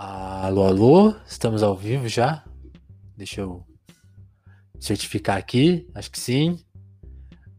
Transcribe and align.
Alô, 0.00 0.62
alô, 0.62 1.14
estamos 1.26 1.60
ao 1.60 1.74
vivo 1.74 2.06
já? 2.06 2.44
Deixa 3.16 3.40
eu 3.40 3.66
certificar 4.78 5.36
aqui, 5.36 5.88
acho 5.92 6.08
que 6.08 6.20
sim. 6.20 6.56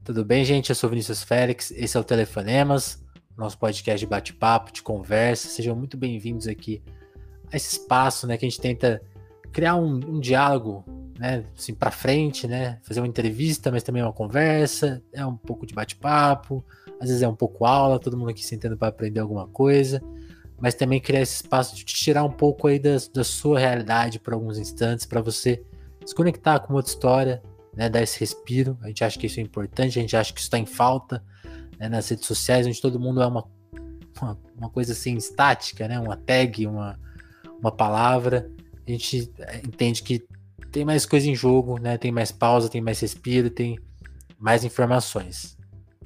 Tudo 0.05 0.23
bem, 0.23 0.45
gente? 0.45 0.69
Eu 0.69 0.75
sou 0.75 0.89
Vinícius 0.89 1.21
Félix, 1.21 1.69
esse 1.71 1.97
é 1.97 1.99
o 1.99 2.03
Telefonemas, 2.03 3.03
nosso 3.35 3.59
podcast 3.59 3.99
de 3.99 4.09
bate-papo, 4.09 4.71
de 4.71 4.81
conversa. 4.81 5.49
Sejam 5.49 5.75
muito 5.75 5.97
bem-vindos 5.97 6.47
aqui 6.47 6.81
a 7.51 7.57
esse 7.57 7.73
espaço, 7.73 8.25
né, 8.25 8.37
que 8.37 8.45
a 8.45 8.49
gente 8.49 8.61
tenta 8.61 9.01
criar 9.51 9.75
um, 9.75 9.95
um 9.95 10.19
diálogo, 10.21 10.85
né, 11.19 11.43
assim, 11.57 11.73
para 11.73 11.91
frente, 11.91 12.47
né, 12.47 12.79
fazer 12.83 13.01
uma 13.01 13.07
entrevista, 13.07 13.69
mas 13.69 13.83
também 13.83 14.01
uma 14.01 14.13
conversa, 14.13 15.03
é 15.11 15.25
um 15.25 15.35
pouco 15.35 15.65
de 15.65 15.73
bate-papo, 15.73 16.63
às 17.01 17.09
vezes 17.09 17.21
é 17.21 17.27
um 17.27 17.35
pouco 17.35 17.65
aula, 17.65 17.99
todo 17.99 18.17
mundo 18.17 18.29
aqui 18.29 18.45
sentando 18.45 18.77
para 18.77 18.87
aprender 18.87 19.19
alguma 19.19 19.45
coisa 19.45 20.01
mas 20.59 20.75
também 20.75 20.99
criar 20.99 21.21
esse 21.21 21.35
espaço 21.35 21.75
de 21.75 21.83
te 21.83 21.95
tirar 21.95 22.23
um 22.23 22.31
pouco 22.31 22.67
aí 22.67 22.77
da, 22.77 22.97
da 23.13 23.23
sua 23.23 23.59
realidade 23.59 24.19
por 24.19 24.33
alguns 24.33 24.57
instantes, 24.57 25.05
para 25.05 25.21
você 25.21 25.63
se 26.05 26.13
conectar 26.13 26.59
com 26.59 26.73
outra 26.73 26.91
história, 26.91 27.41
né, 27.75 27.89
dar 27.89 28.01
esse 28.01 28.19
respiro. 28.19 28.77
A 28.81 28.87
gente 28.87 29.03
acha 29.03 29.17
que 29.17 29.27
isso 29.27 29.39
é 29.39 29.43
importante, 29.43 29.97
a 29.97 30.01
gente 30.01 30.15
acha 30.15 30.33
que 30.33 30.39
isso 30.39 30.47
está 30.47 30.57
em 30.57 30.65
falta 30.65 31.23
né, 31.79 31.87
nas 31.87 32.09
redes 32.09 32.25
sociais, 32.25 32.67
onde 32.67 32.81
todo 32.81 32.99
mundo 32.99 33.21
é 33.21 33.27
uma, 33.27 33.45
uma, 34.21 34.37
uma, 34.57 34.69
coisa 34.69 34.91
assim 34.91 35.15
estática, 35.15 35.87
né, 35.87 35.99
uma 35.99 36.17
tag, 36.17 36.67
uma, 36.67 36.99
uma 37.59 37.71
palavra. 37.71 38.51
A 38.85 38.91
gente 38.91 39.31
é, 39.39 39.57
entende 39.57 40.03
que 40.03 40.25
tem 40.71 40.83
mais 40.83 41.05
coisa 41.05 41.29
em 41.29 41.35
jogo, 41.35 41.79
né, 41.79 41.97
tem 41.97 42.11
mais 42.11 42.31
pausa, 42.31 42.69
tem 42.69 42.81
mais 42.81 42.99
respiro, 42.99 43.49
tem 43.49 43.79
mais 44.37 44.63
informações. 44.63 45.57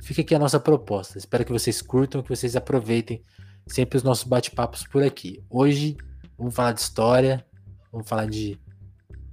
Fica 0.02 0.22
aqui 0.22 0.36
a 0.36 0.40
nossa 0.40 0.60
proposta. 0.60 1.18
Espero 1.18 1.46
que 1.46 1.52
vocês 1.52 1.82
curtam, 1.82 2.22
que 2.22 2.30
vocês 2.30 2.56
aproveitem 2.56 3.24
sempre 3.68 3.98
os 3.98 4.04
nossos 4.04 4.26
bate-papos 4.26 4.86
por 4.88 5.04
aqui. 5.04 5.44
Hoje 5.50 5.98
vamos 6.38 6.56
falar 6.56 6.74
de 6.74 6.82
história, 6.82 7.46
vamos 7.92 8.08
falar 8.08 8.26
de 8.26 8.60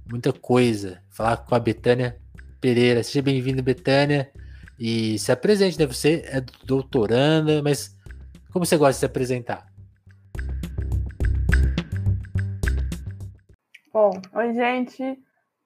muita 0.09 0.31
coisa. 0.33 1.01
Falar 1.09 1.37
com 1.37 1.55
a 1.55 1.59
Betânia 1.59 2.19
Pereira. 2.59 3.03
Seja 3.03 3.21
bem-vindo, 3.21 3.63
Betânia. 3.63 4.31
E 4.79 5.17
se 5.19 5.31
apresente, 5.31 5.77
né? 5.77 5.85
Você 5.85 6.23
é 6.25 6.41
doutoranda, 6.65 7.61
mas 7.61 7.95
como 8.51 8.65
você 8.65 8.77
gosta 8.77 8.93
de 8.93 8.99
se 8.99 9.05
apresentar? 9.05 9.67
Bom, 13.93 14.11
oi, 14.33 14.53
gente. 14.53 15.19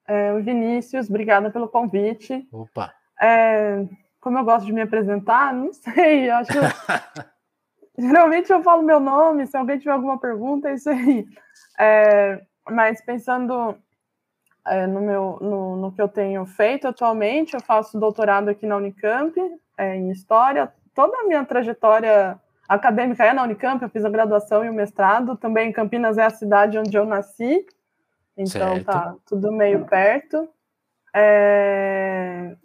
É, 0.08 0.32
o 0.32 0.42
Vinícius, 0.42 1.08
obrigada 1.08 1.50
pelo 1.50 1.68
convite. 1.68 2.46
Opa! 2.52 2.92
É, 3.20 3.84
como 4.20 4.38
eu 4.38 4.44
gosto 4.44 4.66
de 4.66 4.72
me 4.72 4.82
apresentar, 4.82 5.54
não 5.54 5.72
sei, 5.72 6.28
acho 6.30 6.52
Geralmente 7.98 8.52
eu 8.52 8.62
falo 8.62 8.82
meu 8.82 9.00
nome, 9.00 9.46
se 9.46 9.56
alguém 9.56 9.78
tiver 9.78 9.92
alguma 9.92 10.18
pergunta, 10.18 10.68
é 10.68 10.74
isso 10.74 10.90
aí. 10.90 11.26
É, 11.78 12.42
mas 12.68 13.00
pensando 13.04 13.76
é, 14.66 14.86
no, 14.86 15.00
meu, 15.00 15.38
no, 15.40 15.76
no, 15.76 15.92
que 15.92 16.02
eu 16.02 16.08
tenho 16.08 16.44
feito 16.44 16.88
atualmente, 16.88 17.54
eu 17.54 17.60
faço 17.60 17.98
doutorado 17.98 18.48
aqui 18.48 18.66
na 18.66 18.76
Unicamp, 18.76 19.34
é, 19.78 19.96
em 19.96 20.10
História. 20.10 20.72
Toda 20.94 21.18
a 21.18 21.24
minha 21.24 21.44
trajetória 21.44 22.38
acadêmica 22.68 23.24
é 23.24 23.32
na 23.32 23.44
Unicamp, 23.44 23.82
eu 23.82 23.88
fiz 23.88 24.04
a 24.04 24.10
graduação 24.10 24.64
e 24.64 24.68
o 24.68 24.74
mestrado. 24.74 25.36
Também 25.36 25.72
Campinas 25.72 26.18
é 26.18 26.24
a 26.24 26.30
cidade 26.30 26.78
onde 26.78 26.96
eu 26.96 27.04
nasci, 27.04 27.64
então 28.36 28.74
certo. 28.74 28.86
tá 28.86 29.14
tudo 29.26 29.52
meio 29.52 29.84
perto. 29.86 30.48
É, 31.14 32.56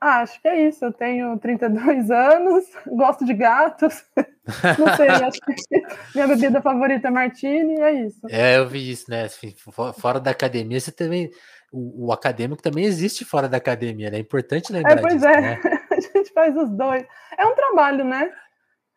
ah, 0.00 0.20
acho 0.20 0.40
que 0.40 0.48
é 0.48 0.68
isso. 0.68 0.84
Eu 0.84 0.92
tenho 0.92 1.38
32 1.38 2.10
anos, 2.10 2.64
gosto 2.86 3.24
de 3.24 3.34
gatos. 3.34 4.04
Não 4.78 4.96
sei, 4.96 5.08
acho 5.08 5.40
que 5.40 5.54
minha 6.14 6.28
bebida 6.28 6.60
favorita 6.60 7.08
é 7.08 7.10
martini, 7.10 7.74
e 7.74 7.80
é 7.80 7.92
isso. 8.06 8.20
É, 8.28 8.58
eu 8.58 8.68
vi 8.68 8.90
isso, 8.90 9.10
né? 9.10 9.24
Assim, 9.24 9.54
fora 9.98 10.20
da 10.20 10.30
academia, 10.30 10.78
você 10.78 10.92
também. 10.92 11.30
O, 11.72 12.06
o, 12.06 12.12
acadêmico 12.12 12.62
também 12.62 12.84
existe 12.84 13.24
fora 13.24 13.48
da 13.48 13.56
academia, 13.56 14.08
né? 14.08 14.18
É 14.18 14.20
importante 14.20 14.72
lembrar 14.72 14.98
é, 14.98 15.00
pois 15.00 15.14
disso, 15.14 15.26
é. 15.26 15.40
Né? 15.40 15.60
A 15.90 16.00
gente 16.00 16.32
faz 16.32 16.56
os 16.56 16.70
dois. 16.70 17.04
É 17.36 17.44
um 17.44 17.54
trabalho, 17.54 18.04
né? 18.04 18.30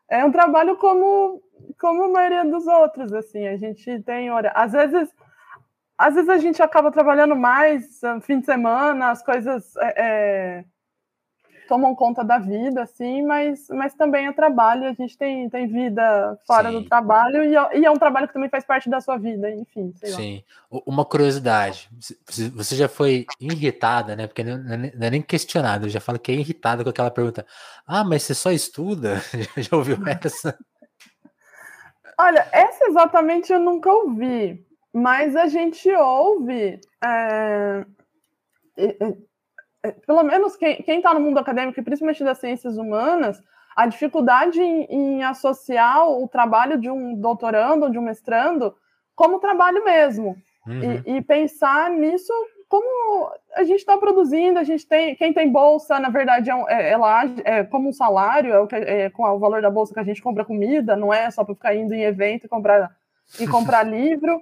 É 0.07 0.23
um 0.23 0.31
trabalho 0.31 0.77
como, 0.77 1.41
como 1.79 2.03
a 2.03 2.09
maioria 2.09 2.45
dos 2.45 2.67
outros, 2.67 3.11
assim. 3.11 3.47
A 3.47 3.57
gente 3.57 4.01
tem 4.03 4.29
hora. 4.31 4.51
Às 4.55 4.71
vezes 4.73 5.09
às 5.97 6.15
vezes 6.15 6.29
a 6.29 6.37
gente 6.37 6.61
acaba 6.61 6.91
trabalhando 6.91 7.35
mais 7.35 7.99
fim 8.21 8.39
de 8.39 8.45
semana, 8.45 9.09
as 9.09 9.21
coisas 9.21 9.75
é, 9.75 9.93
é, 9.97 10.65
tomam 11.69 11.95
conta 11.95 12.23
da 12.23 12.39
vida, 12.39 12.81
assim, 12.81 13.21
mas, 13.21 13.67
mas 13.69 13.93
também 13.93 14.25
é 14.25 14.33
trabalho, 14.33 14.85
a 14.85 14.93
gente 14.93 15.15
tem, 15.15 15.47
tem 15.47 15.67
vida 15.67 16.37
fora 16.45 16.71
Sim. 16.71 16.81
do 16.81 16.89
trabalho 16.89 17.43
e, 17.43 17.55
é, 17.55 17.77
e, 17.77 17.85
é 17.85 17.91
um 17.91 17.97
trabalho 17.97 18.27
que 18.27 18.33
também 18.33 18.49
faz 18.49 18.65
parte 18.65 18.89
da 18.89 18.99
sua 18.99 19.17
vida, 19.17 19.49
enfim. 19.51 19.93
Sim. 20.03 20.43
Lá. 20.71 20.81
Uma 20.85 21.05
curiosidade, 21.05 21.87
você 22.53 22.75
já 22.75 22.89
foi 22.89 23.27
irritada, 23.39 24.15
né? 24.15 24.25
Porque 24.25 24.43
não 24.43 24.73
é 24.73 25.09
nem 25.11 25.21
questionado, 25.21 25.85
eu 25.85 25.89
já 25.89 25.99
falo 25.99 26.17
que 26.17 26.31
é 26.31 26.35
irritada 26.35 26.83
com 26.83 26.89
aquela 26.89 27.11
pergunta: 27.11 27.45
ah, 27.85 28.03
mas 28.03 28.23
você 28.23 28.33
só 28.33 28.51
estuda? 28.51 29.21
já 29.57 29.77
ouviu 29.77 29.97
essa? 30.07 30.57
Olha, 32.19 32.45
essa 32.51 32.85
exatamente 32.85 33.53
eu 33.53 33.59
nunca 33.59 33.91
ouvi, 33.91 34.65
mas 34.91 35.35
a 35.35 35.47
gente 35.47 35.89
ouve. 35.91 36.81
É 37.03 37.85
é, 38.79 39.17
pelo 40.05 40.23
menos 40.23 40.55
quem 40.55 40.97
está 40.97 41.13
no 41.13 41.19
mundo 41.19 41.37
acadêmico, 41.37 41.79
e 41.79 41.83
principalmente 41.83 42.23
das 42.23 42.39
ciências 42.39 42.77
humanas, 42.77 43.41
a 43.75 43.85
dificuldade 43.85 44.59
em, 44.59 44.83
em, 44.89 45.23
associar 45.23 46.07
o 46.09 46.27
trabalho 46.27 46.77
de 46.77 46.89
um 46.89 47.15
doutorando 47.15 47.85
ou 47.85 47.91
de 47.91 47.97
um 47.97 48.01
mestrando 48.01 48.75
como 49.15 49.39
trabalho 49.39 49.83
mesmo. 49.85 50.35
Uhum. 50.67 51.01
E, 51.05 51.17
e, 51.17 51.21
pensar 51.21 51.89
nisso 51.89 52.33
como 52.67 53.31
a 53.55 53.63
gente 53.63 53.79
está 53.79 53.97
produzindo, 53.97 54.59
a 54.59 54.63
gente 54.63 54.85
tem. 54.85 55.15
Quem 55.15 55.33
tem 55.33 55.51
bolsa, 55.51 55.99
na 55.99 56.09
verdade, 56.09 56.51
é, 56.51 56.53
é, 56.67 56.89
é 56.91 56.97
lá, 56.97 57.23
é 57.43 57.63
como 57.63 57.89
um 57.89 57.93
salário, 57.93 58.53
é, 58.53 58.59
o 58.59 58.67
que, 58.67 58.75
é 58.75 59.09
com 59.09 59.23
o 59.23 59.39
valor 59.39 59.61
da 59.61 59.71
bolsa 59.71 59.93
que 59.93 59.99
a 59.99 60.03
gente 60.03 60.21
compra 60.21 60.45
comida, 60.45 60.95
não 60.95 61.13
é 61.13 61.31
só 61.31 61.43
para 61.43 61.55
ficar 61.55 61.75
indo 61.75 61.93
em 61.93 62.03
evento 62.03 62.45
e 62.45 62.49
comprar, 62.49 62.91
e 63.39 63.47
comprar 63.47 63.83
livro. 63.87 64.39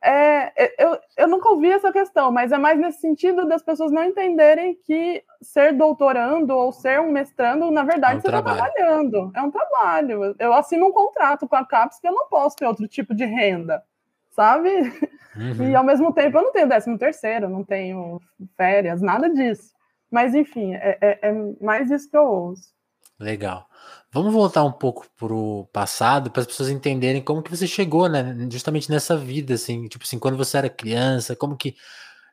É, 0.00 0.52
é, 0.56 0.74
eu, 0.78 0.98
eu 1.16 1.28
nunca 1.28 1.48
ouvi 1.48 1.70
essa 1.70 1.92
questão, 1.92 2.30
mas 2.30 2.52
é 2.52 2.58
mais 2.58 2.78
nesse 2.78 3.00
sentido 3.00 3.46
das 3.46 3.62
pessoas 3.62 3.90
não 3.90 4.04
entenderem 4.04 4.78
que 4.84 5.24
ser 5.42 5.72
doutorando 5.72 6.54
ou 6.56 6.70
ser 6.70 7.00
um 7.00 7.10
mestrando, 7.10 7.70
na 7.70 7.82
verdade, 7.82 8.14
é 8.14 8.18
um 8.18 8.20
você 8.20 8.28
está 8.28 8.42
trabalhando. 8.42 9.32
É 9.34 9.42
um 9.42 9.50
trabalho. 9.50 10.36
Eu 10.38 10.52
assino 10.52 10.86
um 10.86 10.92
contrato 10.92 11.48
com 11.48 11.56
a 11.56 11.64
CAPES 11.64 11.98
que 12.00 12.06
eu 12.06 12.12
não 12.12 12.28
posso 12.28 12.56
ter 12.56 12.66
outro 12.66 12.86
tipo 12.86 13.14
de 13.14 13.24
renda, 13.24 13.82
sabe? 14.30 14.70
Uhum. 14.70 15.08
E 15.70 15.76
ao 15.76 15.84
mesmo 15.84 16.12
tempo 16.12 16.36
eu 16.36 16.42
não 16.42 16.52
tenho 16.52 16.68
décimo 16.68 16.98
terceiro, 16.98 17.48
não 17.48 17.62
tenho 17.62 18.20
férias, 18.56 19.00
nada 19.00 19.28
disso. 19.30 19.72
Mas 20.10 20.34
enfim, 20.34 20.74
é, 20.74 20.98
é, 21.00 21.28
é 21.28 21.32
mais 21.60 21.90
isso 21.90 22.10
que 22.10 22.16
eu 22.16 22.24
ouço. 22.24 22.72
Legal. 23.20 23.68
Vamos 24.12 24.32
voltar 24.32 24.64
um 24.64 24.72
pouco 24.72 25.06
pro 25.16 25.68
passado 25.72 26.30
para 26.30 26.40
as 26.40 26.46
pessoas 26.46 26.68
entenderem 26.70 27.20
como 27.22 27.42
que 27.42 27.50
você 27.50 27.66
chegou, 27.66 28.08
né? 28.08 28.36
Justamente 28.50 28.90
nessa 28.90 29.16
vida, 29.16 29.54
assim, 29.54 29.88
tipo 29.88 30.04
assim, 30.04 30.18
quando 30.18 30.36
você 30.36 30.56
era 30.56 30.70
criança, 30.70 31.34
como 31.34 31.56
que 31.56 31.76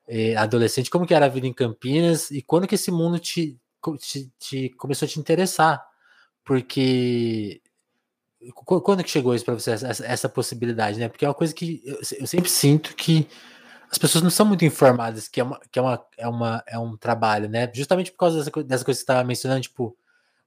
eh, 0.07 0.35
adolescente, 0.35 0.89
como 0.89 1.05
que 1.07 1.13
era 1.13 1.25
a 1.25 1.29
vida 1.29 1.47
em 1.47 1.53
Campinas 1.53 2.31
e 2.31 2.41
quando 2.41 2.67
que 2.67 2.75
esse 2.75 2.91
mundo 2.91 3.19
te, 3.19 3.59
te, 3.99 4.31
te 4.39 4.69
começou 4.77 5.05
a 5.07 5.09
te 5.09 5.19
interessar? 5.19 5.83
Porque 6.45 7.61
quando 8.83 9.03
que 9.03 9.09
chegou 9.09 9.33
isso 9.35 9.45
para 9.45 9.55
você 9.55 9.71
essa, 9.71 10.05
essa, 10.05 10.29
possibilidade, 10.29 10.99
né? 10.99 11.09
Porque 11.09 11.25
é 11.25 11.27
uma 11.27 11.33
coisa 11.33 11.53
que 11.53 11.81
eu, 11.85 11.99
eu, 12.19 12.27
sempre 12.27 12.49
sinto 12.49 12.95
que 12.95 13.27
as 13.89 13.97
pessoas 13.97 14.23
não 14.23 14.29
são 14.29 14.45
muito 14.45 14.65
informadas 14.65 15.27
que 15.27 15.39
é 15.39 15.43
uma, 15.43 15.59
que 15.71 15.79
é 15.79 15.81
uma, 15.81 16.05
é 16.17 16.27
uma 16.27 16.63
é 16.67 16.79
um 16.79 16.97
trabalho, 16.97 17.49
né? 17.49 17.71
Justamente 17.73 18.11
por 18.11 18.17
causa 18.19 18.37
dessa, 18.37 18.51
dessa 18.63 18.85
coisa 18.85 18.85
que 18.85 18.85
você 18.85 19.03
estava 19.03 19.23
mencionando, 19.23 19.61
tipo 19.61 19.97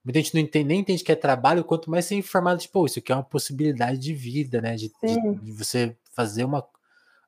Muita 0.08 0.20
gente 0.20 0.34
não 0.34 0.40
entende, 0.40 0.64
nem 0.64 0.80
entende 0.80 1.04
que 1.04 1.12
é 1.12 1.14
trabalho, 1.14 1.62
quanto 1.62 1.90
mais 1.90 2.06
ser 2.06 2.14
informado, 2.14 2.62
tipo, 2.62 2.86
isso 2.86 2.98
aqui 2.98 3.12
é 3.12 3.14
uma 3.14 3.22
possibilidade 3.22 3.98
de 3.98 4.14
vida, 4.14 4.58
né? 4.58 4.74
De, 4.74 4.90
de, 5.04 5.34
de 5.34 5.52
você 5.52 5.94
fazer 6.16 6.44
uma. 6.44 6.66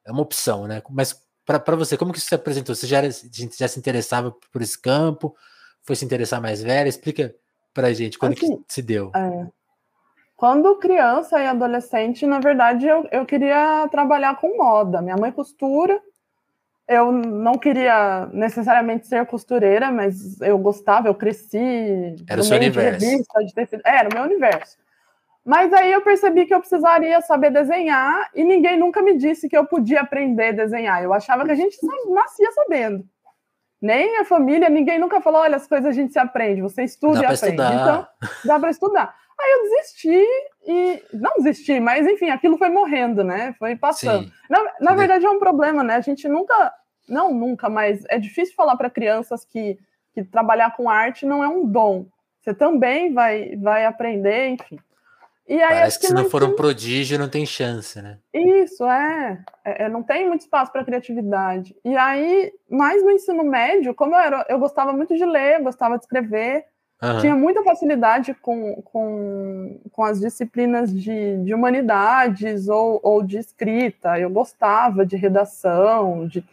É 0.03 0.11
uma 0.11 0.23
opção, 0.23 0.67
né? 0.67 0.83
Mas 0.89 1.15
para 1.45 1.77
você, 1.77 1.99
como 1.99 2.11
que 2.11 2.17
isso 2.17 2.29
se 2.29 2.35
apresentou? 2.35 2.75
Você 2.75 2.87
já, 2.87 2.97
era, 2.97 3.11
já 3.11 3.69
se 3.69 3.79
interessava 3.79 4.35
por 4.51 4.63
esse 4.63 4.81
campo? 4.81 5.37
Foi 5.83 5.95
se 5.95 6.07
interessar 6.07 6.41
mais 6.41 6.63
velha? 6.63 6.89
Explica 6.89 7.35
pra 7.75 7.93
gente 7.93 8.19
quando 8.19 8.33
assim, 8.33 8.57
que 8.57 8.65
se 8.67 8.81
deu. 8.81 9.13
É. 9.15 9.47
Quando 10.35 10.79
criança 10.79 11.39
e 11.39 11.47
adolescente, 11.47 12.27
na 12.27 12.41
verdade, 12.41 12.87
eu, 12.87 13.07
eu 13.13 13.27
queria 13.27 13.87
trabalhar 13.89 14.41
com 14.41 14.57
moda. 14.57 15.03
Minha 15.03 15.19
mãe 15.19 15.31
costura, 15.31 16.01
eu 16.91 17.13
não 17.13 17.53
queria 17.53 18.29
necessariamente 18.33 19.07
ser 19.07 19.25
costureira, 19.25 19.93
mas 19.93 20.41
eu 20.41 20.59
gostava, 20.59 21.07
eu 21.07 21.15
cresci. 21.15 22.17
Era 22.29 22.41
o 22.41 22.45
seu 22.45 22.57
universo. 22.57 22.99
De 22.99 23.07
revista, 23.07 23.45
de 23.45 23.55
tecido, 23.55 23.83
era 23.85 24.09
o 24.09 24.13
meu 24.13 24.25
universo. 24.25 24.77
Mas 25.47 25.73
aí 25.73 25.93
eu 25.93 26.03
percebi 26.03 26.47
que 26.47 26.53
eu 26.53 26.59
precisaria 26.59 27.21
saber 27.23 27.51
desenhar 27.51 28.29
e 28.35 28.43
ninguém 28.43 28.77
nunca 28.77 29.01
me 29.01 29.17
disse 29.17 29.49
que 29.49 29.57
eu 29.57 29.65
podia 29.65 30.01
aprender 30.01 30.49
a 30.49 30.53
desenhar. 30.53 31.03
Eu 31.03 31.15
achava 31.15 31.45
que 31.45 31.53
a 31.53 31.55
gente 31.55 31.79
nascia 32.09 32.51
sabendo. 32.53 33.05
Nem 33.81 34.19
a 34.19 34.25
família, 34.25 34.69
ninguém 34.69 34.99
nunca 34.99 35.21
falou: 35.21 35.41
olha, 35.41 35.57
as 35.57 35.69
coisas 35.69 35.87
a 35.87 35.93
gente 35.93 36.13
se 36.13 36.19
aprende, 36.19 36.61
você 36.61 36.83
estuda 36.83 37.21
dá 37.21 37.23
e 37.23 37.35
aprende. 37.35 37.55
Estudar. 37.55 37.75
Então, 37.75 38.07
dá 38.45 38.59
para 38.59 38.71
estudar. 38.71 39.15
Aí 39.41 39.53
eu 39.53 39.63
desisti 39.63 40.27
e. 40.67 41.03
Não 41.15 41.33
desisti, 41.39 41.81
mas 41.81 42.07
enfim, 42.07 42.29
aquilo 42.29 42.59
foi 42.59 42.69
morrendo, 42.69 43.25
né? 43.25 43.55
Foi 43.59 43.75
passando. 43.77 44.25
Sim. 44.25 44.33
Na, 44.51 44.59
na 44.81 44.95
verdade, 44.95 45.25
é 45.25 45.31
um 45.31 45.39
problema, 45.39 45.83
né? 45.83 45.95
A 45.95 46.01
gente 46.01 46.29
nunca. 46.29 46.73
Não 47.11 47.35
nunca, 47.35 47.69
mas 47.69 48.05
é 48.09 48.19
difícil 48.19 48.55
falar 48.55 48.77
para 48.77 48.89
crianças 48.89 49.45
que, 49.45 49.79
que 50.15 50.23
trabalhar 50.23 50.77
com 50.77 50.89
arte 50.89 51.27
não 51.27 51.43
é 51.43 51.49
um 51.49 51.67
dom. 51.67 52.07
Você 52.41 52.55
também 52.55 53.13
vai, 53.13 53.57
vai 53.57 53.85
aprender, 53.85 54.49
enfim. 54.49 54.79
E 55.51 55.61
aí, 55.61 55.69
Parece 55.69 55.99
que, 55.99 56.07
se 56.07 56.15
não 56.15 56.31
for 56.31 56.45
um 56.45 56.55
prodígio, 56.55 57.19
não 57.19 57.29
tem 57.29 57.45
chance, 57.45 58.01
né? 58.01 58.19
Isso, 58.33 58.85
é. 58.85 59.45
é, 59.65 59.85
é 59.85 59.89
não 59.89 60.01
tem 60.01 60.29
muito 60.29 60.43
espaço 60.43 60.71
para 60.71 60.85
criatividade. 60.85 61.75
E 61.85 61.97
aí, 61.97 62.53
mais 62.71 63.03
no 63.03 63.11
ensino 63.11 63.43
médio, 63.43 63.93
como 63.93 64.15
eu, 64.15 64.21
era, 64.21 64.47
eu 64.49 64.61
gostava 64.61 64.93
muito 64.93 65.17
de 65.17 65.25
ler, 65.25 65.61
gostava 65.61 65.97
de 65.99 66.05
escrever, 66.05 66.67
uhum. 67.03 67.19
tinha 67.19 67.35
muita 67.35 67.65
facilidade 67.65 68.33
com, 68.35 68.81
com, 68.83 69.81
com 69.91 70.05
as 70.05 70.21
disciplinas 70.21 70.95
de, 70.95 71.39
de 71.39 71.53
humanidades 71.53 72.69
ou, 72.69 73.01
ou 73.03 73.21
de 73.21 73.39
escrita. 73.39 74.21
Eu 74.21 74.31
gostava 74.31 75.05
de 75.05 75.17
redação, 75.17 76.29
de 76.29 76.45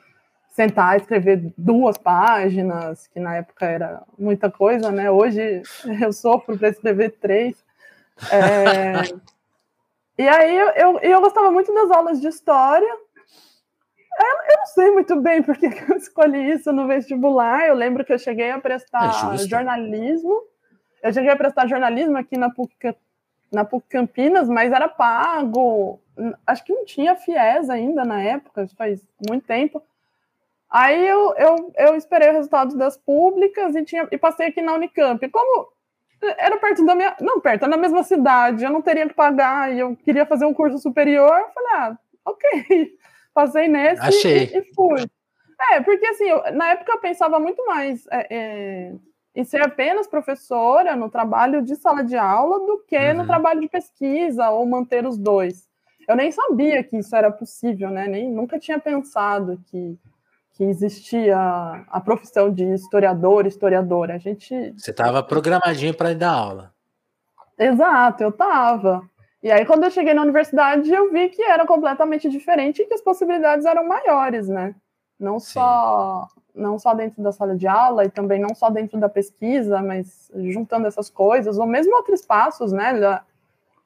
sentar 0.57 0.95
e 0.95 1.01
escrever 1.01 1.53
duas 1.55 1.99
páginas, 1.99 3.05
que 3.05 3.19
na 3.19 3.35
época 3.35 3.63
era 3.63 4.01
muita 4.17 4.49
coisa, 4.49 4.91
né? 4.91 5.11
Hoje 5.11 5.61
eu 6.01 6.11
sofro 6.11 6.57
para 6.57 6.69
escrever 6.69 7.11
três. 7.21 7.63
É... 8.31 9.03
e 10.17 10.27
aí 10.27 10.57
eu, 10.57 10.69
eu, 10.69 10.99
eu, 10.99 11.21
gostava 11.21 11.51
muito 11.51 11.71
das 11.71 11.91
aulas 11.91 12.19
de 12.19 12.27
história. 12.27 12.91
Eu, 14.19 14.51
eu 14.51 14.57
não 14.57 14.65
sei 14.65 14.89
muito 14.89 15.21
bem 15.21 15.43
porque 15.43 15.67
eu 15.67 15.95
escolhi 15.95 16.53
isso 16.53 16.73
no 16.73 16.87
vestibular. 16.87 17.67
Eu 17.67 17.75
lembro 17.75 18.03
que 18.03 18.11
eu 18.11 18.17
cheguei 18.17 18.49
a 18.49 18.59
prestar 18.59 19.35
é 19.35 19.37
jornalismo. 19.37 20.41
Eu 21.03 21.13
cheguei 21.13 21.29
a 21.29 21.37
prestar 21.37 21.67
jornalismo 21.67 22.17
aqui 22.17 22.35
na 22.35 22.49
PUC, 22.49 22.95
na 23.51 23.63
PUC 23.63 23.87
Campinas, 23.89 24.49
mas 24.49 24.73
era 24.73 24.89
pago. 24.89 26.01
Acho 26.47 26.63
que 26.63 26.73
não 26.73 26.83
tinha 26.83 27.15
FIES 27.15 27.69
ainda 27.69 28.03
na 28.03 28.23
época, 28.23 28.67
faz 28.75 29.07
muito 29.29 29.45
tempo. 29.45 29.83
Aí 30.69 31.07
eu, 31.07 31.33
eu, 31.37 31.73
eu 31.77 31.95
esperei 31.95 32.29
o 32.29 32.33
resultado 32.33 32.77
das 32.77 32.97
públicas 32.97 33.75
e, 33.75 33.83
tinha, 33.83 34.07
e 34.11 34.17
passei 34.17 34.47
aqui 34.47 34.61
na 34.61 34.73
Unicamp. 34.73 35.27
Como 35.29 35.69
era 36.21 36.57
perto 36.57 36.85
da 36.85 36.95
minha. 36.95 37.15
Não, 37.21 37.39
perto, 37.39 37.63
era 37.63 37.69
na 37.69 37.77
mesma 37.77 38.03
cidade, 38.03 38.63
eu 38.63 38.71
não 38.71 38.81
teria 38.81 39.07
que 39.07 39.13
pagar 39.13 39.73
e 39.73 39.79
eu 39.79 39.95
queria 39.95 40.25
fazer 40.25 40.45
um 40.45 40.53
curso 40.53 40.77
superior. 40.79 41.37
Eu 41.39 41.49
falei, 41.49 41.71
ah, 41.73 41.97
ok. 42.25 42.97
Passei 43.33 43.67
nesse 43.67 44.01
Achei. 44.01 44.45
E, 44.45 44.57
e 44.57 44.73
fui. 44.73 45.05
É, 45.71 45.81
porque 45.81 46.05
assim, 46.05 46.25
eu, 46.25 46.53
na 46.53 46.69
época 46.69 46.91
eu 46.91 46.99
pensava 46.99 47.39
muito 47.39 47.65
mais 47.65 48.05
é, 48.11 48.27
é, 48.29 48.93
em 49.35 49.43
ser 49.43 49.61
apenas 49.61 50.07
professora 50.07 50.95
no 50.95 51.09
trabalho 51.09 51.61
de 51.61 51.75
sala 51.75 52.03
de 52.03 52.15
aula 52.15 52.59
do 52.65 52.83
que 52.87 52.97
uhum. 52.97 53.17
no 53.17 53.25
trabalho 53.25 53.61
de 53.61 53.67
pesquisa 53.67 54.49
ou 54.49 54.65
manter 54.65 55.05
os 55.05 55.17
dois. 55.17 55.67
Eu 56.07 56.15
nem 56.15 56.31
sabia 56.31 56.83
que 56.83 56.97
isso 56.97 57.15
era 57.15 57.31
possível, 57.31 57.89
né? 57.89 58.07
Nem, 58.07 58.31
nunca 58.31 58.59
tinha 58.59 58.79
pensado 58.79 59.59
que 59.69 59.97
que 60.57 60.63
existia 60.63 61.37
a 61.87 62.01
profissão 62.01 62.51
de 62.51 62.65
historiador, 62.73 63.45
historiadora. 63.45 64.15
A 64.15 64.17
gente. 64.17 64.73
Você 64.75 64.89
estava 64.89 65.21
programadinho 65.21 65.93
para 65.93 66.11
ir 66.11 66.15
dar 66.15 66.31
aula. 66.31 66.73
Exato, 67.59 68.23
eu 68.23 68.29
estava. 68.29 69.07
E 69.41 69.51
aí, 69.51 69.63
quando 69.65 69.83
eu 69.83 69.91
cheguei 69.91 70.15
na 70.15 70.23
universidade, 70.23 70.91
eu 70.91 71.11
vi 71.11 71.29
que 71.29 71.43
era 71.43 71.65
completamente 71.65 72.27
diferente 72.27 72.81
e 72.81 72.85
que 72.85 72.93
as 72.95 73.01
possibilidades 73.01 73.67
eram 73.67 73.87
maiores, 73.87 74.47
né? 74.47 74.73
Não 75.19 75.39
só, 75.39 76.27
não 76.55 76.79
só 76.79 76.95
dentro 76.95 77.21
da 77.21 77.31
sala 77.31 77.55
de 77.55 77.67
aula 77.67 78.05
e 78.05 78.09
também 78.09 78.39
não 78.39 78.55
só 78.55 78.71
dentro 78.71 78.99
da 78.99 79.07
pesquisa, 79.07 79.79
mas 79.81 80.31
juntando 80.35 80.87
essas 80.87 81.07
coisas, 81.07 81.59
ou 81.59 81.67
mesmo 81.67 81.95
outros 81.95 82.21
espaços, 82.21 82.71
né? 82.71 82.99
Dá, 82.99 83.23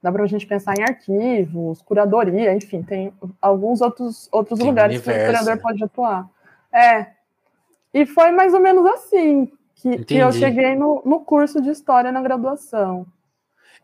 dá 0.01 0.09
para 0.09 0.23
a 0.23 0.27
gente 0.27 0.47
pensar 0.47 0.73
em 0.77 0.83
arquivos, 0.83 1.81
curadoria, 1.81 2.53
enfim, 2.53 2.81
tem 2.81 3.13
alguns 3.41 3.81
outros, 3.81 4.29
outros 4.31 4.59
lugares 4.59 4.95
universo, 4.95 5.03
que 5.03 5.17
o 5.17 5.19
historiador 5.19 5.55
né? 5.57 5.61
pode 5.61 5.83
atuar. 5.83 6.29
É. 6.73 7.07
E 7.93 8.05
foi 8.05 8.31
mais 8.31 8.53
ou 8.53 8.59
menos 8.59 8.85
assim 8.85 9.51
que, 9.75 10.05
que 10.05 10.15
eu 10.15 10.31
cheguei 10.31 10.75
no, 10.75 11.01
no 11.05 11.21
curso 11.21 11.61
de 11.61 11.69
História 11.69 12.11
na 12.11 12.21
graduação. 12.21 13.05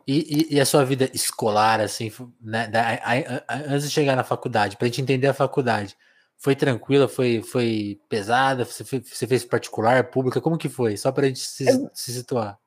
E, 0.08 0.48
e, 0.52 0.56
e, 0.56 0.62
a 0.62 0.66
sua 0.66 0.86
vida 0.86 1.10
escolar, 1.14 1.82
assim, 1.82 2.10
né, 2.42 2.66
da, 2.68 2.82
a, 2.82 3.14
a, 3.46 3.56
antes 3.68 3.90
de 3.90 3.94
chegar 3.94 4.16
na 4.16 4.24
faculdade, 4.24 4.78
para 4.78 4.86
a 4.86 4.88
gente 4.88 5.02
entender 5.02 5.28
a 5.28 5.34
faculdade, 5.34 5.98
foi 6.38 6.56
tranquila, 6.56 7.10
foi, 7.10 7.42
foi 7.42 8.00
pesada? 8.08 8.64
Você 8.64 8.86
fez, 8.86 9.10
você 9.10 9.28
fez 9.28 9.44
particular, 9.44 10.06
pública? 10.06 10.40
Como 10.40 10.58
que 10.58 10.70
foi? 10.70 10.96
Só 10.96 11.12
para 11.12 11.26
a 11.26 11.28
gente 11.28 11.40
se, 11.40 11.66
se, 11.94 12.14
situar. 12.14 12.58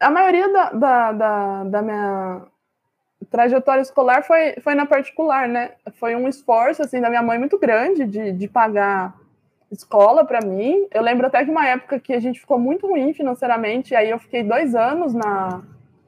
A 0.00 0.10
maioria 0.10 0.52
da, 0.52 0.70
da, 0.72 1.12
da, 1.12 1.64
da, 1.64 1.82
minha 1.82 2.42
trajetória 3.30 3.82
escolar 3.82 4.24
foi, 4.24 4.54
foi 4.60 4.74
na 4.74 4.86
particular, 4.86 5.46
né? 5.46 5.72
Foi 6.00 6.16
um 6.16 6.26
esforço, 6.26 6.82
assim, 6.82 7.00
da 7.00 7.10
minha 7.10 7.22
mãe 7.22 7.38
muito 7.38 7.58
grande 7.58 8.06
de, 8.06 8.32
de 8.32 8.48
pagar 8.48 9.14
escola 9.70 10.24
para 10.24 10.40
mim. 10.40 10.86
Eu 10.92 11.02
lembro 11.02 11.26
até 11.26 11.44
de 11.44 11.50
uma 11.50 11.66
época 11.66 12.00
que 12.00 12.12
a 12.12 12.20
gente 12.20 12.40
ficou 12.40 12.58
muito 12.58 12.86
ruim 12.86 13.12
financeiramente, 13.12 13.92
e 13.92 13.96
aí 13.96 14.10
eu 14.10 14.18
fiquei 14.18 14.42
dois 14.42 14.74
anos 14.74 15.14
na, 15.14 15.62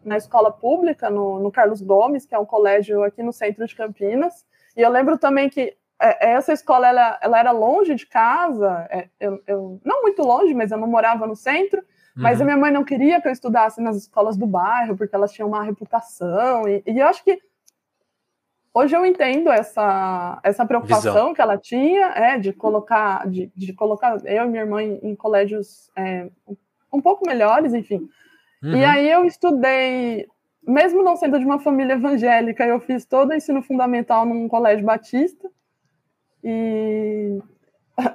na 0.05 0.17
escola 0.17 0.51
pública, 0.51 1.11
no, 1.11 1.39
no 1.39 1.51
Carlos 1.51 1.81
Gomes, 1.81 2.27
que 2.27 2.35
é 2.35 2.39
um 2.39 2.47
colégio 2.47 3.03
aqui 3.03 3.23
no 3.23 3.33
centro 3.33 3.67
de 3.67 3.75
Campinas. 3.75 4.45
E 4.77 4.81
eu 4.81 4.91
lembro 4.91 5.19
também 5.19 5.49
que 5.49 5.77
é, 6.01 6.33
essa 6.33 6.53
escola 6.53 6.89
ela, 6.89 7.19
ela 7.21 7.39
era 7.39 7.51
longe 7.51 7.95
de 7.95 8.07
casa, 8.07 8.87
é, 8.91 9.09
eu, 9.21 9.43
eu, 9.47 9.81
não 9.85 10.03
muito 10.03 10.23
longe, 10.23 10.55
mas 10.55 10.71
eu 10.71 10.79
não 10.79 10.89
morava 10.89 11.27
no 11.27 11.37
centro. 11.37 11.83
Mas 12.17 12.39
uhum. 12.39 12.43
a 12.43 12.45
minha 12.47 12.57
mãe 12.57 12.73
não 12.73 12.85
queria 12.85 13.21
que 13.21 13.29
eu 13.29 13.33
estudasse 13.33 13.81
nas 13.81 13.97
escolas 13.97 14.37
do 14.37 14.47
bairro, 14.47 14.97
porque 14.97 15.15
elas 15.15 15.33
tinham 15.33 15.49
uma 15.49 15.63
reputação. 15.63 16.67
E, 16.69 16.83
e 16.85 16.99
eu 16.99 17.07
acho 17.07 17.23
que 17.23 17.39
Hoje 18.73 18.97
eu 18.97 19.05
entendo 19.05 19.51
essa, 19.51 20.39
essa 20.45 20.65
preocupação 20.65 21.13
Visão. 21.13 21.35
que 21.35 21.41
ela 21.41 21.59
tinha, 21.59 22.07
é, 22.15 22.39
de 22.39 22.53
colocar, 22.53 23.29
de, 23.29 23.51
de 23.55 23.73
colocar 23.73 24.17
eu 24.25 24.45
e 24.45 24.49
minha 24.49 24.63
irmã 24.63 24.81
em, 24.81 25.01
em 25.03 25.17
colégios 25.17 25.91
é, 25.97 26.29
um 26.93 27.01
pouco 27.01 27.27
melhores, 27.27 27.75
enfim. 27.75 28.09
Uhum. 28.63 28.77
E 28.77 28.85
aí 28.85 29.11
eu 29.11 29.25
estudei, 29.25 30.29
mesmo 30.63 31.03
não 31.03 31.17
sendo 31.17 31.39
de 31.39 31.45
uma 31.45 31.59
família 31.59 31.95
evangélica, 31.95 32.65
eu 32.65 32.79
fiz 32.79 33.05
todo 33.05 33.31
o 33.31 33.35
ensino 33.35 33.61
fundamental 33.61 34.25
num 34.25 34.47
colégio 34.47 34.87
batista. 34.87 35.51
E 36.45 37.41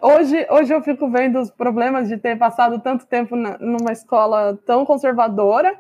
hoje, 0.01 0.47
hoje 0.49 0.73
eu 0.73 0.81
fico 0.81 1.09
vendo 1.09 1.39
os 1.39 1.51
problemas 1.51 2.07
de 2.07 2.17
ter 2.17 2.37
passado 2.37 2.79
tanto 2.79 3.05
tempo 3.05 3.35
na, 3.35 3.57
numa 3.57 3.91
escola 3.91 4.57
tão 4.65 4.85
conservadora. 4.85 5.77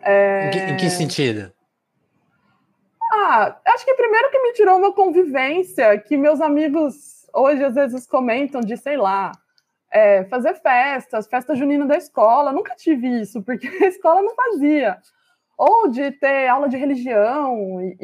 É... 0.00 0.46
Em, 0.46 0.50
que, 0.50 0.58
em 0.58 0.76
que 0.78 0.90
sentido? 0.90 1.52
Ah, 3.12 3.56
acho 3.66 3.84
que 3.84 3.94
primeiro 3.94 4.30
que 4.30 4.42
me 4.42 4.52
tirou 4.52 4.78
uma 4.78 4.92
convivência 4.92 5.98
que 5.98 6.16
meus 6.16 6.40
amigos 6.40 7.26
hoje 7.32 7.62
às 7.62 7.74
vezes 7.74 8.06
comentam 8.06 8.60
de, 8.60 8.76
sei 8.76 8.96
lá, 8.96 9.32
é, 9.90 10.24
fazer 10.24 10.54
festas, 10.54 11.28
festa 11.28 11.54
junina 11.54 11.86
da 11.86 11.96
escola. 11.96 12.52
Nunca 12.52 12.74
tive 12.74 13.08
isso, 13.20 13.42
porque 13.42 13.68
a 13.84 13.88
escola 13.88 14.22
não 14.22 14.34
fazia. 14.34 14.98
Ou 15.58 15.88
de 15.88 16.10
ter 16.10 16.48
aula 16.48 16.68
de 16.68 16.76
religião 16.76 17.80
e, 17.80 17.96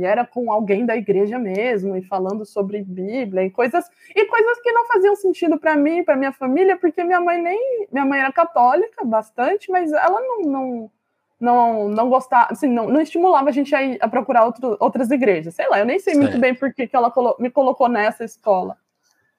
e 0.00 0.04
era 0.04 0.26
com 0.26 0.52
alguém 0.52 0.84
da 0.84 0.94
igreja 0.94 1.38
mesmo 1.38 1.96
e 1.96 2.02
falando 2.02 2.44
sobre 2.44 2.82
Bíblia 2.82 3.44
e 3.44 3.50
coisas 3.50 3.88
e 4.14 4.26
coisas 4.26 4.60
que 4.60 4.70
não 4.72 4.86
faziam 4.86 5.16
sentido 5.16 5.58
para 5.58 5.74
mim, 5.74 6.04
para 6.04 6.16
minha 6.16 6.32
família, 6.32 6.76
porque 6.76 7.02
minha 7.02 7.20
mãe 7.20 7.40
nem 7.40 7.88
minha 7.90 8.04
mãe 8.04 8.20
era 8.20 8.30
católica 8.30 9.02
bastante, 9.06 9.70
mas 9.70 9.90
ela 9.90 10.20
não, 10.20 10.40
não 10.42 10.90
não, 11.40 11.88
não 11.88 12.08
gostava, 12.08 12.48
assim, 12.50 12.68
não, 12.68 12.88
não 12.88 13.00
estimulava 13.00 13.48
a 13.48 13.52
gente 13.52 13.74
a, 13.74 13.82
ir, 13.82 13.98
a 14.00 14.08
procurar 14.08 14.44
outro, 14.44 14.76
outras 14.80 15.10
igrejas. 15.10 15.54
Sei 15.54 15.68
lá, 15.68 15.78
eu 15.78 15.86
nem 15.86 15.98
sei 15.98 16.14
muito 16.14 16.38
bem 16.38 16.54
por 16.54 16.72
que, 16.72 16.88
ela 16.92 17.10
colo 17.10 17.36
me 17.38 17.50
colocou 17.50 17.88
nessa 17.88 18.24
escola. 18.24 18.76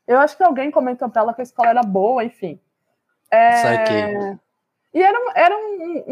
Eu 0.07 0.17
acho 0.17 0.35
que 0.35 0.43
alguém 0.43 0.71
comentou 0.71 1.09
para 1.09 1.21
ela 1.21 1.33
que 1.33 1.41
a 1.41 1.43
escola 1.43 1.69
era 1.69 1.83
boa, 1.83 2.23
enfim. 2.23 2.59
É... 3.31 4.37
E 4.91 5.03
era, 5.03 5.19
era 5.35 5.55
um, 5.55 6.03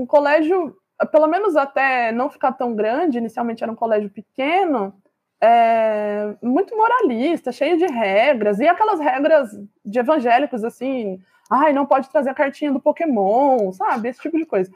um, 0.00 0.06
colégio, 0.06 0.76
pelo 1.10 1.26
menos 1.26 1.56
até 1.56 2.12
não 2.12 2.28
ficar 2.28 2.52
tão 2.52 2.74
grande, 2.74 3.16
inicialmente 3.16 3.62
era 3.62 3.72
um 3.72 3.76
colégio 3.76 4.10
pequeno, 4.10 4.92
é, 5.40 6.34
muito 6.42 6.76
moralista, 6.76 7.52
cheio 7.52 7.78
de 7.78 7.86
regras, 7.86 8.58
e 8.58 8.68
aquelas 8.68 9.00
regras 9.00 9.48
de 9.82 9.98
evangélicos, 9.98 10.62
assim, 10.62 11.18
ai, 11.50 11.72
não 11.72 11.86
pode 11.86 12.10
trazer 12.10 12.28
a 12.28 12.34
cartinha 12.34 12.72
do 12.72 12.80
Pokémon, 12.80 13.72
sabe? 13.72 14.08
Esse 14.08 14.20
tipo 14.20 14.36
de 14.36 14.44
coisa. 14.44 14.70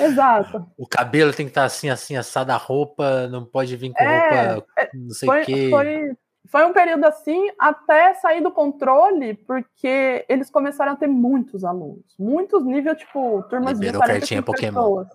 Exato. 0.00 0.66
O 0.76 0.86
cabelo 0.86 1.32
tem 1.32 1.46
que 1.46 1.50
estar 1.50 1.64
assim, 1.64 1.88
assim, 1.88 2.16
assado 2.16 2.50
a 2.52 2.56
roupa, 2.56 3.28
não 3.28 3.44
pode 3.44 3.76
vir 3.76 3.92
com 3.92 4.02
é, 4.02 4.54
roupa 4.54 4.68
é, 4.78 4.90
não 4.94 5.10
sei 5.10 5.28
o 5.28 5.44
quê. 5.44 5.68
Foi, 5.70 6.16
foi 6.46 6.64
um 6.64 6.72
período 6.72 7.04
assim 7.04 7.50
até 7.58 8.14
sair 8.14 8.42
do 8.42 8.50
controle, 8.50 9.34
porque 9.34 10.24
eles 10.28 10.50
começaram 10.50 10.92
a 10.92 10.96
ter 10.96 11.06
muitos 11.06 11.64
alunos. 11.64 12.14
Muitos 12.18 12.64
nível, 12.64 12.94
tipo, 12.94 13.42
turmas 13.48 13.78
Liberou 13.78 14.02
de 14.02 14.06
40 14.06 14.52
pessoas. 14.52 15.08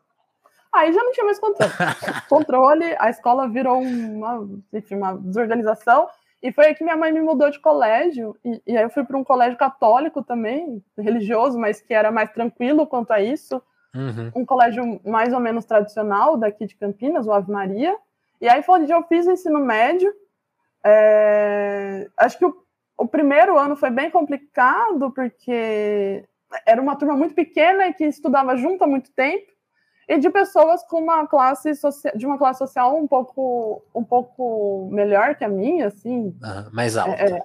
Aí 0.74 0.94
já 0.94 1.04
não 1.04 1.12
tinha 1.12 1.26
mais 1.26 1.40
controle. 1.40 1.72
controle, 2.30 2.96
a 3.00 3.10
escola 3.10 3.50
virou 3.50 3.80
uma, 3.80 4.48
enfim, 4.72 4.96
uma 4.96 5.18
desorganização. 5.18 6.08
E 6.42 6.52
foi 6.52 6.68
aí 6.68 6.76
que 6.76 6.84
minha 6.84 6.96
mãe 6.96 7.12
me 7.12 7.22
mudou 7.22 7.50
de 7.50 7.60
colégio, 7.60 8.36
e, 8.44 8.62
e 8.66 8.78
aí 8.78 8.84
eu 8.84 8.90
fui 8.90 9.04
para 9.04 9.18
um 9.18 9.24
colégio 9.24 9.58
católico 9.58 10.24
também, 10.24 10.84
religioso, 10.98 11.60
mas 11.60 11.82
que 11.82 11.94
era 11.94 12.12
mais 12.12 12.32
tranquilo 12.32 12.88
quanto 12.88 13.12
a 13.12 13.22
isso. 13.22 13.62
uhum. 13.94 14.32
um 14.36 14.46
colégio 14.46 15.02
mais 15.04 15.34
ou 15.34 15.40
menos 15.40 15.66
tradicional 15.66 16.38
daqui 16.38 16.66
de 16.66 16.76
Campinas, 16.76 17.28
o 17.28 17.34
Ave 17.34 17.52
Maria. 17.52 17.96
E 18.40 18.48
aí 18.48 18.64
foi 18.64 18.82
onde 18.82 18.92
eu 18.92 19.04
fiz 19.04 19.28
o 19.28 19.32
ensino 19.32 19.60
médio. 19.60 20.14
É, 20.86 22.08
acho 22.18 22.38
que 22.38 22.46
o, 22.46 22.56
o 22.98 23.08
primeiro 23.08 23.58
ano 23.58 23.76
foi 23.76 23.90
bem 23.90 24.10
complicado, 24.10 25.12
porque 25.12 26.24
era 26.66 26.82
uma 26.82 26.96
turma 26.96 27.18
muito 27.18 27.36
pequena 27.36 27.88
e 27.88 27.94
que 27.94 28.06
estudava 28.06 28.56
junto 28.56 28.84
há 28.84 28.88
muito 28.88 29.12
tempo 29.12 29.52
e 30.10 30.18
de 30.18 30.28
pessoas 30.32 30.84
com 30.84 30.98
uma 31.04 31.28
classe 31.28 31.76
social, 31.76 32.12
de 32.18 32.26
uma 32.26 32.36
classe 32.36 32.58
social 32.58 32.98
um 32.98 33.08
pouco 33.08 33.84
um 33.94 34.04
pouco 34.04 34.90
melhor 34.92 35.36
que 35.36 35.46
a 35.46 35.48
minha, 35.48 35.86
assim, 35.86 36.36
uhum, 36.42 36.70
mais 36.74 36.98
alta. 36.98 37.12
É, 37.14 37.44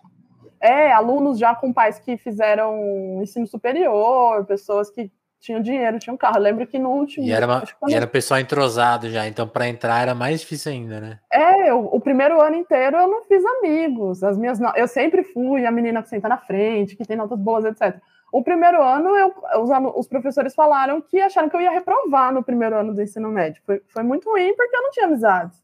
é, 0.86 0.92
alunos 0.92 1.38
já 1.38 1.54
com 1.54 1.74
pais 1.74 1.98
que 1.98 2.16
fizeram 2.16 3.20
ensino 3.22 3.46
superior, 3.46 4.46
pessoas 4.46 4.88
que 4.88 5.12
tinham 5.38 5.60
dinheiro, 5.60 5.98
tinham 5.98 6.16
carro. 6.16 6.38
Eu 6.38 6.42
lembro 6.42 6.66
que 6.66 6.78
no 6.78 6.88
último. 6.88 7.26
E 7.26 7.32
era, 7.32 7.46
uma, 7.46 7.62
e 7.86 7.94
era 7.94 8.06
pessoal 8.06 8.40
entrosado 8.40 9.10
já, 9.10 9.28
então 9.28 9.46
para 9.46 9.68
entrar 9.68 10.00
era 10.00 10.14
mais 10.14 10.40
difícil 10.40 10.72
ainda, 10.72 11.00
né? 11.02 11.18
É, 11.30 11.68
eu, 11.68 11.84
o 11.84 12.00
primeiro 12.00 12.40
ano 12.40 12.56
inteiro 12.56 12.96
eu 12.96 13.06
não 13.06 13.24
fiz 13.24 13.44
amigos. 13.44 14.24
As 14.24 14.38
minhas, 14.38 14.58
eu 14.74 14.88
sempre 14.88 15.22
fui 15.22 15.66
a 15.66 15.70
menina 15.70 16.02
que 16.02 16.08
senta 16.08 16.30
na 16.30 16.38
frente, 16.38 16.96
que 16.96 17.04
tem 17.04 17.14
notas 17.14 17.38
boas, 17.38 17.66
etc. 17.66 18.00
O 18.34 18.42
primeiro 18.42 18.82
ano, 18.82 19.16
eu, 19.16 19.32
os, 19.62 19.70
os, 19.94 20.08
professores 20.08 20.56
falaram 20.56 21.00
que 21.00 21.20
acharam 21.20 21.48
que 21.48 21.54
eu 21.54 21.60
ia 21.60 21.70
reprovar 21.70 22.34
no 22.34 22.42
primeiro 22.42 22.76
ano 22.76 22.92
do 22.92 23.00
ensino 23.00 23.30
médio. 23.30 23.62
Foi, 23.64 23.80
foi 23.86 24.02
muito 24.02 24.28
ruim 24.28 24.52
porque 24.56 24.74
eu 24.74 24.82
não 24.82 24.90
tinha 24.90 25.06
amizades. 25.06 25.62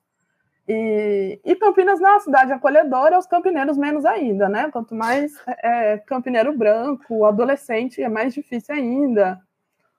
E, 0.68 1.40
e 1.44 1.56
Campinas 1.56 1.98
não 1.98 2.10
é 2.10 2.12
uma 2.12 2.20
cidade 2.20 2.52
acolhedora, 2.52 3.18
os 3.18 3.26
campineiros 3.26 3.76
menos 3.76 4.04
ainda, 4.04 4.48
né? 4.48 4.70
Quanto 4.70 4.94
mais 4.94 5.34
é, 5.48 5.94
é, 5.94 5.98
campineiro 5.98 6.56
branco, 6.56 7.24
adolescente, 7.24 8.00
é 8.00 8.08
mais 8.08 8.32
difícil 8.32 8.72
ainda. 8.72 9.40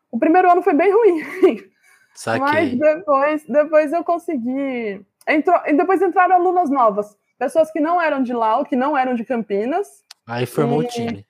O 0.09 0.17
primeiro 0.17 0.49
ano 0.49 0.61
foi 0.61 0.73
bem 0.73 0.93
ruim. 0.93 1.25
Saquei. 2.15 2.39
Mas 2.39 2.73
depois, 2.79 3.45
depois 3.49 3.91
eu 3.91 4.01
consegui. 4.05 5.05
Entrou, 5.27 5.59
e 5.65 5.73
depois 5.73 6.01
entraram 6.01 6.35
alunas 6.35 6.69
novas, 6.69 7.17
pessoas 7.37 7.69
que 7.69 7.81
não 7.81 8.01
eram 8.01 8.23
de 8.23 8.31
lá, 8.31 8.63
que 8.63 8.77
não 8.77 8.97
eram 8.97 9.13
de 9.13 9.25
Campinas. 9.25 10.05
Aí 10.25 10.45
formou 10.45 10.81
e, 10.81 10.85
o 10.85 10.87
time. 10.87 11.25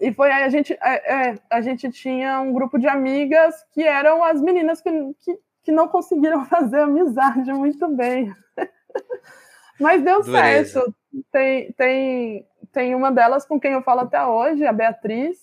E 0.00 0.12
foi 0.12 0.30
aí 0.30 0.44
a 0.44 0.48
gente, 0.48 0.72
é, 0.74 1.30
é, 1.30 1.38
a 1.50 1.60
gente 1.60 1.90
tinha 1.90 2.40
um 2.40 2.52
grupo 2.52 2.78
de 2.78 2.86
amigas 2.86 3.64
que 3.72 3.82
eram 3.82 4.22
as 4.22 4.40
meninas 4.40 4.80
que, 4.80 4.90
que, 5.20 5.38
que 5.64 5.72
não 5.72 5.88
conseguiram 5.88 6.44
fazer 6.46 6.80
amizade 6.80 7.52
muito 7.52 7.88
bem. 7.88 8.32
Mas 9.80 10.02
deu 10.02 10.22
certo. 10.22 10.94
Tem, 11.32 11.72
tem, 11.72 12.46
tem 12.72 12.94
uma 12.94 13.10
delas 13.10 13.44
com 13.44 13.58
quem 13.58 13.72
eu 13.72 13.82
falo 13.82 14.00
até 14.00 14.24
hoje, 14.24 14.66
a 14.66 14.72
Beatriz, 14.72 15.38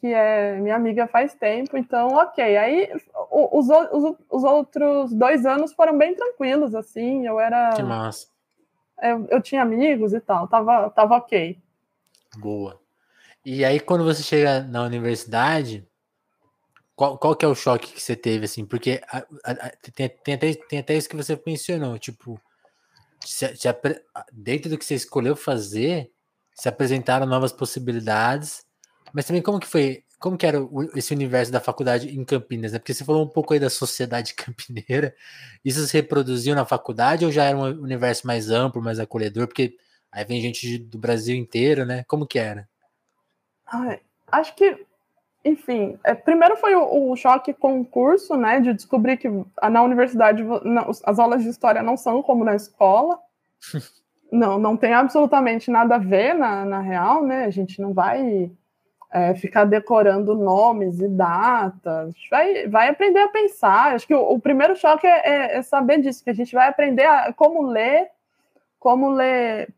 que 0.00 0.06
é 0.06 0.56
minha 0.56 0.76
amiga 0.76 1.06
faz 1.06 1.34
tempo, 1.34 1.76
então 1.76 2.08
ok. 2.08 2.56
Aí 2.56 2.90
os, 3.30 3.68
os, 3.68 4.16
os 4.30 4.44
outros 4.44 5.12
dois 5.12 5.44
anos 5.44 5.72
foram 5.72 5.96
bem 5.96 6.14
tranquilos, 6.14 6.74
assim, 6.74 7.26
eu 7.26 7.38
era. 7.38 7.70
Que 7.70 7.82
massa. 7.82 8.28
Eu, 9.02 9.26
eu 9.30 9.42
tinha 9.42 9.62
amigos 9.62 10.12
e 10.12 10.20
tal, 10.20 10.46
tava, 10.48 10.90
tava 10.90 11.16
ok. 11.16 11.58
Boa. 12.38 12.79
E 13.44 13.64
aí, 13.64 13.80
quando 13.80 14.04
você 14.04 14.22
chega 14.22 14.62
na 14.64 14.82
universidade, 14.82 15.86
qual, 16.94 17.16
qual 17.18 17.34
que 17.34 17.44
é 17.44 17.48
o 17.48 17.54
choque 17.54 17.92
que 17.94 18.00
você 18.00 18.14
teve, 18.14 18.44
assim? 18.44 18.66
Porque 18.66 19.00
a, 19.10 19.18
a, 19.44 19.50
a, 19.52 19.70
tem, 19.94 20.08
tem, 20.08 20.34
até, 20.34 20.54
tem 20.54 20.78
até 20.80 20.96
isso 20.96 21.08
que 21.08 21.16
você 21.16 21.40
mencionou, 21.46 21.98
tipo, 21.98 22.38
se, 23.24 23.56
se, 23.56 23.68
dentro 24.32 24.70
do 24.70 24.76
que 24.76 24.84
você 24.84 24.94
escolheu 24.94 25.34
fazer, 25.34 26.10
se 26.54 26.68
apresentaram 26.68 27.26
novas 27.26 27.52
possibilidades, 27.52 28.64
mas 29.14 29.24
também 29.24 29.40
como 29.40 29.58
que 29.58 29.66
foi, 29.66 30.04
como 30.18 30.36
que 30.36 30.46
era 30.46 30.62
o, 30.62 30.82
esse 30.96 31.14
universo 31.14 31.50
da 31.50 31.60
faculdade 31.60 32.14
em 32.14 32.22
Campinas, 32.22 32.72
né? 32.72 32.78
Porque 32.78 32.92
você 32.92 33.04
falou 33.04 33.24
um 33.24 33.28
pouco 33.28 33.54
aí 33.54 33.60
da 33.60 33.70
sociedade 33.70 34.34
campineira, 34.36 35.14
isso 35.64 35.86
se 35.86 35.94
reproduziu 35.94 36.54
na 36.54 36.66
faculdade 36.66 37.24
ou 37.24 37.32
já 37.32 37.44
era 37.44 37.56
um 37.56 37.62
universo 37.62 38.26
mais 38.26 38.50
amplo, 38.50 38.82
mais 38.82 39.00
acolhedor? 39.00 39.46
Porque 39.46 39.74
aí 40.12 40.24
vem 40.26 40.42
gente 40.42 40.78
do 40.78 40.98
Brasil 40.98 41.34
inteiro, 41.34 41.86
né? 41.86 42.04
Como 42.04 42.26
que 42.26 42.38
era? 42.38 42.68
Ai, 43.70 44.00
acho 44.30 44.54
que, 44.54 44.84
enfim, 45.44 45.98
é, 46.04 46.14
primeiro 46.14 46.56
foi 46.56 46.74
o, 46.74 47.10
o, 47.12 47.16
choque 47.16 47.52
com 47.54 47.80
o 47.80 47.84
curso, 47.84 48.36
né, 48.36 48.60
de 48.60 48.74
descobrir 48.74 49.16
que 49.16 49.28
na 49.70 49.82
universidade 49.82 50.42
não, 50.42 50.90
as 51.04 51.18
aulas 51.18 51.42
de 51.42 51.48
história 51.48 51.82
não 51.82 51.96
são 51.96 52.22
como 52.22 52.44
na 52.44 52.56
escola. 52.56 53.18
não, 54.30 54.58
não 54.58 54.76
tem 54.76 54.92
absolutamente 54.92 55.70
nada 55.70 55.96
a 55.96 55.98
ver 55.98 56.34
na, 56.34 56.64
na 56.64 56.80
real, 56.80 57.24
né? 57.24 57.44
A 57.44 57.50
gente 57.50 57.80
não 57.80 57.92
vai 57.92 58.50
é, 59.10 59.34
ficar 59.34 59.64
decorando 59.64 60.34
nomes 60.34 61.00
e 61.00 61.08
datas. 61.08 62.14
Vai, 62.30 62.68
vai 62.68 62.88
aprender 62.88 63.20
a 63.20 63.28
pensar. 63.28 63.94
Acho 63.94 64.06
que 64.06 64.14
o, 64.14 64.20
o 64.20 64.40
primeiro 64.40 64.76
choque 64.76 65.06
é, 65.06 65.28
é, 65.28 65.56
é, 65.58 65.62
saber 65.62 66.00
disso, 66.00 66.22
que 66.22 66.30
a 66.30 66.34
gente 66.34 66.54
vai 66.54 66.68
aprender 66.68 67.04
a, 67.04 67.32
como 67.32 67.62
ler, 67.62 68.08
como 68.78 69.10
ler 69.10 69.68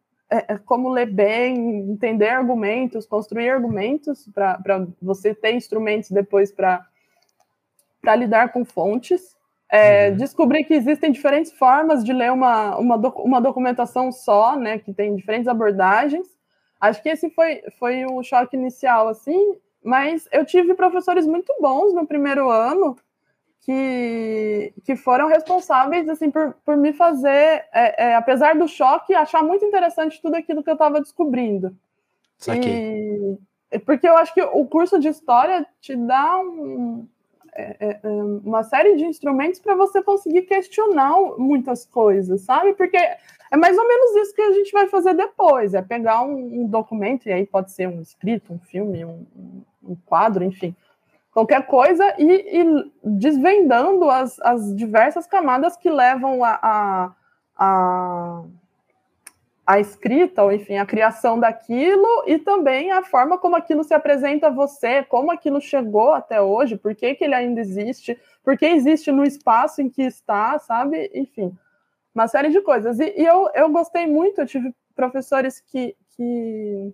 como 0.65 0.89
ler 0.89 1.07
bem, 1.07 1.91
entender 1.91 2.29
argumentos, 2.29 3.07
construir 3.07 3.51
argumentos 3.51 4.29
para 4.33 4.87
você 5.01 5.35
ter 5.35 5.55
instrumentos 5.55 6.11
depois 6.11 6.53
para 6.53 6.87
lidar 8.17 8.53
com 8.53 8.65
fontes. 8.65 9.37
É, 9.71 10.11
uhum. 10.11 10.17
Descobrir 10.17 10.65
que 10.65 10.75
existem 10.75 11.11
diferentes 11.11 11.51
formas 11.53 12.05
de 12.05 12.13
ler 12.13 12.31
uma, 12.31 12.77
uma, 12.77 12.97
uma 12.97 13.41
documentação 13.41 14.13
só, 14.13 14.55
né, 14.55 14.79
que 14.79 14.93
tem 14.93 15.17
diferentes 15.17 15.49
abordagens. 15.49 16.27
Acho 16.79 17.03
que 17.03 17.09
esse 17.09 17.31
foi, 17.31 17.63
foi 17.79 18.05
o 18.05 18.23
choque 18.23 18.57
inicial, 18.57 19.09
assim, 19.09 19.57
mas 19.83 20.29
eu 20.31 20.45
tive 20.45 20.75
professores 20.75 21.27
muito 21.27 21.55
bons 21.61 21.95
no 21.95 22.07
primeiro 22.07 22.51
ano, 22.51 22.97
que, 23.63 24.75
que 24.85 24.97
foram 24.97 25.29
responsáveis 25.29 26.09
assim 26.09 26.31
por, 26.31 26.55
por 26.65 26.77
me 26.77 26.93
fazer, 26.93 27.65
é, 27.73 28.07
é, 28.07 28.15
apesar 28.17 28.57
do 28.57 28.67
choque, 28.67 29.15
achar 29.15 29.43
muito 29.43 29.65
interessante 29.65 30.21
tudo 30.21 30.35
aquilo 30.35 30.63
que 30.63 30.71
eu 30.71 30.75
estava 30.75 31.01
descobrindo. 31.01 31.75
E, 33.71 33.79
porque 33.81 34.09
eu 34.09 34.17
acho 34.17 34.35
que 34.35 34.43
o 34.43 34.67
curso 34.67 34.99
de 34.99 35.09
história 35.09 35.65
te 35.81 35.95
dá 35.95 36.41
um, 36.41 37.07
é, 37.55 37.77
é, 37.79 38.01
é 38.03 38.09
uma 38.45 38.65
série 38.65 38.97
de 38.97 39.05
instrumentos 39.05 39.61
para 39.61 39.77
você 39.77 40.03
conseguir 40.03 40.43
questionar 40.43 41.15
muitas 41.39 41.87
coisas, 41.87 42.41
sabe? 42.41 42.75
Porque 42.75 42.97
é 42.97 43.57
mais 43.57 43.79
ou 43.79 43.87
menos 43.87 44.17
isso 44.17 44.35
que 44.35 44.43
a 44.43 44.53
gente 44.53 44.73
vai 44.73 44.89
fazer 44.89 45.15
depois: 45.15 45.73
é 45.73 45.81
pegar 45.81 46.23
um, 46.23 46.63
um 46.63 46.67
documento, 46.67 47.29
e 47.29 47.33
aí 47.33 47.47
pode 47.47 47.71
ser 47.71 47.87
um 47.87 48.01
escrito, 48.01 48.53
um 48.53 48.59
filme, 48.59 49.05
um, 49.05 49.25
um 49.85 49.95
quadro, 50.05 50.43
enfim 50.43 50.75
qualquer 51.33 51.67
coisa 51.67 52.15
e, 52.19 52.61
e 52.61 52.93
desvendando 53.03 54.09
as, 54.11 54.39
as, 54.41 54.77
diversas 54.77 55.27
camadas 55.27 55.77
que 55.77 55.89
levam 55.89 56.45
a, 56.45 56.59
a, 56.63 57.13
a, 57.57 58.43
a, 59.67 59.81
escrita, 59.81 60.43
ou 60.43 60.53
enfim, 60.53 60.77
a 60.77 60.87
criação 60.87 61.41
daquilo 61.41 62.25
e 62.27 62.39
também 62.39 62.93
a 62.93 63.03
forma 63.03 63.39
como 63.39 63.57
aquilo 63.57 63.83
se 63.83 63.95
apresenta 63.95 64.49
a 64.49 64.51
você, 64.51 65.03
como 65.05 65.33
aquilo 65.33 65.61
chegou 65.61 66.13
até 66.13 66.41
hoje, 66.41 66.77
por 66.77 66.95
que, 66.95 67.15
que 67.15 67.25
ele 67.25 67.35
ainda 67.35 67.61
existe, 67.61 68.19
por 68.45 68.57
que 68.59 68.67
existe 68.67 69.11
no 69.11 69.25
espaço 69.25 69.81
em 69.81 69.89
que 69.89 70.03
está, 70.03 70.59
sabe? 70.59 71.11
Enfim, 71.15 71.57
uma 72.15 72.29
série 72.29 72.51
de 72.51 72.61
coisas. 72.61 73.01
E, 73.01 73.15
e 73.17 73.25
eu, 73.25 73.51
eu 73.55 73.71
gostei 73.71 74.07
muito, 74.07 74.39
eu 74.39 74.47
tive 74.47 74.75
professores 74.95 75.61
que, 75.61 75.97
que 76.15 76.93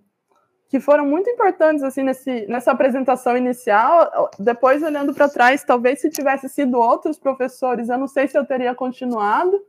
que 0.69 0.79
foram 0.79 1.05
muito 1.05 1.27
importantes 1.27 1.81
assim 1.83 2.03
nesse, 2.03 2.45
nessa 2.47 2.71
apresentação 2.71 3.35
inicial. 3.35 4.29
Depois, 4.37 4.83
olhando 4.83 5.13
para 5.15 5.27
trás, 5.27 5.63
talvez 5.63 5.99
se 5.99 6.11
tivesse 6.11 6.47
sido 6.47 6.77
outros 6.77 7.17
professores, 7.17 7.89
eu 7.89 7.97
não 7.97 8.07
sei 8.07 8.27
se 8.27 8.37
eu 8.37 8.45
teria 8.45 8.75
continuado. 8.75 9.59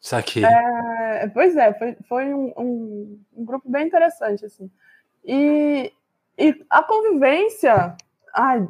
Saquei. 0.00 0.44
É, 0.44 1.30
pois 1.32 1.56
é, 1.56 1.72
foi, 1.74 1.96
foi 2.08 2.34
um, 2.34 2.52
um, 2.58 3.20
um, 3.36 3.44
grupo 3.44 3.70
bem 3.70 3.86
interessante. 3.86 4.44
Assim. 4.44 4.68
E, 5.24 5.92
e 6.36 6.66
a 6.68 6.82
convivência 6.82 7.94
ai, 8.34 8.66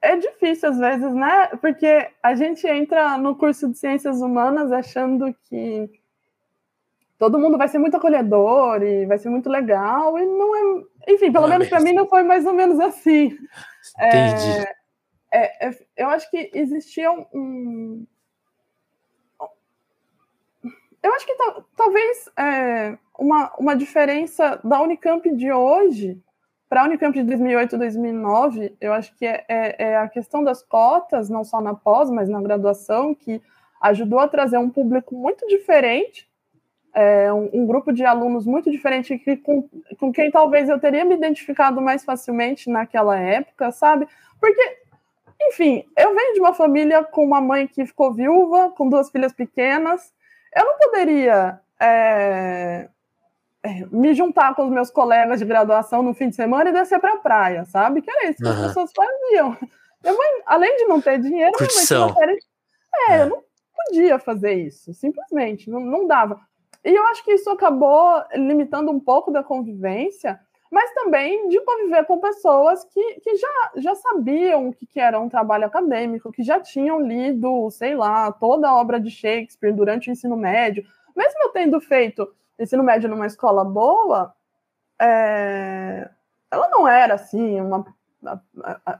é 0.00 0.16
difícil 0.16 0.70
às 0.70 0.78
vezes, 0.78 1.12
né? 1.12 1.48
Porque 1.60 2.08
a 2.22 2.34
gente 2.34 2.66
entra 2.66 3.18
no 3.18 3.36
curso 3.36 3.68
de 3.68 3.76
ciências 3.76 4.22
humanas 4.22 4.72
achando 4.72 5.34
que 5.44 5.90
todo 7.18 7.38
mundo 7.38 7.58
vai 7.58 7.68
ser 7.68 7.78
muito 7.78 7.96
acolhedor 7.96 8.82
e 8.82 9.06
vai 9.06 9.18
ser 9.18 9.28
muito 9.28 9.48
legal, 9.48 10.18
e 10.18 10.26
não 10.26 10.56
é. 10.56 11.12
Enfim, 11.12 11.32
pelo 11.32 11.46
não 11.46 11.54
é 11.54 11.58
menos 11.58 11.66
é 11.66 11.70
para 11.70 11.80
mim 11.80 11.92
não 11.92 12.06
foi 12.06 12.22
mais 12.22 12.46
ou 12.46 12.52
menos 12.52 12.78
assim. 12.80 13.36
Entendi. 13.98 14.68
É, 15.32 15.68
é, 15.68 15.78
eu 15.96 16.08
acho 16.08 16.30
que 16.30 16.50
existia 16.54 17.10
um. 17.10 18.06
Eu 21.02 21.14
acho 21.14 21.26
que 21.26 21.36
talvez 21.76 22.28
é, 22.36 22.98
uma, 23.18 23.52
uma 23.58 23.76
diferença 23.76 24.60
da 24.64 24.80
Unicamp 24.82 25.30
de 25.36 25.52
hoje 25.52 26.20
para 26.68 26.82
a 26.82 26.84
Unicamp 26.84 27.16
de 27.16 27.24
2008 27.24 27.78
2009, 27.78 28.76
eu 28.80 28.92
acho 28.92 29.14
que 29.14 29.24
é, 29.24 29.44
é, 29.48 29.84
é 29.84 29.96
a 29.98 30.08
questão 30.08 30.42
das 30.42 30.64
cotas, 30.64 31.30
não 31.30 31.44
só 31.44 31.60
na 31.60 31.74
pós, 31.74 32.10
mas 32.10 32.28
na 32.28 32.42
graduação, 32.42 33.14
que 33.14 33.40
ajudou 33.80 34.18
a 34.18 34.26
trazer 34.26 34.58
um 34.58 34.68
público 34.68 35.14
muito 35.14 35.46
diferente 35.46 36.28
é, 36.96 37.30
um, 37.30 37.50
um, 37.52 37.66
grupo 37.66 37.92
de 37.92 38.06
alunos 38.06 38.46
muito 38.46 38.70
diferente 38.70 39.18
que, 39.18 39.36
com, 39.36 39.68
com 40.00 40.10
quem 40.10 40.30
talvez 40.30 40.66
eu 40.66 40.80
teria 40.80 41.04
me 41.04 41.14
identificado 41.14 41.78
mais 41.78 42.02
facilmente 42.02 42.70
naquela 42.70 43.18
época, 43.18 43.70
sabe? 43.70 44.08
Porque 44.40 44.78
Enfim, 45.42 45.84
eu 45.94 46.14
venho 46.14 46.32
de 46.32 46.40
uma 46.40 46.54
família 46.54 47.04
com 47.04 47.22
uma 47.22 47.38
mãe 47.38 47.66
que 47.66 47.84
ficou 47.84 48.14
viúva, 48.14 48.70
com 48.70 48.88
duas 48.88 49.10
filhas 49.10 49.34
pequenas. 49.34 50.10
Eu 50.54 50.64
não 50.64 50.78
poderia 50.78 51.60
é, 51.78 52.88
é, 53.62 53.84
me 53.92 54.14
juntar 54.14 54.54
com 54.54 54.64
os 54.64 54.70
meus 54.70 54.90
colegas 54.90 55.38
de 55.38 55.44
graduação 55.44 56.02
no 56.02 56.14
fim 56.14 56.30
de 56.30 56.36
semana 56.36 56.70
e 56.70 56.72
descer 56.72 56.98
para 56.98 57.12
a 57.12 57.18
praia, 57.18 57.66
sabe? 57.66 58.00
Que 58.00 58.10
era 58.10 58.30
isso 58.30 58.38
que 58.38 58.44
uhum. 58.44 58.52
as 58.52 58.66
pessoas 58.68 58.90
faziam. 58.96 59.50
Mãe, 60.02 60.42
além 60.46 60.74
de 60.78 60.84
não 60.84 60.98
ter 60.98 61.18
dinheiro, 61.20 61.52
Curtição. 61.52 62.14
minha 62.14 62.26
mãe 62.26 62.36
é, 63.10 63.12
é, 63.12 63.22
eu 63.22 63.28
não 63.28 63.42
podia 63.74 64.18
fazer 64.18 64.54
isso, 64.54 64.94
simplesmente, 64.94 65.68
não, 65.68 65.80
não 65.80 66.06
dava. 66.06 66.40
E 66.86 66.94
eu 66.94 67.04
acho 67.06 67.24
que 67.24 67.32
isso 67.32 67.50
acabou 67.50 68.22
limitando 68.32 68.92
um 68.92 69.00
pouco 69.00 69.32
da 69.32 69.42
convivência, 69.42 70.38
mas 70.70 70.94
também 70.94 71.48
de 71.48 71.60
conviver 71.62 72.04
com 72.04 72.20
pessoas 72.20 72.84
que, 72.84 73.14
que 73.20 73.36
já, 73.36 73.72
já 73.78 73.94
sabiam 73.96 74.68
o 74.68 74.72
que, 74.72 74.86
que 74.86 75.00
era 75.00 75.18
um 75.18 75.28
trabalho 75.28 75.66
acadêmico, 75.66 76.30
que 76.30 76.44
já 76.44 76.60
tinham 76.60 77.00
lido, 77.00 77.68
sei 77.72 77.96
lá, 77.96 78.30
toda 78.30 78.68
a 78.68 78.76
obra 78.76 79.00
de 79.00 79.10
Shakespeare 79.10 79.74
durante 79.74 80.08
o 80.08 80.12
ensino 80.12 80.36
médio. 80.36 80.84
Mesmo 81.16 81.42
eu 81.42 81.48
tendo 81.48 81.80
feito 81.80 82.32
ensino 82.56 82.84
médio 82.84 83.08
numa 83.08 83.26
escola 83.26 83.64
boa, 83.64 84.32
é, 85.00 86.08
ela 86.48 86.68
não 86.68 86.86
era 86.86 87.14
assim 87.14 87.60
uma, 87.60 87.84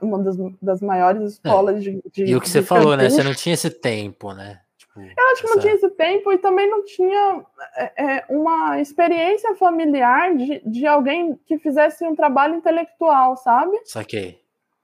uma 0.01 0.19
das, 0.19 0.35
das 0.61 0.81
maiores 0.81 1.23
escolas 1.23 1.77
é. 1.77 1.79
de, 1.79 2.03
de, 2.11 2.25
E 2.25 2.35
o 2.35 2.41
que 2.41 2.49
você 2.49 2.61
falou, 2.61 2.97
né? 2.97 3.09
Você 3.09 3.23
não 3.23 3.33
tinha 3.33 3.53
esse 3.53 3.69
tempo, 3.69 4.33
né? 4.33 4.59
Tipo, 5.05 5.21
eu 5.21 5.31
acho 5.31 5.41
que 5.41 5.49
não 5.49 5.59
tinha 5.59 5.73
esse 5.73 5.89
tempo 5.91 6.31
e 6.31 6.37
também 6.37 6.69
não 6.69 6.83
tinha 6.83 7.45
é, 7.75 8.03
é, 8.03 8.25
uma 8.29 8.79
experiência 8.79 9.55
familiar 9.55 10.35
de, 10.35 10.61
de 10.65 10.87
alguém 10.87 11.39
que 11.45 11.57
fizesse 11.59 12.05
um 12.05 12.15
trabalho 12.15 12.55
intelectual, 12.55 13.35
sabe? 13.37 13.77
Saquei. 13.85 14.41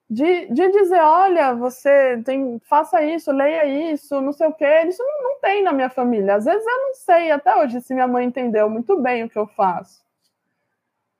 De, 0.10 0.48
de 0.48 0.70
dizer, 0.70 1.02
olha, 1.02 1.56
você 1.56 2.22
tem, 2.24 2.60
faça 2.66 3.04
isso, 3.04 3.32
leia 3.32 3.66
isso, 3.92 4.22
não 4.22 4.32
sei 4.32 4.48
o 4.48 4.54
quê. 4.54 4.84
Isso 4.88 5.02
não, 5.02 5.30
não 5.30 5.40
tem 5.40 5.64
na 5.64 5.72
minha 5.72 5.90
família. 5.90 6.36
Às 6.36 6.46
vezes 6.46 6.66
eu 6.66 6.78
não 6.78 6.94
sei 6.94 7.32
até 7.32 7.56
hoje 7.56 7.82
se 7.82 7.94
minha 7.94 8.08
mãe 8.08 8.26
entendeu 8.26 8.70
muito 8.70 8.96
bem 8.98 9.24
o 9.24 9.30
que 9.30 9.38
eu 9.38 9.48
faço. 9.48 10.04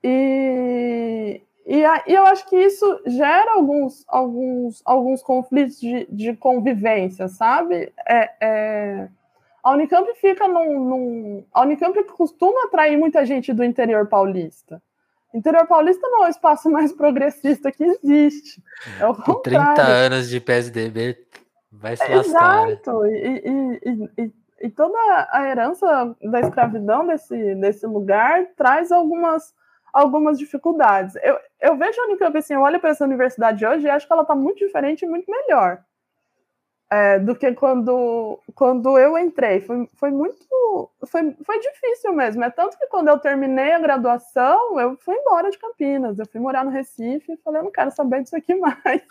E, 0.04 1.42
e, 1.66 1.84
a, 1.86 2.04
e 2.08 2.14
eu 2.14 2.26
acho 2.26 2.48
que 2.50 2.58
isso 2.58 3.02
gera 3.06 3.54
alguns, 3.54 4.04
alguns, 4.08 4.82
alguns 4.84 5.22
conflitos 5.22 5.80
de, 5.80 6.06
de 6.10 6.36
convivência, 6.36 7.28
sabe? 7.28 7.92
É, 8.08 8.30
é, 8.42 9.08
a 9.64 9.72
Unicamp 9.72 10.14
fica 10.16 10.48
num, 10.48 10.80
num, 10.84 11.46
A 11.54 11.62
Unicamp 11.62 12.04
costuma 12.04 12.66
atrair 12.66 12.98
muita 12.98 13.26
gente 13.26 13.54
do 13.54 13.64
interior 13.64 14.08
paulista. 14.08 14.82
Interior 15.34 15.66
paulista 15.66 16.08
não 16.10 16.26
é 16.26 16.28
o 16.28 16.30
espaço 16.30 16.70
mais 16.70 16.92
progressista 16.92 17.72
que 17.72 17.84
existe. 17.84 18.62
É 19.00 19.08
o 19.08 19.16
Com 19.16 19.36
30 19.36 19.82
anos 19.82 20.30
de 20.30 20.40
PSDB 20.40 21.18
vai 21.72 21.96
se 21.96 22.08
lascar. 22.08 22.68
Né? 22.68 22.74
Exato. 22.74 23.06
E, 23.08 23.44
e, 23.46 24.02
e, 24.22 24.32
e, 24.64 24.70
toda 24.70 24.98
a 25.32 25.48
herança 25.50 26.16
da 26.22 26.42
escravidão 26.42 27.08
desse, 27.08 27.56
desse 27.56 27.88
lugar 27.88 28.48
traz 28.56 28.92
algumas 28.92 29.54
algumas 29.94 30.40
dificuldades. 30.40 31.16
Eu, 31.24 31.40
eu 31.62 31.78
vejo 31.78 32.02
a 32.02 32.06
Unicamp 32.06 32.38
assim, 32.38 32.56
eu 32.56 32.62
olho 32.62 32.80
para 32.80 32.90
essa 32.90 33.06
universidade 33.06 33.66
hoje 33.66 33.86
e 33.86 33.90
acho 33.90 34.08
que 34.08 34.14
ela 34.14 34.24
está 34.24 34.36
muito 34.36 34.58
diferente 34.58 35.06
e 35.06 35.08
muito 35.08 35.30
melhor 35.30 35.84
é, 36.94 37.18
do 37.18 37.36
que 37.36 37.52
quando, 37.54 38.40
quando 38.54 39.00
eu 39.00 39.18
entrei. 39.18 39.62
Foi, 39.62 39.90
foi 39.96 40.12
muito. 40.12 40.92
Foi, 41.08 41.36
foi 41.44 41.60
difícil 41.60 42.14
mesmo. 42.14 42.44
É 42.44 42.52
tanto 42.52 42.78
que 42.78 42.86
quando 42.86 43.08
eu 43.08 43.18
terminei 43.18 43.72
a 43.72 43.80
graduação, 43.80 44.80
eu 44.80 44.96
fui 44.98 45.16
embora 45.16 45.50
de 45.50 45.58
Campinas. 45.58 46.20
Eu 46.20 46.28
fui 46.28 46.40
morar 46.40 46.64
no 46.64 46.70
Recife 46.70 47.34
e 47.34 47.38
falei, 47.38 47.62
eu 47.62 47.66
não 47.66 47.72
quero 47.72 47.90
saber 47.90 48.22
disso 48.22 48.36
aqui 48.36 48.54
mais. 48.54 49.02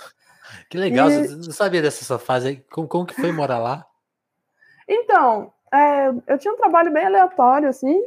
Que 0.70 0.78
legal, 0.78 1.10
e... 1.10 1.26
você 1.26 1.34
não 1.34 1.52
sabia 1.52 1.82
dessa 1.82 2.04
sua 2.04 2.20
fase. 2.20 2.64
Como, 2.70 2.86
como 2.86 3.06
que 3.06 3.14
foi 3.14 3.32
morar 3.32 3.58
lá? 3.58 3.84
Então, 4.88 5.52
é, 5.72 6.08
eu 6.26 6.38
tinha 6.38 6.54
um 6.54 6.56
trabalho 6.56 6.92
bem 6.92 7.06
aleatório, 7.06 7.68
assim, 7.68 8.00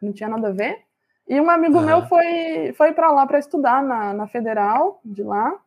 não 0.00 0.12
tinha 0.12 0.28
nada 0.28 0.48
a 0.48 0.52
ver. 0.52 0.83
E 1.26 1.40
um 1.40 1.48
amigo 1.48 1.78
uhum. 1.78 1.84
meu 1.84 2.06
foi, 2.06 2.72
foi 2.76 2.92
para 2.92 3.10
lá 3.10 3.26
para 3.26 3.38
estudar 3.38 3.82
na, 3.82 4.12
na 4.12 4.26
federal 4.26 5.00
de 5.04 5.22
lá. 5.22 5.58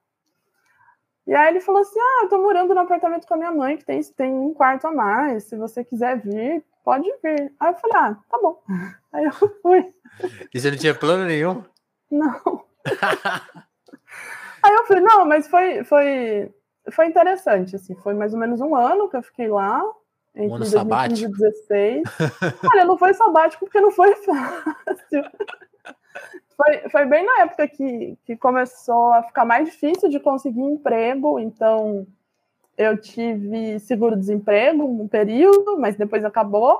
E 1.26 1.36
aí 1.36 1.50
ele 1.50 1.60
falou 1.60 1.82
assim: 1.82 2.00
Ah, 2.00 2.24
eu 2.24 2.30
tô 2.30 2.38
morando 2.38 2.74
no 2.74 2.80
apartamento 2.80 3.28
com 3.28 3.34
a 3.34 3.38
minha 3.38 3.52
mãe, 3.52 3.76
que 3.76 3.84
tem, 3.84 4.02
tem 4.04 4.34
um 4.34 4.54
quarto 4.54 4.88
a 4.88 4.91
mais. 4.91 5.43
Se 5.43 5.58
você 5.58 5.84
quiser 5.84 6.20
vir, 6.22 6.63
pode 6.84 7.12
vir. 7.22 7.54
Aí 7.60 7.72
eu 7.72 7.76
falei: 7.76 7.98
Ah, 7.98 8.17
tá 8.30 8.39
bom. 8.41 8.62
Aí 9.12 9.26
eu 9.26 9.32
fui. 9.62 9.93
E 10.54 10.60
você 10.60 10.72
não 10.72 10.78
tinha 10.78 10.96
plano 10.96 11.26
nenhum? 11.26 11.63
Não. 12.10 12.63
aí 14.63 14.74
eu 14.74 14.86
falei: 14.86 15.04
Não, 15.04 15.26
mas 15.26 15.48
foi, 15.48 15.84
foi, 15.84 16.54
foi 16.91 17.08
interessante. 17.08 17.76
Assim, 17.76 17.96
foi 17.96 18.13
mais 18.13 18.34
ou 18.34 18.39
menos 18.39 18.62
um 18.62 18.76
ano 18.76 19.10
que 19.10 19.17
eu 19.17 19.24
fiquei 19.24 19.48
lá. 19.50 19.84
Entre 20.38 20.47
um 20.47 20.56
ano 20.56 20.65
2015 20.65 20.71
sabático. 20.71 21.19
e 21.19 21.28
2016. 21.28 22.04
Olha, 22.71 22.86
não 22.86 22.97
foi 22.97 23.13
sabático 23.13 23.65
porque 23.65 23.82
não 23.82 23.91
foi 23.91 24.15
fácil. 24.23 25.23
Foi, 26.56 26.89
foi 26.89 27.06
bem 27.06 27.26
na 27.26 27.41
época 27.41 27.67
que, 27.67 28.17
que 28.26 28.36
começou 28.36 29.13
a 29.13 29.23
ficar 29.23 29.45
mais 29.45 29.65
difícil 29.65 30.10
de 30.10 30.19
conseguir 30.19 30.62
emprego, 30.62 31.39
então 31.39 32.08
eu 32.78 32.97
tive 32.97 33.80
seguro-desemprego 33.80 34.84
um 34.84 35.08
período, 35.08 35.78
mas 35.80 35.95
depois 35.95 36.23
acabou. 36.23 36.80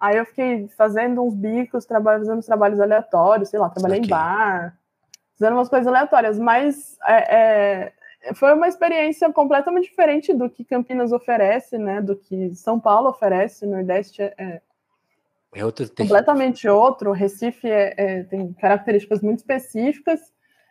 Aí 0.00 0.16
eu 0.16 0.24
fiquei 0.24 0.68
fazendo 0.68 1.22
uns 1.22 1.34
bicos, 1.34 1.86
fazendo 1.86 2.38
uns 2.38 2.46
trabalhos 2.46 2.80
aleatórios, 2.80 3.48
sei 3.48 3.58
lá, 3.58 3.68
trabalhei 3.68 3.98
okay. 3.98 4.06
em 4.06 4.10
bar, 4.10 4.78
fazendo 5.38 5.54
umas 5.54 5.68
coisas 5.68 5.86
aleatórias, 5.86 6.38
mas 6.38 6.96
é, 7.06 7.36
é, 7.36 7.92
foi 8.34 8.52
uma 8.54 8.68
experiência 8.68 9.32
completamente 9.32 9.88
diferente 9.88 10.34
do 10.34 10.50
que 10.50 10.64
Campinas 10.64 11.12
oferece, 11.12 11.78
né? 11.78 12.00
Do 12.00 12.16
que 12.16 12.54
São 12.54 12.78
Paulo 12.78 13.08
oferece, 13.10 13.66
Nordeste 13.66 14.22
é, 14.22 14.34
é 14.38 14.60
é 15.54 15.64
outro 15.64 15.88
completamente 15.96 16.68
outro. 16.68 17.12
Recife 17.12 17.68
é, 17.70 17.94
é, 17.96 18.22
tem 18.24 18.52
características 18.52 19.22
muito 19.22 19.38
específicas. 19.38 20.20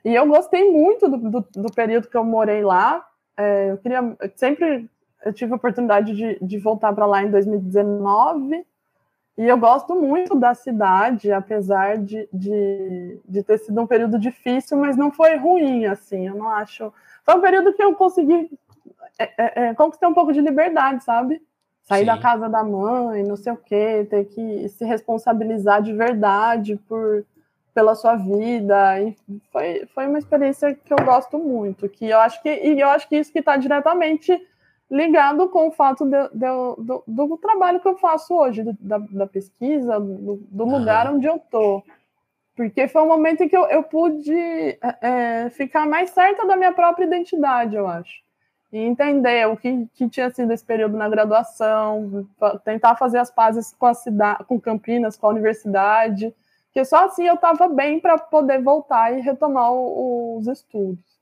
E 0.05 0.13
eu 0.13 0.27
gostei 0.27 0.71
muito 0.71 1.09
do, 1.09 1.17
do, 1.17 1.47
do 1.51 1.73
período 1.73 2.07
que 2.07 2.15
eu 2.15 2.23
morei 2.23 2.63
lá. 2.63 3.05
É, 3.35 3.71
eu 3.71 3.77
queria 3.77 4.15
eu 4.19 4.31
sempre 4.35 4.89
eu 5.25 5.33
tive 5.33 5.51
a 5.51 5.55
oportunidade 5.55 6.15
de, 6.15 6.37
de 6.39 6.57
voltar 6.57 6.93
para 6.93 7.05
lá 7.05 7.23
em 7.23 7.31
2019. 7.31 8.65
E 9.37 9.45
eu 9.47 9.57
gosto 9.57 9.95
muito 9.95 10.35
da 10.35 10.53
cidade, 10.53 11.31
apesar 11.31 11.97
de, 11.97 12.27
de, 12.33 13.19
de, 13.27 13.43
ter 13.43 13.59
sido 13.59 13.79
um 13.79 13.85
período 13.85 14.17
difícil, 14.17 14.77
mas 14.77 14.97
não 14.97 15.11
foi 15.11 15.35
ruim, 15.35 15.85
assim. 15.85 16.27
Eu 16.27 16.35
não 16.35 16.49
acho. 16.49 16.91
Foi 17.27 17.37
um 17.37 17.41
período 17.41 17.73
que 17.73 17.83
eu 17.83 17.93
consegui 17.95 18.49
é, 19.19 19.23
é, 19.37 19.69
é 19.69 19.73
conquistar 19.73 20.07
um 20.07 20.13
pouco 20.13 20.31
de 20.31 20.41
liberdade, 20.41 21.03
sabe? 21.03 21.41
sair 21.87 22.01
Sim. 22.01 22.05
da 22.05 22.17
casa 22.17 22.49
da 22.49 22.63
mãe, 22.63 23.23
não 23.23 23.37
sei 23.37 23.53
o 23.53 23.57
quê, 23.57 24.05
ter 24.09 24.25
que 24.25 24.67
se 24.69 24.83
responsabilizar 24.83 25.81
de 25.81 25.93
verdade 25.93 26.75
por 26.87 27.25
pela 27.73 27.95
sua 27.95 28.15
vida. 28.15 28.99
E 29.01 29.15
foi, 29.51 29.85
foi 29.93 30.07
uma 30.07 30.17
experiência 30.17 30.73
que 30.73 30.91
eu 30.91 30.97
gosto 30.97 31.37
muito, 31.37 31.87
que 31.87 32.05
eu 32.09 32.19
acho 32.19 32.41
que 32.41 32.49
e 32.49 32.79
eu 32.79 32.89
acho 32.89 33.07
que 33.07 33.17
isso 33.17 33.31
que 33.31 33.39
está 33.39 33.55
diretamente 33.55 34.37
ligado 34.89 35.47
com 35.49 35.67
o 35.67 35.71
fato 35.71 36.05
de, 36.05 36.29
de, 36.29 36.47
do, 36.77 37.03
do, 37.05 37.37
trabalho 37.37 37.79
que 37.79 37.87
eu 37.87 37.97
faço 37.97 38.33
hoje, 38.33 38.63
da, 38.79 38.97
da 38.97 39.27
pesquisa, 39.27 39.99
do, 39.99 40.39
do 40.49 40.65
lugar 40.65 41.13
onde 41.13 41.27
eu 41.27 41.39
tô. 41.51 41.83
Porque 42.57 42.89
foi 42.89 43.01
um 43.03 43.07
momento 43.07 43.43
em 43.43 43.47
que 43.47 43.55
eu, 43.55 43.65
eu 43.67 43.83
pude 43.83 44.33
é, 44.33 44.79
é 45.01 45.49
ficar 45.51 45.85
mais 45.85 46.09
certa 46.09 46.45
da 46.45 46.57
minha 46.57 46.73
própria 46.73 47.05
identidade, 47.05 47.75
eu 47.75 47.87
acho 47.87 48.27
e 48.71 48.79
entender 48.79 49.47
o 49.47 49.55
que, 49.55 49.87
que 49.93 50.09
tinha 50.09 50.29
sido 50.29 50.51
esse 50.51 50.63
período 50.63 50.97
na 50.97 51.07
graduação, 51.07 52.27
tentar 52.63 52.95
fazer 52.95 53.17
as 53.19 53.31
pazes 53.31 53.73
com 53.77 53.85
a 53.85 53.93
cidade, 53.93 54.43
com 54.43 54.59
Campinas, 54.59 55.15
com 55.15 55.27
a 55.27 55.29
universidade, 55.29 56.33
que 56.73 56.83
só 56.83 57.05
assim 57.05 57.25
eu 57.25 57.35
estava 57.35 57.67
bem 57.69 57.99
para 57.99 58.17
poder 58.17 58.61
voltar 58.61 59.17
e 59.17 59.21
retomar 59.21 59.71
o, 59.71 60.37
os 60.37 60.47
estudos. 60.47 61.17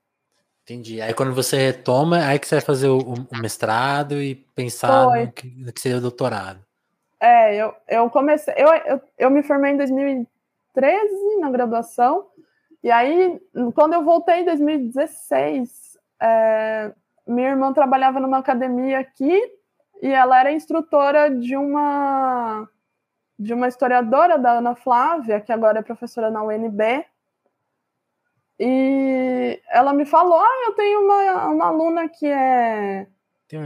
Entendi. 0.63 1.00
Aí 1.00 1.13
quando 1.13 1.36
você 1.36 1.58
retoma, 1.58 2.26
aí 2.26 2.39
que 2.39 2.48
você 2.48 2.56
vai 2.56 2.65
fazer 2.65 2.88
o, 2.88 2.98
o 3.00 3.38
mestrado 3.38 4.19
e 4.19 4.34
pensar 4.56 5.06
no 5.06 5.32
que, 5.32 5.48
no 5.48 5.71
que, 5.71 5.80
seria 5.80 6.00
o 6.00 6.02
doutorado. 6.02 6.60
É, 7.19 7.56
eu, 7.56 7.74
eu 7.88 8.10
comecei, 8.10 8.54
eu, 8.58 8.67
eu, 8.74 9.02
eu 9.19 9.30
me 9.30 9.43
formei 9.43 9.71
em 9.71 9.78
2013 10.75 11.39
na 11.39 11.49
graduação, 11.49 12.27
e 12.83 12.91
aí 12.91 13.41
quando 13.73 13.93
eu 13.93 14.03
voltei 14.03 14.41
em 14.41 14.45
2016, 14.45 15.97
é, 16.21 16.93
minha 17.27 17.49
irmã 17.49 17.73
trabalhava 17.73 18.19
numa 18.19 18.38
academia 18.38 18.99
aqui 18.99 19.41
e 20.01 20.07
ela 20.07 20.39
era 20.39 20.51
instrutora 20.51 21.29
de 21.29 21.55
uma 21.55 22.67
de 23.38 23.53
uma 23.53 23.67
historiadora 23.67 24.38
da 24.38 24.53
Ana 24.59 24.75
Flávia, 24.75 25.41
que 25.41 25.51
agora 25.51 25.79
é 25.79 25.83
professora 25.83 26.31
na 26.31 26.41
UNB. 26.41 27.05
E 28.57 29.61
ela 29.69 29.91
me 29.91 30.05
falou: 30.05 30.39
"Ah, 30.39 30.63
eu 30.67 30.73
tenho 30.73 31.01
uma, 31.01 31.47
uma 31.47 31.65
aluna 31.67 32.07
que 32.07 32.27
é 32.27 33.07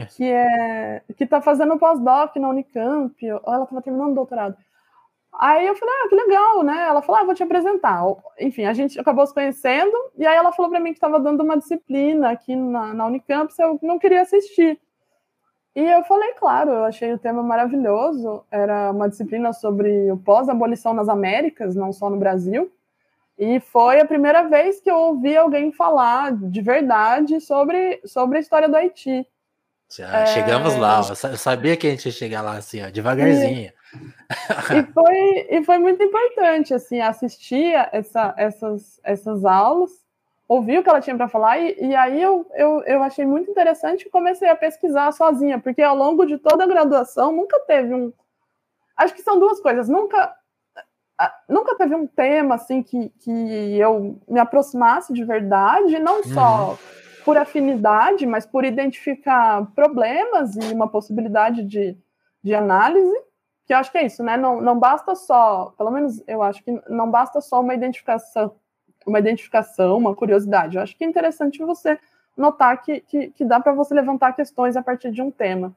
que 0.07 0.25
é 0.25 1.03
que 1.15 1.23
está 1.23 1.41
fazendo 1.41 1.77
pós-doc 1.77 2.35
na 2.35 2.49
Unicamp, 2.49 3.15
ou 3.31 3.53
ela 3.53 3.63
estava 3.63 3.81
terminando 3.81 4.11
o 4.11 4.15
doutorado. 4.15 4.57
Aí 5.39 5.65
eu 5.65 5.73
falei, 5.73 5.95
ah, 6.03 6.09
que 6.09 6.15
legal, 6.15 6.63
né? 6.63 6.87
Ela 6.89 7.01
falou, 7.01 7.21
ah, 7.21 7.23
vou 7.23 7.33
te 7.33 7.41
apresentar. 7.41 8.03
Enfim, 8.37 8.65
a 8.65 8.73
gente 8.73 8.99
acabou 8.99 9.25
se 9.25 9.33
conhecendo, 9.33 9.95
e 10.17 10.27
aí 10.27 10.35
ela 10.35 10.51
falou 10.51 10.69
para 10.69 10.81
mim 10.81 10.91
que 10.91 10.97
estava 10.97 11.17
dando 11.17 11.41
uma 11.41 11.57
disciplina 11.57 12.29
aqui 12.29 12.57
na, 12.57 12.93
na 12.93 13.05
Unicamp, 13.05 13.53
se 13.53 13.63
eu 13.63 13.79
não 13.81 13.97
queria 13.97 14.21
assistir. 14.21 14.77
E 15.73 15.81
eu 15.81 16.03
falei, 16.03 16.33
claro, 16.33 16.71
eu 16.71 16.83
achei 16.83 17.13
o 17.13 17.17
tema 17.17 17.41
maravilhoso. 17.41 18.43
Era 18.51 18.91
uma 18.91 19.07
disciplina 19.07 19.53
sobre 19.53 20.11
o 20.11 20.17
pós-abolição 20.17 20.93
nas 20.93 21.07
Américas, 21.07 21.73
não 21.73 21.93
só 21.93 22.09
no 22.09 22.17
Brasil. 22.17 22.69
E 23.37 23.61
foi 23.61 24.01
a 24.01 24.05
primeira 24.05 24.43
vez 24.43 24.81
que 24.81 24.91
eu 24.91 24.97
ouvi 24.97 25.37
alguém 25.37 25.71
falar 25.71 26.33
de 26.33 26.61
verdade 26.61 27.39
sobre, 27.39 28.01
sobre 28.03 28.39
a 28.39 28.41
história 28.41 28.67
do 28.67 28.75
Haiti. 28.75 29.25
Já 29.89 30.19
é... 30.19 30.25
chegamos 30.27 30.75
lá, 30.75 31.01
eu 31.31 31.37
sabia 31.37 31.75
que 31.75 31.87
a 31.87 31.89
gente 31.89 32.05
ia 32.05 32.11
chegar 32.11 32.41
lá 32.43 32.57
assim, 32.57 32.85
ó, 32.85 32.91
devagarzinho. 32.91 33.71
E, 33.71 34.75
e, 34.77 34.83
foi, 34.93 35.47
e 35.49 35.63
foi 35.63 35.79
muito 35.79 36.03
importante 36.03 36.73
assim, 36.75 37.01
assistir 37.01 37.73
essa, 37.91 38.33
essas, 38.37 38.99
essas 39.03 39.43
aulas, 39.43 39.89
ouvir 40.47 40.77
o 40.77 40.83
que 40.83 40.89
ela 40.89 41.01
tinha 41.01 41.17
para 41.17 41.27
falar, 41.27 41.57
e, 41.57 41.75
e 41.79 41.95
aí 41.95 42.21
eu, 42.21 42.45
eu, 42.53 42.83
eu 42.83 43.01
achei 43.01 43.25
muito 43.25 43.49
interessante 43.49 44.03
e 44.03 44.11
comecei 44.11 44.47
a 44.47 44.55
pesquisar 44.55 45.11
sozinha, 45.11 45.59
porque 45.59 45.81
ao 45.81 45.95
longo 45.95 46.23
de 46.23 46.37
toda 46.37 46.63
a 46.63 46.67
graduação 46.67 47.31
nunca 47.31 47.59
teve 47.61 47.93
um. 47.93 48.13
Acho 48.95 49.15
que 49.15 49.23
são 49.23 49.39
duas 49.39 49.59
coisas, 49.59 49.89
nunca. 49.89 50.35
Nunca 51.49 51.75
teve 51.75 51.93
um 51.93 52.07
tema 52.07 52.55
assim 52.55 52.81
que, 52.81 53.09
que 53.19 53.77
eu 53.77 54.17
me 54.25 54.39
aproximasse 54.39 55.11
de 55.11 55.25
verdade, 55.25 55.99
não 55.99 56.23
só 56.23 56.69
uhum 56.69 56.77
por 57.29 57.37
afinidade, 57.37 58.25
mas 58.25 58.43
por 58.43 58.65
identificar 58.65 59.63
problemas 59.75 60.55
e 60.55 60.73
uma 60.73 60.87
possibilidade 60.87 61.63
de, 61.63 61.95
de 62.43 62.55
análise, 62.55 63.15
que 63.67 63.71
eu 63.71 63.77
acho 63.77 63.91
que 63.91 63.99
é 63.99 64.05
isso, 64.07 64.23
né? 64.23 64.35
Não, 64.35 64.59
não 64.59 64.79
basta 64.79 65.13
só, 65.13 65.71
pelo 65.77 65.91
menos 65.91 66.23
eu 66.27 66.41
acho 66.41 66.63
que 66.63 66.81
não 66.89 67.11
basta 67.11 67.39
só 67.39 67.61
uma 67.61 67.75
identificação, 67.75 68.55
uma 69.05 69.19
identificação, 69.19 69.95
uma 69.95 70.15
curiosidade. 70.15 70.75
Eu 70.75 70.81
acho 70.81 70.97
que 70.97 71.03
é 71.03 71.07
interessante 71.07 71.59
você 71.59 71.99
notar 72.35 72.81
que, 72.81 73.01
que, 73.01 73.29
que 73.29 73.45
dá 73.45 73.59
para 73.59 73.73
você 73.73 73.93
levantar 73.93 74.33
questões 74.33 74.75
a 74.75 74.81
partir 74.81 75.11
de 75.11 75.21
um 75.21 75.29
tema. 75.29 75.71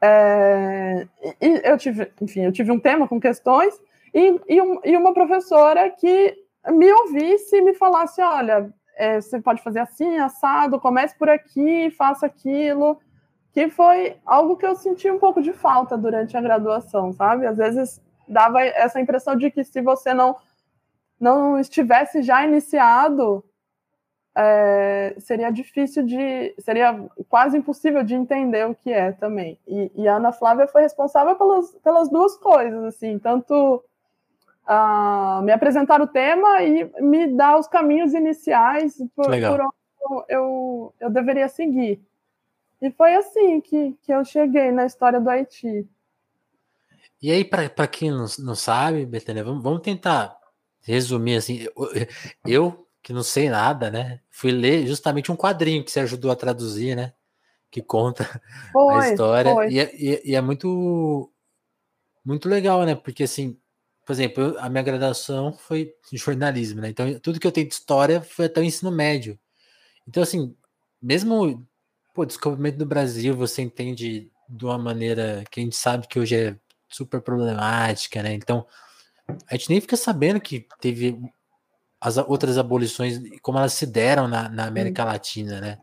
É, 0.00 1.06
e 1.38 1.60
eu 1.64 1.76
tive, 1.76 2.10
enfim, 2.18 2.46
eu 2.46 2.52
tive 2.52 2.72
um 2.72 2.80
tema 2.80 3.06
com 3.06 3.20
questões 3.20 3.78
e, 4.14 4.40
e, 4.48 4.62
um, 4.62 4.80
e 4.82 4.96
uma 4.96 5.12
professora 5.12 5.90
que 5.90 6.34
me 6.70 6.90
ouvisse 6.90 7.56
e 7.56 7.60
me 7.60 7.74
falasse, 7.74 8.22
olha, 8.22 8.72
é, 8.98 9.20
você 9.20 9.40
pode 9.40 9.62
fazer 9.62 9.78
assim, 9.78 10.18
assado, 10.18 10.80
comece 10.80 11.16
por 11.16 11.28
aqui, 11.30 11.88
faça 11.92 12.26
aquilo, 12.26 13.00
que 13.52 13.68
foi 13.68 14.16
algo 14.26 14.56
que 14.56 14.66
eu 14.66 14.74
senti 14.74 15.08
um 15.08 15.20
pouco 15.20 15.40
de 15.40 15.52
falta 15.52 15.96
durante 15.96 16.36
a 16.36 16.40
graduação, 16.40 17.12
sabe? 17.12 17.46
Às 17.46 17.56
vezes 17.56 18.02
dava 18.26 18.60
essa 18.60 19.00
impressão 19.00 19.36
de 19.36 19.50
que 19.50 19.62
se 19.62 19.80
você 19.80 20.12
não 20.12 20.36
não 21.20 21.58
estivesse 21.58 22.22
já 22.22 22.44
iniciado, 22.44 23.44
é, 24.36 25.16
seria 25.18 25.50
difícil 25.50 26.04
de, 26.04 26.54
seria 26.60 26.96
quase 27.28 27.58
impossível 27.58 28.04
de 28.04 28.14
entender 28.14 28.64
o 28.68 28.74
que 28.74 28.92
é 28.92 29.10
também. 29.10 29.58
E, 29.66 29.90
e 29.96 30.06
a 30.06 30.14
Ana 30.16 30.30
Flávia 30.30 30.68
foi 30.68 30.82
responsável 30.82 31.34
pelas, 31.34 31.72
pelas 31.82 32.08
duas 32.08 32.36
coisas, 32.36 32.84
assim, 32.84 33.18
tanto 33.18 33.82
uh, 34.68 35.42
me 35.42 35.50
apresentar 35.50 36.00
o 36.00 36.06
tema 36.06 36.62
e 36.62 36.84
me 37.00 37.26
dar 37.28 37.58
os 37.58 37.66
caminhos 37.66 38.12
iniciais 38.12 38.96
por, 39.16 39.26
por 39.26 39.60
onde 39.60 40.24
eu, 40.28 40.94
eu 41.00 41.10
deveria 41.10 41.48
seguir. 41.48 42.00
E 42.80 42.90
foi 42.90 43.14
assim 43.14 43.60
que, 43.60 43.96
que 44.02 44.12
eu 44.12 44.24
cheguei 44.24 44.70
na 44.70 44.86
história 44.86 45.20
do 45.20 45.28
Haiti. 45.28 45.88
E 47.20 47.32
aí, 47.32 47.44
para 47.44 47.88
quem 47.88 48.12
não, 48.12 48.26
não 48.38 48.54
sabe, 48.54 49.04
Betânia, 49.04 49.42
vamos, 49.42 49.62
vamos 49.62 49.82
tentar 49.82 50.38
resumir 50.82 51.36
assim. 51.36 51.66
Eu, 51.76 52.08
eu, 52.46 52.88
que 53.02 53.12
não 53.12 53.24
sei 53.24 53.48
nada, 53.48 53.90
né? 53.90 54.20
Fui 54.30 54.52
ler 54.52 54.86
justamente 54.86 55.32
um 55.32 55.36
quadrinho 55.36 55.84
que 55.84 55.90
você 55.90 56.00
ajudou 56.00 56.30
a 56.30 56.36
traduzir, 56.36 56.94
né? 56.94 57.12
Que 57.70 57.82
conta 57.82 58.40
foi, 58.72 58.94
a 58.94 59.10
história. 59.10 59.68
E 59.68 59.80
é, 59.80 59.90
e, 59.96 60.30
e 60.30 60.34
é 60.36 60.40
muito, 60.40 61.30
muito 62.24 62.48
legal, 62.48 62.84
né? 62.84 62.94
Porque 62.94 63.24
assim, 63.24 63.58
por 64.08 64.14
exemplo, 64.14 64.56
a 64.58 64.70
minha 64.70 64.82
graduação 64.82 65.52
foi 65.52 65.94
jornalismo, 66.14 66.80
né? 66.80 66.88
Então, 66.88 67.20
tudo 67.20 67.38
que 67.38 67.46
eu 67.46 67.52
tenho 67.52 67.68
de 67.68 67.74
história 67.74 68.22
foi 68.22 68.46
até 68.46 68.58
o 68.58 68.64
ensino 68.64 68.90
médio. 68.90 69.38
Então, 70.08 70.22
assim, 70.22 70.56
mesmo 71.02 71.68
o 72.16 72.24
descobrimento 72.24 72.78
do 72.78 72.86
Brasil, 72.86 73.36
você 73.36 73.60
entende 73.60 74.32
de 74.48 74.64
uma 74.64 74.78
maneira 74.78 75.44
que 75.50 75.60
a 75.60 75.62
gente 75.62 75.76
sabe 75.76 76.08
que 76.08 76.18
hoje 76.18 76.36
é 76.36 76.56
super 76.88 77.20
problemática, 77.20 78.22
né? 78.22 78.32
Então, 78.32 78.66
a 79.46 79.54
gente 79.54 79.68
nem 79.68 79.78
fica 79.82 79.94
sabendo 79.94 80.40
que 80.40 80.66
teve 80.80 81.20
as 82.00 82.16
outras 82.16 82.56
abolições, 82.56 83.20
como 83.42 83.58
elas 83.58 83.74
se 83.74 83.84
deram 83.84 84.26
na, 84.26 84.48
na 84.48 84.64
América 84.64 85.02
uhum. 85.02 85.08
Latina, 85.08 85.60
né? 85.60 85.78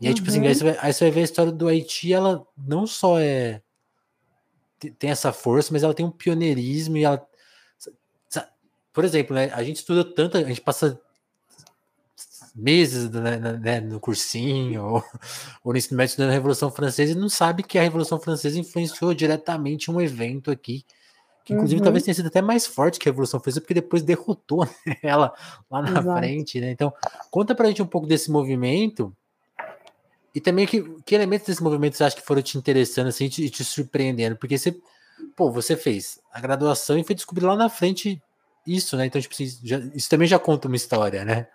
E 0.00 0.06
aí, 0.06 0.12
uhum. 0.12 0.14
tipo 0.14 0.30
assim, 0.30 0.40
aí 0.40 0.48
uhum. 0.48 0.54
você, 0.54 0.64
vai, 0.64 0.78
aí 0.80 0.90
você 0.90 1.04
vai 1.04 1.10
ver 1.10 1.20
a 1.20 1.24
história 1.24 1.52
do 1.52 1.68
Haiti, 1.68 2.14
ela 2.14 2.46
não 2.56 2.86
só 2.86 3.20
é 3.20 3.60
tem 4.98 5.10
essa 5.10 5.32
força, 5.34 5.70
mas 5.70 5.82
ela 5.82 5.92
tem 5.92 6.06
um 6.06 6.10
pioneirismo 6.10 6.96
e 6.96 7.04
ela 7.04 7.27
por 8.98 9.04
exemplo, 9.04 9.32
né, 9.32 9.48
a 9.54 9.62
gente 9.62 9.76
estuda 9.76 10.02
tanto, 10.02 10.36
a 10.36 10.42
gente 10.42 10.60
passa 10.60 11.00
meses 12.52 13.08
né, 13.08 13.38
né, 13.38 13.80
no 13.80 14.00
cursinho 14.00 14.84
ou, 14.84 15.04
ou 15.62 15.72
no 15.72 15.78
ensino 15.78 15.96
médio 15.96 16.10
estudando 16.10 16.30
a 16.30 16.32
Revolução 16.32 16.68
Francesa 16.68 17.12
e 17.12 17.14
não 17.14 17.28
sabe 17.28 17.62
que 17.62 17.78
a 17.78 17.82
Revolução 17.82 18.18
Francesa 18.18 18.58
influenciou 18.58 19.14
diretamente 19.14 19.88
um 19.88 20.00
evento 20.00 20.50
aqui, 20.50 20.84
que 21.44 21.52
inclusive 21.52 21.78
uhum. 21.78 21.84
talvez 21.84 22.02
tenha 22.02 22.14
sido 22.16 22.26
até 22.26 22.42
mais 22.42 22.66
forte 22.66 22.98
que 22.98 23.08
a 23.08 23.12
Revolução 23.12 23.38
Francesa, 23.38 23.60
porque 23.60 23.74
depois 23.74 24.02
derrotou 24.02 24.64
né, 24.64 24.96
ela 25.00 25.32
lá 25.70 25.80
na 25.80 26.00
Exato. 26.00 26.18
frente, 26.18 26.60
né? 26.60 26.72
Então, 26.72 26.92
conta 27.30 27.54
pra 27.54 27.68
gente 27.68 27.80
um 27.80 27.86
pouco 27.86 28.08
desse 28.08 28.32
movimento 28.32 29.16
e 30.34 30.40
também 30.40 30.66
que, 30.66 30.82
que 31.06 31.14
elementos 31.14 31.46
desse 31.46 31.62
movimento 31.62 31.96
você 31.96 32.02
acha 32.02 32.16
que 32.16 32.22
foram 32.22 32.42
te 32.42 32.58
interessando 32.58 33.06
assim, 33.06 33.26
e 33.26 33.30
te, 33.30 33.48
te 33.48 33.62
surpreendendo, 33.62 34.34
porque 34.34 34.58
você, 34.58 34.76
pô, 35.36 35.52
você 35.52 35.76
fez 35.76 36.18
a 36.32 36.40
graduação 36.40 36.98
e 36.98 37.04
foi 37.04 37.14
descobrir 37.14 37.46
lá 37.46 37.54
na 37.54 37.68
frente 37.68 38.20
isso, 38.68 38.96
né? 38.96 39.06
Então, 39.06 39.20
tipo, 39.20 39.34
já, 39.64 39.78
isso 39.94 40.08
também 40.08 40.28
já 40.28 40.38
conta 40.38 40.68
uma 40.68 40.76
história, 40.76 41.24
né? 41.24 41.46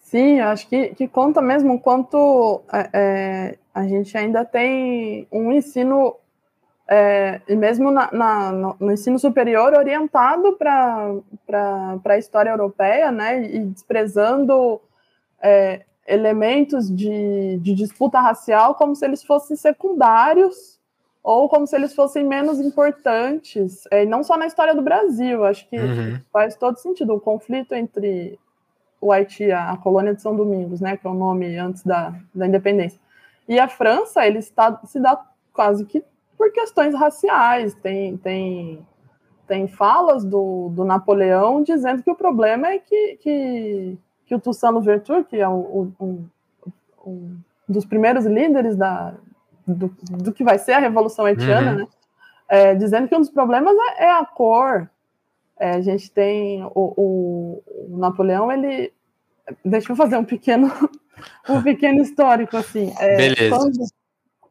Sim, 0.00 0.40
acho 0.40 0.68
que, 0.68 0.94
que 0.94 1.08
conta 1.08 1.42
mesmo 1.42 1.80
quanto 1.80 2.62
é, 2.72 2.88
é, 2.92 3.58
a 3.74 3.84
gente 3.86 4.16
ainda 4.16 4.44
tem 4.44 5.26
um 5.32 5.52
ensino, 5.52 6.16
é, 6.86 7.40
e 7.48 7.56
mesmo 7.56 7.90
na, 7.90 8.10
na, 8.12 8.52
no, 8.52 8.76
no, 8.78 8.92
ensino 8.92 9.18
superior, 9.18 9.74
orientado 9.74 10.56
para 10.56 12.00
a 12.04 12.18
história 12.18 12.50
europeia, 12.50 13.10
né? 13.10 13.44
E 13.44 13.58
desprezando 13.60 14.80
é, 15.42 15.82
elementos 16.06 16.94
de, 16.94 17.58
de 17.58 17.74
disputa 17.74 18.20
racial 18.20 18.74
como 18.76 18.94
se 18.94 19.04
eles 19.04 19.24
fossem 19.24 19.56
secundários 19.56 20.73
ou 21.24 21.48
como 21.48 21.66
se 21.66 21.74
eles 21.74 21.94
fossem 21.94 22.22
menos 22.22 22.60
importantes, 22.60 23.88
é, 23.90 24.04
não 24.04 24.22
só 24.22 24.36
na 24.36 24.44
história 24.44 24.74
do 24.74 24.82
Brasil, 24.82 25.42
acho 25.46 25.66
que 25.70 25.78
uhum. 25.78 26.20
faz 26.30 26.54
todo 26.54 26.76
sentido 26.76 27.14
o 27.14 27.20
conflito 27.20 27.72
entre 27.72 28.38
o 29.00 29.10
Haiti, 29.10 29.50
a, 29.50 29.74
colônia 29.78 30.14
de 30.14 30.20
São 30.20 30.36
Domingos, 30.36 30.82
né, 30.82 30.98
que 30.98 31.06
é 31.06 31.10
o 31.10 31.14
nome 31.14 31.56
antes 31.56 31.82
da, 31.82 32.14
da 32.34 32.46
independência, 32.46 33.00
e 33.48 33.58
a 33.58 33.66
França, 33.66 34.26
ele 34.26 34.38
está, 34.38 34.78
se 34.84 35.00
dá 35.00 35.18
quase 35.50 35.86
que 35.86 36.04
por 36.36 36.52
questões 36.52 36.94
raciais, 36.94 37.74
tem, 37.74 38.18
tem, 38.18 38.86
tem 39.46 39.66
falas 39.66 40.24
do, 40.24 40.68
do 40.70 40.84
Napoleão 40.84 41.62
dizendo 41.62 42.02
que 42.02 42.10
o 42.10 42.14
problema 42.14 42.68
é 42.68 42.78
que, 42.78 43.16
que, 43.16 43.98
que 44.26 44.34
o 44.34 44.40
Toussaint 44.40 44.74
Louverture, 44.74 45.24
que 45.24 45.38
é 45.38 45.48
um, 45.48 45.92
um, 45.98 46.24
um 47.06 47.36
dos 47.66 47.86
primeiros 47.86 48.26
líderes 48.26 48.76
da, 48.76 49.14
do, 49.66 49.88
do 50.10 50.32
que 50.32 50.44
vai 50.44 50.58
ser 50.58 50.72
a 50.72 50.78
Revolução 50.78 51.24
Haitiana, 51.24 51.72
uhum. 51.72 51.78
né? 51.78 51.86
É, 52.48 52.74
dizendo 52.74 53.08
que 53.08 53.16
um 53.16 53.20
dos 53.20 53.30
problemas 53.30 53.74
é, 53.96 54.04
é 54.04 54.12
a 54.12 54.24
cor. 54.24 54.88
É, 55.58 55.70
a 55.70 55.80
gente 55.80 56.10
tem 56.10 56.62
o, 56.62 56.70
o, 56.74 57.62
o, 57.66 57.98
Napoleão, 57.98 58.52
ele. 58.52 58.92
Deixa 59.64 59.92
eu 59.92 59.96
fazer 59.96 60.16
um 60.16 60.24
pequeno, 60.24 60.70
um 61.48 61.62
pequeno 61.62 62.02
histórico 62.02 62.56
assim. 62.56 62.92
É, 62.98 63.16
Beleza. 63.16 63.56
Quando, 63.56 63.78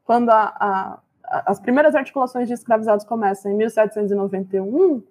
quando 0.06 0.30
a, 0.30 0.44
a, 0.60 1.00
as 1.46 1.60
primeiras 1.60 1.94
articulações 1.94 2.48
de 2.48 2.54
escravizados 2.54 3.06
começam 3.06 3.52
em 3.52 3.56
1791, 3.56 5.04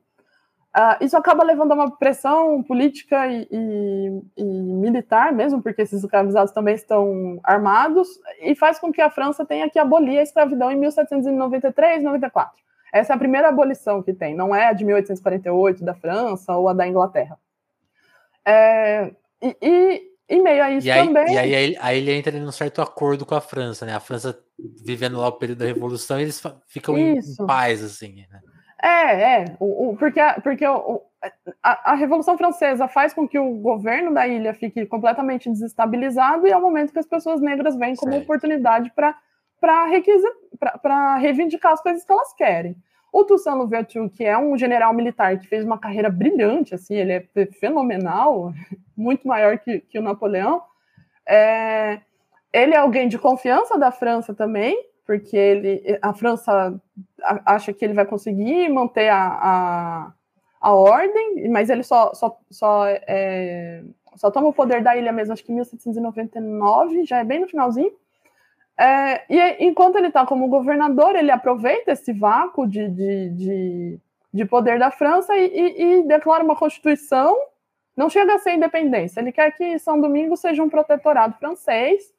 Uh, 0.74 1.04
isso 1.04 1.14
acaba 1.18 1.44
levando 1.44 1.72
a 1.72 1.74
uma 1.74 1.90
pressão 1.90 2.62
política 2.62 3.26
e, 3.26 3.46
e, 3.50 4.22
e, 4.38 4.42
militar 4.42 5.30
mesmo, 5.30 5.62
porque 5.62 5.82
esses 5.82 6.02
escravizados 6.02 6.50
também 6.50 6.74
estão 6.74 7.38
armados, 7.44 8.08
e 8.40 8.54
faz 8.54 8.78
com 8.78 8.90
que 8.90 9.02
a 9.02 9.10
França 9.10 9.44
tenha 9.44 9.68
que 9.68 9.78
abolir 9.78 10.18
a 10.18 10.22
escravidão 10.22 10.72
em 10.72 10.76
1793, 10.76 12.02
94. 12.02 12.58
Essa 12.90 13.12
é 13.12 13.16
a 13.16 13.18
primeira 13.18 13.50
abolição 13.50 14.02
que 14.02 14.14
tem, 14.14 14.34
não 14.34 14.54
é 14.54 14.68
a 14.68 14.72
de 14.72 14.82
1848 14.86 15.84
da 15.84 15.94
França 15.94 16.56
ou 16.56 16.66
a 16.66 16.72
da 16.72 16.88
Inglaterra. 16.88 17.38
É, 18.42 19.10
e, 19.42 19.56
e 19.60 20.12
em 20.26 20.42
meio 20.42 20.64
a 20.64 20.70
isso 20.70 20.86
e 20.86 20.90
aí, 20.90 21.06
também. 21.06 21.34
E 21.34 21.38
aí, 21.38 21.76
aí, 21.78 21.98
ele 21.98 22.12
entra 22.12 22.34
em 22.34 22.42
um 22.42 22.50
certo 22.50 22.80
acordo 22.80 23.26
com 23.26 23.34
a 23.34 23.40
França, 23.42 23.84
né? 23.84 23.94
A 23.94 24.00
França 24.00 24.38
vivendo 24.82 25.18
lá 25.18 25.28
o 25.28 25.32
período 25.32 25.58
da 25.58 25.66
Revolução, 25.66 26.18
eles 26.18 26.42
ficam 26.66 26.96
em, 26.96 27.18
em 27.18 27.46
paz, 27.46 27.84
assim, 27.84 28.24
né? 28.30 28.40
É, 28.82 29.42
é, 29.42 29.44
o, 29.60 29.90
o, 29.90 29.96
porque, 29.96 30.20
porque 30.42 30.66
o, 30.66 31.02
a, 31.62 31.92
a, 31.92 31.94
Revolução 31.94 32.36
Francesa 32.36 32.88
faz 32.88 33.14
com 33.14 33.28
que 33.28 33.38
o 33.38 33.54
governo 33.54 34.12
da 34.12 34.26
ilha 34.26 34.52
fique 34.52 34.84
completamente 34.86 35.48
desestabilizado 35.48 36.48
e 36.48 36.50
é 36.50 36.56
o 36.56 36.60
momento 36.60 36.92
que 36.92 36.98
as 36.98 37.06
pessoas 37.06 37.40
negras 37.40 37.76
vêm 37.76 37.94
como 37.94 38.12
certo. 38.12 38.24
oportunidade 38.24 38.92
para 39.60 41.16
reivindicar 41.16 41.72
as 41.72 41.80
coisas 41.80 42.04
que 42.04 42.12
elas 42.12 42.34
querem. 42.34 42.76
O 43.12 43.22
Toussaint 43.24 43.56
Louverture, 43.56 44.10
que 44.10 44.24
é 44.24 44.36
um 44.36 44.58
general 44.58 44.92
militar 44.92 45.38
que 45.38 45.46
fez 45.46 45.64
uma 45.64 45.78
carreira 45.78 46.10
brilhante, 46.10 46.74
assim, 46.74 46.94
ele 46.96 47.12
é 47.12 47.46
fenomenal, 47.60 48.52
muito 48.96 49.28
maior 49.28 49.58
que, 49.58 49.80
que 49.80 49.98
o 49.98 50.02
Napoleão, 50.02 50.60
é, 51.28 52.00
ele 52.52 52.74
é 52.74 52.78
alguém 52.78 53.06
de 53.06 53.18
confiança 53.18 53.78
da 53.78 53.92
França 53.92 54.34
também, 54.34 54.76
porque 55.06 55.36
ele, 55.36 55.98
a 56.00 56.14
França 56.14 56.80
acha 57.44 57.72
que 57.72 57.84
ele 57.84 57.94
vai 57.94 58.06
conseguir 58.06 58.68
manter 58.68 59.08
a, 59.08 59.26
a, 59.26 60.12
a 60.60 60.74
ordem, 60.74 61.48
mas 61.48 61.70
ele 61.70 61.82
só, 61.82 62.14
só, 62.14 62.38
só, 62.50 62.86
é, 62.86 63.82
só 64.16 64.30
toma 64.30 64.48
o 64.48 64.52
poder 64.52 64.82
da 64.82 64.96
ilha 64.96 65.12
mesmo, 65.12 65.32
acho 65.32 65.44
que 65.44 65.52
em 65.52 65.56
1799, 65.56 67.04
já 67.04 67.18
é 67.18 67.24
bem 67.24 67.40
no 67.40 67.48
finalzinho. 67.48 67.92
É, 68.78 69.24
e 69.28 69.64
enquanto 69.66 69.96
ele 69.96 70.08
está 70.08 70.24
como 70.26 70.48
governador, 70.48 71.14
ele 71.14 71.30
aproveita 71.30 71.92
esse 71.92 72.12
vácuo 72.12 72.66
de, 72.66 72.88
de, 72.88 73.28
de, 73.30 74.00
de 74.32 74.44
poder 74.44 74.78
da 74.78 74.90
França 74.90 75.36
e, 75.36 75.46
e, 75.46 75.82
e, 75.82 76.02
declara 76.04 76.42
uma 76.42 76.56
constituição. 76.56 77.36
Não 77.96 78.08
chega 78.08 78.34
a 78.34 78.38
ser 78.38 78.54
independência, 78.54 79.20
ele 79.20 79.32
quer 79.32 79.50
que 79.52 79.78
São 79.78 80.00
Domingos 80.00 80.40
seja 80.40 80.62
um 80.62 80.70
protetorado 80.70 81.36
francês. 81.38 82.11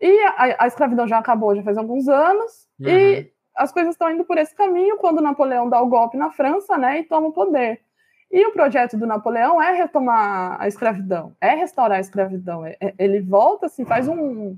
E 0.00 0.20
a, 0.24 0.64
a 0.64 0.66
escravidão 0.66 1.06
já 1.06 1.18
acabou, 1.18 1.54
já 1.54 1.62
faz 1.62 1.76
alguns 1.76 2.08
anos, 2.08 2.68
uhum. 2.80 2.88
e 2.88 3.30
as 3.54 3.70
coisas 3.72 3.94
estão 3.94 4.10
indo 4.10 4.24
por 4.24 4.38
esse 4.38 4.54
caminho 4.54 4.96
quando 4.96 5.20
Napoleão 5.20 5.68
dá 5.68 5.80
o 5.82 5.88
golpe 5.88 6.16
na 6.16 6.30
França 6.30 6.78
né, 6.78 7.00
e 7.00 7.04
toma 7.04 7.28
o 7.28 7.32
poder. 7.32 7.80
E 8.30 8.46
o 8.46 8.52
projeto 8.52 8.96
do 8.96 9.06
Napoleão 9.06 9.60
é 9.60 9.72
retomar 9.72 10.56
a 10.60 10.68
escravidão, 10.68 11.34
é 11.40 11.50
restaurar 11.50 11.98
a 11.98 12.00
escravidão. 12.00 12.64
É, 12.64 12.76
é, 12.80 12.94
ele 12.98 13.20
volta, 13.20 13.66
assim, 13.66 13.84
faz 13.84 14.06
um, 14.06 14.56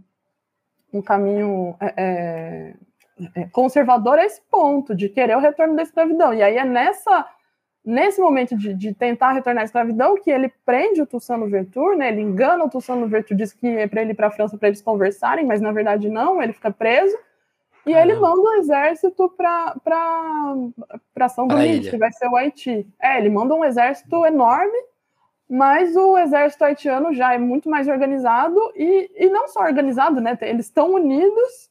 um 0.92 1.00
caminho 1.00 1.74
é, 1.80 1.94
é, 1.96 2.74
é, 3.34 3.46
conservador 3.46 4.18
a 4.18 4.26
esse 4.26 4.42
ponto, 4.50 4.94
de 4.94 5.08
querer 5.08 5.36
o 5.36 5.40
retorno 5.40 5.74
da 5.74 5.82
escravidão. 5.82 6.34
E 6.34 6.42
aí 6.42 6.58
é 6.58 6.64
nessa, 6.64 7.26
nesse 7.84 8.20
momento 8.20 8.56
de, 8.56 8.74
de 8.74 8.94
tentar 8.94 9.32
retornar 9.32 9.62
à 9.62 9.64
escravidão 9.64 10.16
que 10.16 10.30
ele 10.30 10.52
prende 10.64 11.02
o 11.02 11.06
Toussaint 11.06 11.40
Louverture, 11.40 11.96
né? 11.96 12.08
ele 12.08 12.20
engana 12.20 12.64
o 12.64 12.70
Toussaint 12.70 12.98
Louverture, 12.98 13.36
diz 13.36 13.52
que 13.52 13.66
é 13.66 13.86
para 13.86 14.02
ele 14.02 14.12
ir 14.12 14.14
para 14.14 14.28
a 14.28 14.30
França 14.30 14.56
para 14.56 14.68
eles 14.68 14.82
conversarem, 14.82 15.44
mas 15.44 15.60
na 15.60 15.72
verdade 15.72 16.08
não, 16.08 16.42
ele 16.42 16.52
fica 16.52 16.70
preso. 16.70 17.16
E 17.84 17.92
ele 17.92 18.14
manda 18.14 18.40
um 18.40 18.58
exército 18.58 19.28
para 19.28 21.28
São 21.28 21.48
Domingos, 21.48 21.88
que 21.88 21.96
vai 21.96 22.12
ser 22.12 22.28
o 22.28 22.36
Haiti. 22.36 22.86
É, 23.00 23.18
ele 23.18 23.28
manda 23.28 23.54
um 23.54 23.64
exército 23.64 24.24
enorme 24.24 24.78
mas 25.54 25.94
o 25.94 26.16
exército 26.16 26.64
haitiano 26.64 27.12
já 27.12 27.34
é 27.34 27.38
muito 27.38 27.68
mais 27.68 27.86
organizado 27.86 28.58
e, 28.74 29.10
e 29.14 29.28
não 29.28 29.46
só 29.48 29.60
organizado, 29.60 30.18
né? 30.18 30.38
Eles 30.40 30.64
estão 30.64 30.94
unidos 30.94 31.70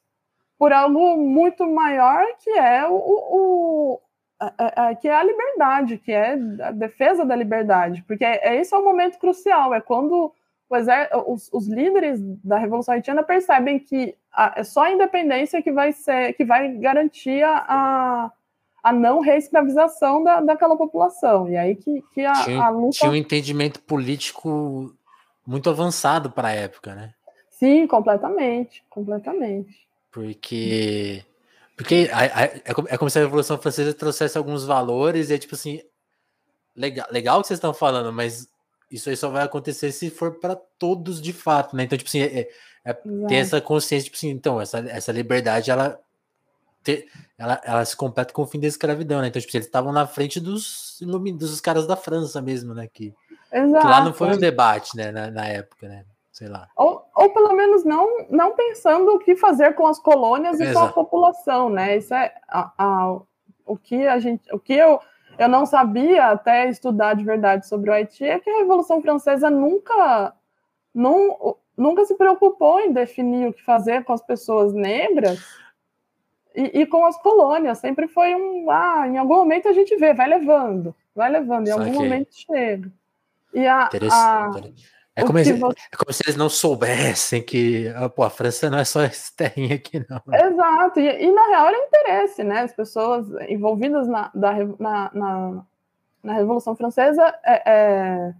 por 0.55 0.71
algo 0.71 1.17
muito 1.17 1.67
maior 1.67 2.23
que 2.43 2.51
é 2.51 2.87
o, 2.87 2.93
o 2.93 3.99
a, 4.57 4.89
a, 4.89 4.95
que 4.95 5.07
é 5.07 5.15
a 5.15 5.23
liberdade, 5.23 5.97
que 5.97 6.11
é 6.11 6.33
a 6.61 6.71
defesa 6.71 7.25
da 7.25 7.35
liberdade, 7.35 8.03
porque 8.07 8.25
é, 8.25 8.53
é 8.53 8.55
esse 8.59 8.73
é 8.73 8.77
o 8.77 8.83
momento 8.83 9.19
crucial, 9.19 9.73
é 9.73 9.81
quando 9.81 10.33
os, 11.27 11.49
os, 11.51 11.67
líderes 11.67 12.19
da 12.43 12.57
Revolução 12.57 12.93
Haitiana 12.93 13.23
percebem 13.23 13.77
que 13.77 14.15
a, 14.31 14.53
é 14.55 14.63
só 14.63 14.83
a 14.83 14.91
independência 14.91 15.61
que 15.61 15.71
vai 15.71 15.91
ser, 15.91 16.33
que 16.33 16.45
vai 16.45 16.71
garantir 16.75 17.43
a, 17.43 18.31
a 18.83 18.91
não 18.91 19.19
reescravização 19.19 20.23
da, 20.23 20.41
daquela 20.41 20.75
população. 20.75 21.49
E 21.49 21.57
aí 21.57 21.75
que, 21.75 22.03
que 22.13 22.25
a, 22.25 22.33
tinha, 22.33 22.63
a 22.63 22.69
luta. 22.69 22.97
Tinha 22.97 23.11
um 23.11 23.15
entendimento 23.15 23.81
político 23.81 24.93
muito 25.45 25.69
avançado 25.69 26.31
para 26.31 26.49
a 26.49 26.53
época, 26.53 26.95
né? 26.95 27.13
Sim, 27.49 27.85
completamente. 27.85 28.83
Completamente. 28.89 29.87
Porque. 30.11 31.23
Porque 31.81 32.09
é, 32.11 32.61
é 32.65 32.97
como 32.97 33.09
se 33.09 33.17
a 33.17 33.23
Revolução 33.23 33.57
Francesa 33.57 33.93
trouxesse 33.93 34.37
alguns 34.37 34.63
valores 34.63 35.29
e 35.29 35.33
é 35.33 35.37
tipo 35.37 35.55
assim. 35.55 35.81
Legal, 36.75 37.07
legal 37.11 37.39
o 37.39 37.41
que 37.41 37.47
vocês 37.47 37.57
estão 37.57 37.73
falando, 37.73 38.13
mas 38.13 38.47
isso 38.89 39.09
aí 39.09 39.17
só 39.17 39.29
vai 39.29 39.43
acontecer 39.43 39.91
se 39.91 40.09
for 40.09 40.39
para 40.39 40.55
todos 40.55 41.21
de 41.21 41.33
fato, 41.33 41.75
né? 41.75 41.83
Então, 41.83 41.97
tipo 41.97 42.07
assim, 42.07 42.21
é, 42.21 42.49
é, 42.85 42.93
tem 42.93 43.37
essa 43.37 43.59
consciência, 43.59 44.05
tipo 44.05 44.15
assim, 44.15 44.29
então, 44.29 44.59
essa, 44.61 44.79
essa 44.79 45.11
liberdade, 45.11 45.69
ela 45.69 45.99
ter, 46.83 47.07
ela, 47.37 47.61
ela 47.63 47.85
se 47.85 47.95
completa 47.95 48.33
com 48.33 48.43
o 48.43 48.47
fim 48.47 48.59
da 48.59 48.67
escravidão, 48.67 49.21
né? 49.21 49.27
Então, 49.27 49.41
tipo, 49.41 49.55
eles 49.55 49.67
estavam 49.67 49.91
na 49.91 50.07
frente 50.07 50.39
dos, 50.39 50.97
dos 51.01 51.61
caras 51.61 51.87
da 51.87 51.95
França 51.95 52.41
mesmo, 52.41 52.73
né? 52.73 52.87
Que, 52.87 53.13
que 53.49 53.87
lá 53.87 54.03
não 54.03 54.13
foi 54.13 54.29
um 54.29 54.37
debate, 54.37 54.95
né? 54.95 55.11
Na, 55.11 55.29
na, 55.29 55.45
época, 55.45 55.87
né? 55.87 56.05
Sei 56.31 56.47
lá. 56.47 56.69
Ou, 56.77 57.05
ou 57.15 57.29
pelo 57.31 57.53
menos 57.53 57.83
não, 57.83 58.25
não 58.29 58.55
pensando 58.55 59.11
o 59.11 59.19
que 59.19 59.35
fazer 59.35 59.73
com 59.75 59.85
as 59.85 59.99
colônias 59.99 60.59
e 60.59 60.63
Exato. 60.63 60.79
com 60.79 60.85
a 60.85 61.03
população, 61.03 61.69
né? 61.69 61.97
Isso 61.97 62.13
é 62.13 62.33
a, 62.47 62.71
a, 62.77 63.19
o 63.65 63.77
que 63.77 64.07
a 64.07 64.17
gente, 64.17 64.53
o 64.53 64.59
que 64.59 64.73
eu 64.73 64.99
eu 65.37 65.49
não 65.49 65.65
sabia 65.65 66.27
até 66.27 66.69
estudar 66.69 67.15
de 67.15 67.23
verdade 67.23 67.67
sobre 67.67 67.89
o 67.89 67.93
Haiti 67.93 68.23
é 68.23 68.39
que 68.39 68.49
a 68.49 68.57
Revolução 68.57 69.01
Francesa 69.01 69.49
nunca, 69.49 70.33
não, 70.93 71.57
nunca 71.75 72.05
se 72.05 72.15
preocupou 72.15 72.79
em 72.79 72.91
definir 72.91 73.47
o 73.47 73.53
que 73.53 73.63
fazer 73.63 74.03
com 74.03 74.13
as 74.13 74.21
pessoas 74.21 74.73
negras 74.73 75.39
e, 76.53 76.81
e, 76.81 76.85
com 76.85 77.05
as 77.05 77.17
colônias, 77.17 77.77
sempre 77.77 78.07
foi 78.07 78.35
um. 78.35 78.69
Ah, 78.69 79.07
em 79.07 79.17
algum 79.17 79.35
momento 79.35 79.69
a 79.69 79.73
gente 79.73 79.95
vê, 79.95 80.13
vai 80.13 80.27
levando, 80.27 80.93
vai 81.15 81.29
levando, 81.31 81.67
em 81.69 81.71
algum 81.71 81.93
momento 81.93 82.29
chega. 82.31 82.91
E 83.53 83.65
a, 83.65 83.89
a 84.11 84.51
é, 85.15 85.23
como 85.23 85.39
eles, 85.39 85.59
você... 85.59 85.75
é 85.91 85.97
como 85.97 86.13
se 86.13 86.23
eles 86.25 86.35
não 86.35 86.49
soubessem 86.49 87.41
que 87.41 87.91
ah, 87.95 88.09
pô, 88.09 88.23
a 88.23 88.29
França 88.29 88.69
não 88.69 88.79
é 88.79 88.85
só 88.85 89.03
esse 89.03 89.33
terrinho 89.35 89.75
aqui, 89.75 90.05
não. 90.09 90.21
Exato, 90.33 90.99
e, 90.99 91.23
e, 91.23 91.31
na 91.31 91.47
real 91.47 91.67
era 91.67 91.77
interesse, 91.77 92.43
né? 92.43 92.61
As 92.61 92.73
pessoas 92.73 93.27
envolvidas 93.49 94.07
na, 94.07 94.31
da, 94.33 94.53
na, 94.79 95.11
na, 95.13 95.63
na 96.23 96.33
Revolução 96.33 96.75
Francesa 96.75 97.33
é, 97.43 97.61
é 97.65 98.33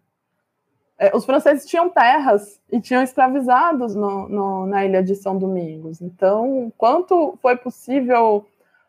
é, 1.02 1.18
os 1.18 1.26
franceses 1.26 1.66
tinham 1.66 1.90
terras 1.90 2.60
e 2.72 2.80
tinham 2.80 3.02
escravizados 3.02 3.96
no, 3.96 4.30
no, 4.30 4.66
na 4.68 4.86
ilha 4.86 5.02
de 5.02 5.16
São 5.16 5.36
Domingos. 5.36 6.00
Então, 6.00 6.72
quanto 6.78 7.40
foi 7.42 7.58
possível 7.58 8.46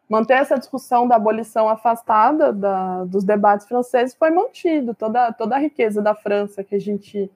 manter 0.06 0.34
essa 0.34 0.58
discussão 0.58 1.08
da 1.08 1.16
abolição 1.16 1.70
afastada 1.70 2.52
da, 2.52 3.04
dos 3.04 3.24
debates 3.24 3.66
franceses 3.66 4.14
foi 4.14 4.30
mantido. 4.30 4.94
Toda, 4.94 5.32
toda 5.32 5.56
a 5.56 5.58
riqueza 5.58 6.02
da 6.02 6.14
França 6.14 6.62
que 6.62 6.74
a 6.74 6.78
gente 6.78 7.30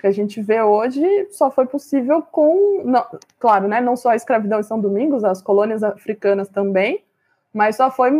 que 0.00 0.06
a 0.06 0.10
gente 0.10 0.40
vê 0.40 0.62
hoje 0.62 1.02
só 1.30 1.50
foi 1.50 1.66
possível 1.66 2.22
com, 2.22 2.82
não, 2.84 3.04
claro, 3.38 3.68
né, 3.68 3.80
não 3.80 3.96
só 3.96 4.10
a 4.10 4.16
escravidão 4.16 4.60
em 4.60 4.64
São 4.64 4.80
Domingos, 4.80 5.24
as 5.24 5.42
colônias 5.42 5.82
africanas 5.82 6.48
também, 6.48 7.04
mas 7.52 7.76
só 7.76 7.90
foi 7.90 8.10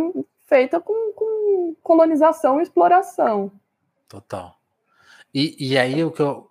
feita 0.45 0.79
com, 0.79 1.13
com 1.13 1.75
colonização 1.81 2.59
e 2.59 2.63
exploração. 2.63 3.51
Total. 4.07 4.57
E, 5.33 5.55
e 5.71 5.77
aí 5.77 6.03
o 6.03 6.11
que 6.11 6.21
eu. 6.21 6.49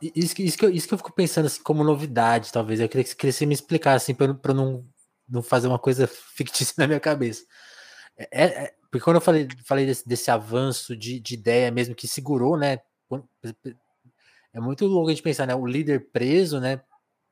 Isso, 0.00 0.40
isso, 0.40 0.58
que 0.58 0.64
eu, 0.64 0.70
isso 0.70 0.88
que 0.88 0.94
eu 0.94 0.98
fico 0.98 1.12
pensando 1.12 1.46
assim, 1.46 1.62
como 1.62 1.84
novidade, 1.84 2.52
talvez. 2.52 2.80
Eu 2.80 2.88
queria 2.88 3.04
que, 3.04 3.14
que 3.14 3.32
você 3.32 3.44
me 3.44 3.54
explicasse 3.54 4.12
assim, 4.12 4.14
para 4.14 4.54
não, 4.54 4.84
não 5.28 5.42
fazer 5.42 5.68
uma 5.68 5.78
coisa 5.78 6.06
fictícia 6.34 6.74
na 6.78 6.86
minha 6.86 7.00
cabeça. 7.00 7.44
É, 8.16 8.28
é, 8.30 8.44
é, 8.44 8.74
porque 8.90 9.04
quando 9.04 9.16
eu 9.16 9.20
falei, 9.20 9.48
falei 9.64 9.86
desse, 9.86 10.08
desse 10.08 10.30
avanço 10.30 10.96
de, 10.96 11.20
de 11.20 11.34
ideia 11.34 11.70
mesmo 11.70 11.94
que 11.94 12.08
segurou, 12.08 12.56
né? 12.56 12.80
É 14.52 14.60
muito 14.60 14.86
louco 14.86 15.08
a 15.08 15.12
gente 15.12 15.22
pensar, 15.22 15.46
né? 15.46 15.54
O 15.54 15.66
líder 15.66 16.08
preso, 16.10 16.60
né? 16.60 16.80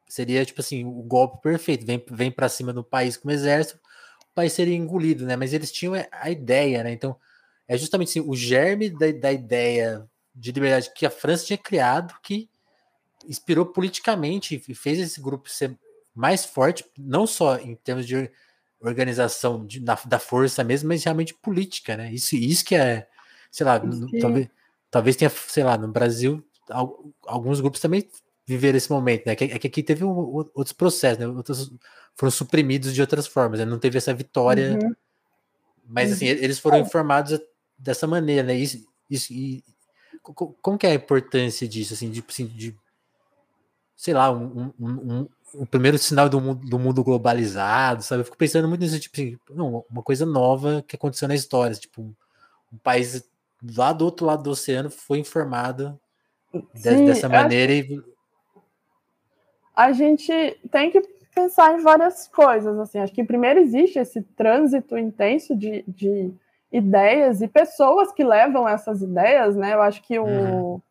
Seria 0.09 0.45
tipo 0.45 0.61
assim, 0.61 0.85
o 0.85 1.03
golpe 1.03 1.43
perfeito. 1.43 1.85
Vem, 1.85 2.03
vem 2.11 2.31
para 2.31 2.49
cima 2.49 2.73
do 2.73 2.85
país 2.85 3.17
com 3.17 3.29
o 3.29 3.33
exército, 3.33 3.81
o 4.31 4.35
país 4.35 4.53
seria 4.53 4.77
engolido, 4.77 5.27
né? 5.27 5.37
Mas 5.37 5.53
eles 5.53 5.73
tinham 5.73 5.95
a 6.13 6.31
ideia, 6.31 6.85
né? 6.85 6.93
Então, 6.93 7.17
é 7.67 7.77
justamente 7.77 8.11
assim, 8.11 8.21
o 8.21 8.37
germe 8.37 8.91
da, 8.91 9.11
da 9.11 9.33
ideia 9.33 10.09
de 10.35 10.53
liberdade 10.53 10.93
que 10.95 11.07
a 11.07 11.11
França 11.11 11.47
tinha 11.47 11.59
criado, 11.59 12.15
que 12.23 12.49
inspirou 13.27 13.67
politicamente 13.67 14.63
e 14.69 14.75
fez 14.75 14.99
esse 14.99 15.21
grupo 15.21 15.49
ser 15.49 15.77
mais 16.15 16.45
forte, 16.45 16.85
não 16.97 17.27
só 17.27 17.59
em 17.59 17.75
termos 17.75 18.07
de 18.07 18.31
organização 18.81 19.67
de, 19.67 19.81
na, 19.81 19.99
da 20.07 20.19
força 20.19 20.63
mesmo, 20.63 20.89
mas 20.89 21.03
realmente 21.03 21.35
política, 21.35 21.97
né? 21.97 22.13
Isso, 22.13 22.37
isso 22.37 22.65
que 22.65 22.75
é, 22.75 23.09
sei 23.51 23.67
lá, 23.67 23.81
talvez, 24.21 24.49
talvez 24.91 25.17
tenha, 25.17 25.31
sei 25.31 25.65
lá, 25.65 25.77
no 25.77 25.89
Brasil, 25.89 26.45
alguns 27.27 27.61
grupos 27.61 27.81
também 27.81 28.09
viveram 28.47 28.77
esse 28.77 28.91
momento, 28.91 29.27
né? 29.27 29.33
É 29.33 29.37
que, 29.37 29.45
é 29.45 29.55
aqui 29.55 29.83
teve 29.83 30.05
um, 30.05 30.17
outros 30.55 30.73
processos, 30.73 31.19
né? 31.19 31.27
Outros 31.27 31.73
foram 32.15 32.31
suprimidos 32.31 32.95
de 32.95 33.01
outras 33.01 33.27
formas, 33.27 33.59
né? 33.59 33.65
Não 33.65 33.79
teve 33.79 33.99
essa 33.99 34.15
vitória. 34.15 34.79
Uhum. 34.81 34.95
Mas 35.87 36.13
assim, 36.13 36.27
uhum. 36.27 36.33
eles 36.33 36.59
foram 36.59 36.79
informados 36.79 37.39
dessa 37.79 38.07
maneira, 38.07 38.43
né? 38.43 38.55
Isso, 38.55 38.87
isso, 39.11 39.33
e, 39.33 39.65
como 40.63 40.79
que 40.79 40.87
é 40.87 40.91
a 40.91 40.95
importância 40.95 41.67
disso, 41.69 41.95
assim, 41.95 42.11
de, 42.11 42.25
assim, 42.29 42.47
de 42.47 42.77
sei 43.97 44.13
lá, 44.13 44.31
um, 44.31 44.73
um, 44.79 44.91
um, 44.91 45.29
o 45.55 45.67
primeiro 45.67 45.99
sinal 45.99 46.29
do 46.29 46.41
mundo, 46.41 46.67
do 46.67 46.79
mundo 46.79 47.03
globalizado, 47.03 48.03
sabe? 48.03 48.21
Eu 48.21 48.25
fico 48.25 48.37
pensando 48.37 48.69
muito 48.69 48.81
nesse 48.81 49.01
tipo 49.01 49.17
assim, 49.17 49.39
não, 49.51 49.85
uma 49.91 50.03
coisa 50.03 50.27
nova 50.27 50.85
que 50.87 50.97
aconteceu 50.97 51.27
na 51.27 51.35
história, 51.35 51.75
tipo, 51.75 52.03
um 52.73 52.79
país 52.79 53.25
lá 53.77 53.93
do 53.93 54.05
outro 54.05 54.27
lado 54.27 54.43
do 54.43 54.51
oceano 54.51 54.91
foi 54.91 55.19
informado 55.19 55.99
Sim, 56.75 57.07
dessa 57.07 57.29
maneira 57.29 57.73
e 57.73 58.03
a 59.75 59.93
gente 59.93 60.33
tem 60.71 60.91
que 60.91 61.03
pensar 61.35 61.79
em 61.79 61.83
várias 61.83 62.27
coisas, 62.29 62.79
assim, 62.79 62.99
acho 62.99 63.13
que 63.13 63.23
primeiro 63.23 63.61
existe 63.61 63.99
esse 63.99 64.23
trânsito 64.23 64.97
intenso 64.97 65.55
de, 65.55 65.85
de 65.87 66.33
ideias 66.73 67.43
e 67.43 67.49
pessoas 67.49 68.11
que 68.11 68.25
levam 68.25 68.67
essas 68.67 69.03
ideias, 69.03 69.55
né, 69.55 69.75
eu 69.75 69.83
acho 69.83 70.03
que 70.03 70.19
o, 70.19 70.25
uhum. 70.25 70.83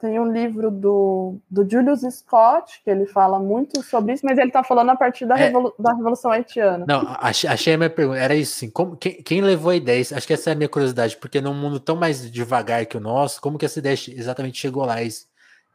Tem 0.00 0.18
um 0.18 0.32
livro 0.32 0.70
do, 0.70 1.36
do 1.50 1.68
Julius 1.68 2.00
Scott, 2.00 2.80
que 2.82 2.90
ele 2.90 3.04
fala 3.04 3.38
muito 3.38 3.82
sobre 3.82 4.14
isso, 4.14 4.24
mas 4.24 4.38
ele 4.38 4.48
está 4.48 4.64
falando 4.64 4.88
a 4.88 4.96
partir 4.96 5.26
da, 5.26 5.36
é, 5.36 5.44
revolu 5.44 5.74
da 5.78 5.92
Revolução 5.92 6.30
Haitiana. 6.30 6.86
Não, 6.88 7.02
achei, 7.20 7.50
achei 7.50 7.74
a 7.74 7.76
minha 7.76 7.90
pergunta. 7.90 8.18
Era 8.18 8.34
isso, 8.34 8.54
sim. 8.54 8.70
Como, 8.70 8.96
quem, 8.96 9.22
quem, 9.22 9.42
levou 9.42 9.70
a 9.70 9.76
ideia? 9.76 10.00
Acho 10.00 10.26
que 10.26 10.32
essa 10.32 10.48
é 10.48 10.52
a 10.54 10.56
minha 10.56 10.70
curiosidade, 10.70 11.18
porque 11.18 11.42
num 11.42 11.52
mundo 11.52 11.78
tão 11.78 11.96
mais 11.96 12.30
devagar 12.30 12.86
que 12.86 12.96
o 12.96 13.00
nosso, 13.00 13.42
como 13.42 13.58
que 13.58 13.66
essa 13.66 13.78
ideia 13.78 13.92
exatamente 13.92 14.58
chegou 14.58 14.86
lá? 14.86 15.02
Isso, 15.02 15.26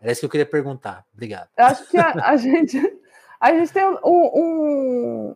era 0.02 0.12
isso 0.12 0.22
que 0.22 0.26
eu 0.26 0.32
queria 0.32 0.46
perguntar. 0.48 1.06
Obrigado. 1.14 1.48
Eu 1.56 1.66
acho 1.66 1.88
que 1.88 1.98
a, 1.98 2.14
a 2.14 2.36
gente, 2.36 2.82
a 3.40 3.54
gente 3.54 3.72
tem 3.72 3.86
um, 3.86 4.00
um, 4.04 5.36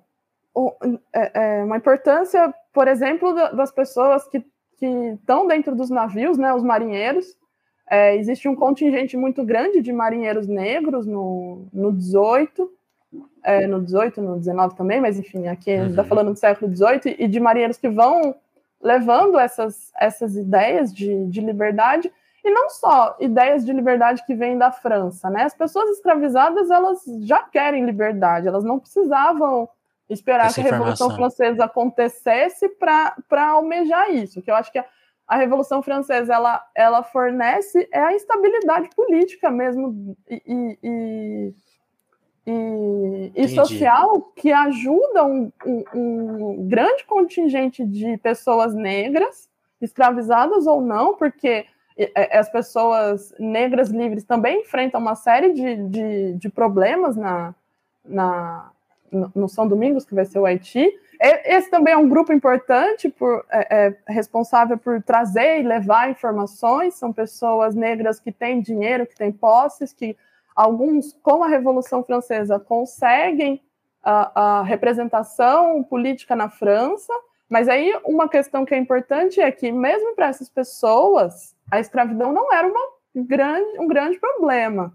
um 0.55 0.99
é, 1.13 1.59
é, 1.59 1.63
uma 1.63 1.77
importância, 1.77 2.51
por 2.73 2.87
exemplo, 2.87 3.35
das 3.55 3.71
pessoas 3.71 4.27
que 4.27 4.43
estão 4.81 5.45
dentro 5.45 5.75
dos 5.75 5.91
navios, 5.91 6.39
né, 6.39 6.51
os 6.53 6.63
marinheiros, 6.63 7.37
é, 7.89 8.15
existe 8.15 8.47
um 8.47 8.55
contingente 8.55 9.17
muito 9.17 9.43
grande 9.43 9.81
de 9.81 9.91
marinheiros 9.91 10.47
negros 10.47 11.07
no, 11.07 11.65
no 11.73 11.91
18, 11.91 12.71
é, 13.43 13.65
no 13.65 13.81
18, 13.81 14.21
no 14.21 14.37
19 14.37 14.75
também, 14.75 15.01
mas 15.01 15.17
enfim, 15.17 15.47
aqui 15.47 15.73
uhum. 15.73 15.87
está 15.87 16.03
falando 16.03 16.31
do 16.31 16.39
século 16.39 16.69
18, 16.69 17.15
e 17.17 17.27
de 17.27 17.39
marinheiros 17.39 17.77
que 17.77 17.89
vão 17.89 18.35
levando 18.81 19.39
essas, 19.39 19.91
essas 19.99 20.35
ideias 20.35 20.93
de, 20.93 21.25
de 21.25 21.41
liberdade, 21.41 22.11
e 22.45 22.51
não 22.51 22.69
só 22.69 23.17
ideias 23.19 23.65
de 23.65 23.73
liberdade 23.73 24.23
que 24.25 24.35
vêm 24.35 24.57
da 24.57 24.71
França, 24.71 25.29
né? 25.29 25.43
As 25.43 25.53
pessoas 25.53 25.89
escravizadas, 25.89 26.69
elas 26.69 27.03
já 27.21 27.43
querem 27.43 27.85
liberdade, 27.85 28.47
elas 28.47 28.63
não 28.63 28.79
precisavam 28.79 29.67
esperar 30.09 30.47
Essa 30.47 30.61
que 30.61 30.67
a 30.67 30.71
Revolução 30.71 31.15
Francesa 31.15 31.65
acontecesse 31.65 32.69
para 32.69 33.49
almejar 33.49 34.11
isso, 34.11 34.41
que 34.41 34.49
eu 34.49 34.55
acho 34.55 34.71
que 34.71 34.79
a, 34.79 34.85
a 35.29 35.37
Revolução 35.37 35.83
Francesa 35.83 36.33
ela, 36.33 36.67
ela 36.73 37.03
fornece 37.03 37.87
é 37.91 37.99
a 37.99 38.15
estabilidade 38.15 38.89
política 38.95 39.51
mesmo 39.51 40.17
e, 40.27 40.75
e, 40.81 41.53
e, 42.47 43.31
e 43.35 43.47
social 43.49 44.21
que 44.35 44.51
ajuda 44.51 45.23
um, 45.23 45.51
um, 45.63 45.83
um, 45.93 46.67
grande 46.67 47.03
contingente 47.05 47.85
de 47.85 48.17
pessoas 48.17 48.73
negras, 48.73 49.47
escravizadas 49.79 50.65
ou 50.65 50.81
não, 50.81 51.15
porque 51.15 51.67
as 52.31 52.49
pessoas 52.49 53.31
negras 53.37 53.89
livres 53.89 54.23
também 54.23 54.61
enfrentam 54.61 54.99
uma 54.99 55.15
série 55.15 55.53
de, 55.53 55.75
de, 55.89 56.33
de 56.33 56.49
problemas 56.49 57.15
na, 57.15 57.53
na, 58.03 58.71
no 59.11 59.49
São 59.49 59.67
Domingos, 59.67 60.05
que 60.05 60.15
vai 60.15 60.25
ser 60.25 60.39
o 60.39 60.45
Haiti, 60.45 60.91
esse 61.21 61.69
também 61.69 61.93
é 61.93 61.97
um 61.97 62.07
grupo 62.07 62.31
importante, 62.31 63.09
por, 63.09 63.45
é, 63.51 63.87
é, 63.87 63.95
responsável 64.07 64.77
por 64.77 65.03
trazer 65.03 65.59
e 65.59 65.63
levar 65.63 66.09
informações. 66.09 66.93
São 66.93 67.11
pessoas 67.11 67.75
negras 67.75 68.21
que 68.21 68.31
têm 68.31 68.61
dinheiro, 68.61 69.05
que 69.05 69.15
têm 69.15 69.31
posses, 69.31 69.91
que 69.91 70.15
alguns, 70.55 71.11
com 71.21 71.43
a 71.43 71.47
Revolução 71.49 72.03
Francesa, 72.03 72.57
conseguem 72.57 73.61
a, 74.01 74.59
a 74.59 74.63
representação 74.63 75.83
política 75.83 76.37
na 76.37 76.49
França. 76.49 77.13
Mas 77.49 77.67
aí 77.67 77.93
uma 78.05 78.29
questão 78.29 78.63
que 78.63 78.73
é 78.73 78.77
importante 78.77 79.41
é 79.41 79.51
que, 79.51 79.73
mesmo 79.73 80.15
para 80.15 80.27
essas 80.27 80.47
pessoas, 80.47 81.53
a 81.69 81.81
escravidão 81.81 82.31
não 82.31 82.53
era 82.53 82.65
uma 82.65 82.87
grande, 83.13 83.77
um 83.77 83.87
grande 83.87 84.17
problema. 84.17 84.93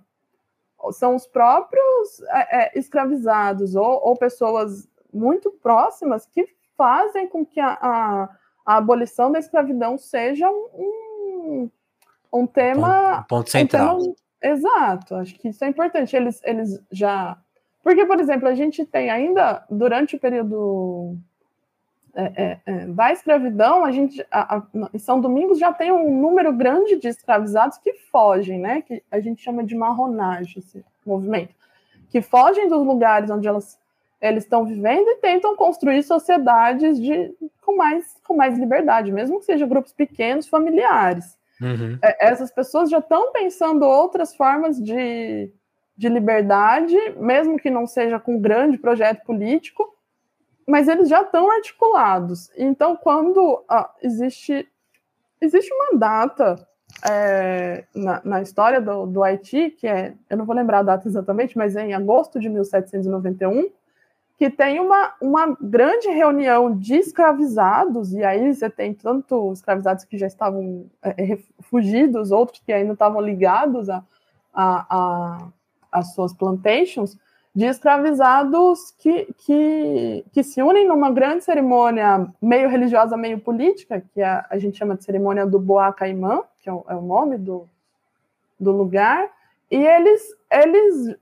São 0.92 1.14
os 1.14 1.27
próprios 1.27 2.20
é, 2.29 2.64
é 2.64 2.79
escravizados 2.79 3.75
ou, 3.75 4.01
ou 4.03 4.16
pessoas 4.16 4.88
muito 5.12 5.51
próximas 5.51 6.27
que 6.27 6.47
fazem 6.77 7.29
com 7.29 7.47
que 7.47 7.61
a, 7.61 7.79
a, 7.81 8.29
a 8.66 8.77
abolição 8.77 9.31
da 9.31 9.38
escravidão 9.38 9.97
seja 9.97 10.51
um, 10.51 11.70
um 12.33 12.47
tema. 12.47 13.20
Um 13.20 13.23
ponto 13.25 13.51
central. 13.51 13.99
Um 13.99 14.01
tema, 14.03 14.14
exato, 14.42 15.14
acho 15.14 15.35
que 15.37 15.49
isso 15.49 15.64
é 15.64 15.68
importante. 15.68 16.14
Eles, 16.14 16.40
eles 16.44 16.83
já. 16.90 17.38
Porque, 17.83 18.05
por 18.07 18.18
exemplo, 18.18 18.49
a 18.49 18.55
gente 18.55 18.85
tem 18.85 19.11
ainda, 19.11 19.64
durante 19.70 20.16
o 20.16 20.20
período 20.20 21.16
é, 22.14 22.33
é, 22.37 22.59
é, 22.66 22.87
da 22.87 23.12
escravidão, 23.12 23.85
a 23.85 23.90
gente, 23.90 24.24
a, 24.31 24.57
a, 24.57 24.62
em 24.92 24.98
São 24.98 25.20
Domingos 25.20 25.59
já 25.59 25.72
tem 25.72 25.90
um 25.90 26.20
número 26.20 26.53
grande 26.53 26.96
de 26.96 27.09
escravizados 27.09 27.79
que 27.79 27.92
fogem, 28.11 28.59
né? 28.61 28.83
Que 28.83 29.03
a 29.11 29.20
gente 29.20 29.42
chama 29.42 29.64
de 29.64 29.74
marronagem, 29.74 30.59
esse 30.59 30.85
movimento, 31.05 31.55
que 32.11 32.22
fogem 32.22 32.68
dos 32.68 32.85
lugares 32.87 33.31
onde 33.31 33.48
elas 33.48 33.79
eles 34.20 34.44
estão 34.44 34.64
vivendo 34.64 35.07
e 35.07 35.16
tentam 35.16 35.55
construir 35.55 36.03
sociedades 36.03 36.98
de, 36.98 37.31
com, 37.61 37.77
mais, 37.77 38.16
com 38.27 38.35
mais 38.35 38.59
liberdade, 38.59 39.12
mesmo 39.12 39.38
que 39.38 39.44
sejam 39.44 39.68
grupos 39.68 39.92
pequenos, 39.92 40.48
familiares. 40.48 41.37
Uhum. 41.61 41.98
É, 42.03 42.29
essas 42.29 42.50
pessoas 42.50 42.88
já 42.88 42.98
estão 42.98 43.33
pensando 43.33 43.85
outras 43.85 44.35
formas 44.35 44.83
de, 44.83 45.50
de 45.94 46.09
liberdade, 46.09 46.96
mesmo 47.18 47.59
que 47.59 47.68
não 47.68 47.87
seja 47.87 48.18
com 48.18 48.37
um 48.37 48.40
grande 48.40 48.79
projeto 48.79 49.22
político, 49.24 49.94
mas 50.66 50.88
eles 50.88 51.09
já 51.09 51.22
estão 51.22 51.50
articulados. 51.50 52.50
Então, 52.57 52.96
quando 52.96 53.64
ah, 53.68 53.90
existe, 54.03 54.68
existe 55.40 55.72
uma 55.72 55.98
data 55.98 56.57
é, 57.07 57.85
na, 57.94 58.20
na, 58.24 58.42
história 58.42 58.81
do, 58.81 59.07
do 59.07 59.22
Haiti, 59.22 59.70
que 59.70 59.87
é, 59.87 60.14
eu 60.29 60.37
não 60.37 60.44
vou 60.44 60.55
lembrar 60.55 60.81
a 60.81 60.85
data 60.85 61.09
exatamente, 61.09 61.57
mas 61.57 61.77
é 61.77 61.87
em 61.87 61.94
agosto 61.94 62.38
de 62.38 62.48
1791, 62.48 63.70
que 64.37 64.50
tem 64.50 64.81
uma, 64.81 65.14
uma 65.20 65.57
grande 65.61 66.09
reunião 66.09 66.77
de 66.77 66.96
escravizados, 66.96 68.12
e 68.12 68.24
aí 68.24 68.53
você 68.53 68.68
tem 68.68 68.92
tanto 68.92 69.53
escravizados 69.53 70.05
que 70.05 70.18
já 70.18 70.27
estavam 70.27 70.87
é, 71.03 71.38
fugidos, 71.61 72.31
outros 72.31 72.61
que 72.64 72.72
ainda 72.72 72.94
estavam 72.94 73.20
ligados 73.20 73.88
a, 73.88 74.03
a, 74.53 74.87
a, 74.88 75.48
as 75.92 76.14
suas 76.14 76.33
plantations, 76.33 77.16
de 77.55 77.67
escravizados 77.67 78.90
que, 78.99 79.33
que, 79.38 80.25
que 80.33 80.43
se 80.43 80.61
unem 80.61 80.88
numa 80.88 81.11
grande 81.11 81.45
cerimônia 81.45 82.27
meio 82.43 82.69
religiosa, 82.69 83.17
meio 83.17 83.38
política, 83.38 84.05
que 84.12 84.21
a, 84.21 84.45
a 84.51 84.59
gente 84.59 84.77
chama 84.77 84.97
de 84.97 85.05
cerimônia 85.05 85.47
do 85.47 85.61
Boa 85.61 85.93
Caimã, 85.93 86.43
que 86.61 86.69
é 86.69 86.73
o, 86.73 86.85
é 86.88 86.97
o 86.97 87.01
nome 87.01 87.38
do, 87.38 87.69
do 88.59 88.73
lugar, 88.73 89.31
e 89.71 89.77
eles, 89.77 90.37
eles 90.51 91.17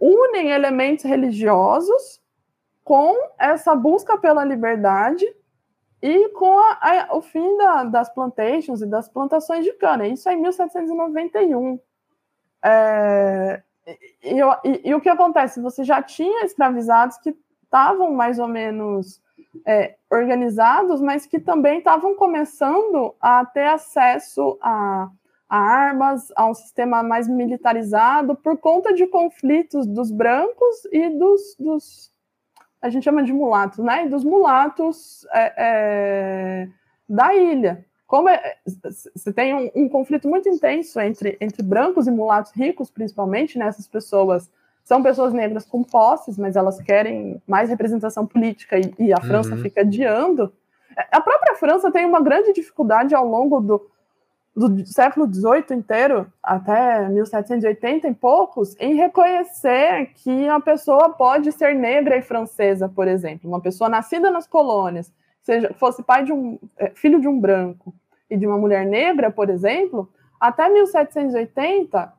unem 0.00 0.50
elementos 0.50 1.04
religiosos 1.04 2.20
com 2.82 3.14
essa 3.38 3.74
busca 3.74 4.16
pela 4.16 4.44
liberdade 4.44 5.26
e 6.00 6.30
com 6.30 6.58
a, 6.58 6.78
a, 6.80 7.16
o 7.16 7.20
fim 7.20 7.56
da, 7.58 7.84
das 7.84 8.12
plantations 8.12 8.80
e 8.80 8.86
das 8.86 9.06
plantações 9.06 9.64
de 9.64 9.72
cana. 9.74 10.06
Isso 10.06 10.28
é 10.30 10.32
em 10.32 10.40
1791. 10.40 11.78
É, 12.64 13.62
e, 13.86 14.40
e, 14.64 14.90
e, 14.90 14.94
o 14.94 15.00
que 15.00 15.08
acontece? 15.08 15.60
Você 15.60 15.84
já 15.84 16.02
tinha 16.02 16.44
escravizados 16.44 17.18
que 17.18 17.36
estavam 17.64 18.12
mais 18.12 18.38
ou 18.38 18.46
menos 18.46 19.20
é, 19.66 19.96
organizados, 20.10 21.00
mas 21.00 21.26
que 21.26 21.38
também 21.38 21.78
estavam 21.78 22.14
começando 22.14 23.14
a 23.20 23.44
ter 23.44 23.66
acesso 23.66 24.58
a, 24.60 25.08
a 25.48 25.58
armas, 25.58 26.32
a 26.36 26.46
um 26.46 26.54
sistema 26.54 27.02
mais 27.02 27.28
militarizado, 27.28 28.34
por 28.36 28.58
conta 28.58 28.94
de 28.94 29.06
conflitos 29.06 29.86
dos 29.86 30.10
brancos 30.10 30.84
e 30.90 31.08
dos, 31.10 31.56
dos 31.58 32.12
a 32.82 32.90
gente 32.90 33.04
chama 33.04 33.22
de 33.22 33.32
mulatos, 33.32 33.78
né? 33.78 34.06
E 34.06 34.08
dos 34.08 34.24
mulatos 34.24 35.24
é, 35.32 35.54
é, 35.56 36.68
da 37.08 37.32
ilha. 37.32 37.86
Como 38.12 38.28
é, 38.28 38.56
você 39.16 39.32
tem 39.32 39.54
um, 39.54 39.70
um, 39.74 39.88
conflito 39.88 40.28
muito 40.28 40.46
intenso 40.46 41.00
entre, 41.00 41.38
entre 41.40 41.62
brancos 41.62 42.06
e 42.06 42.10
mulatos 42.10 42.52
ricos, 42.52 42.90
principalmente, 42.90 43.58
né? 43.58 43.66
Essas 43.66 43.88
pessoas 43.88 44.50
são 44.84 45.02
pessoas 45.02 45.32
negras 45.32 45.64
com 45.64 45.82
posses, 45.82 46.36
mas 46.36 46.54
elas 46.54 46.78
querem 46.82 47.40
mais 47.46 47.70
representação 47.70 48.26
política 48.26 48.78
e, 48.78 48.94
e 48.98 49.14
a 49.14 49.20
França 49.22 49.54
uhum. 49.54 49.62
fica 49.62 49.80
adiando. 49.80 50.52
A 51.10 51.22
própria 51.22 51.54
França 51.54 51.90
tem 51.90 52.04
uma 52.04 52.20
grande 52.20 52.52
dificuldade 52.52 53.14
ao 53.14 53.26
longo 53.26 53.62
do, 53.62 53.90
do 54.54 54.86
século 54.86 55.26
XVIII 55.26 55.78
inteiro, 55.78 56.30
até 56.42 57.08
1780 57.08 58.08
e 58.08 58.14
poucos, 58.14 58.76
em 58.78 58.94
reconhecer 58.94 60.10
que 60.16 60.46
a 60.50 60.60
pessoa 60.60 61.14
pode 61.14 61.50
ser 61.50 61.74
negra 61.74 62.18
e 62.18 62.20
francesa, 62.20 62.90
por 62.90 63.08
exemplo, 63.08 63.48
uma 63.48 63.62
pessoa 63.62 63.88
nascida 63.88 64.30
nas 64.30 64.46
colônias, 64.46 65.10
seja 65.40 65.72
fosse 65.78 66.02
pai 66.02 66.24
de 66.24 66.32
um 66.34 66.58
é, 66.76 66.90
filho 66.90 67.18
de 67.18 67.26
um 67.26 67.40
branco 67.40 67.94
e 68.32 68.36
de 68.36 68.46
uma 68.46 68.56
mulher 68.56 68.86
negra, 68.86 69.30
por 69.30 69.50
exemplo, 69.50 70.10
até 70.40 70.68
1780 70.68 72.12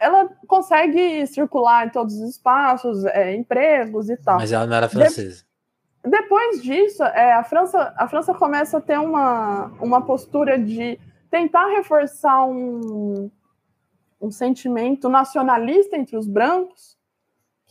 ela 0.00 0.28
consegue 0.48 1.24
circular 1.28 1.86
em 1.86 1.90
todos 1.90 2.14
os 2.14 2.30
espaços, 2.30 3.04
é, 3.04 3.34
empregos 3.36 4.10
e 4.10 4.16
tal. 4.16 4.38
Mas 4.38 4.50
ela 4.50 4.66
não 4.66 4.76
era 4.76 4.88
francesa. 4.88 5.44
De, 6.02 6.10
depois 6.10 6.60
disso, 6.60 7.04
é, 7.04 7.32
a, 7.32 7.44
França, 7.44 7.94
a 7.96 8.08
França 8.08 8.34
começa 8.34 8.78
a 8.78 8.80
ter 8.80 8.98
uma, 8.98 9.66
uma 9.80 10.02
postura 10.02 10.58
de 10.58 10.98
tentar 11.30 11.66
reforçar 11.68 12.44
um, 12.44 13.30
um 14.20 14.30
sentimento 14.30 15.08
nacionalista 15.08 15.96
entre 15.96 16.16
os 16.16 16.26
brancos 16.26 16.93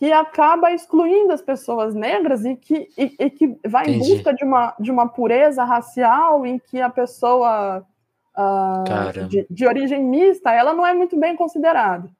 que 0.03 0.11
acaba 0.11 0.73
excluindo 0.73 1.31
as 1.31 1.41
pessoas 1.41 1.95
negras 1.95 2.43
e 2.43 2.57
que, 2.57 2.89
e, 2.97 3.15
e 3.17 3.29
que 3.29 3.57
vai 3.65 3.83
Entendi. 3.83 4.11
em 4.11 4.15
busca 4.15 4.33
de 4.33 4.43
uma, 4.43 4.75
de 4.77 4.91
uma 4.91 5.07
pureza 5.07 5.63
racial 5.63 6.45
em 6.45 6.59
que 6.59 6.81
a 6.81 6.89
pessoa 6.89 7.85
uh, 8.37 9.27
de, 9.29 9.47
de, 9.49 9.65
origem 9.65 10.03
mista 10.03 10.51
ela 10.51 10.73
não 10.73 10.85
é 10.85 10.93
muito 10.93 11.17
bem 11.17 11.37
considerada. 11.37 12.11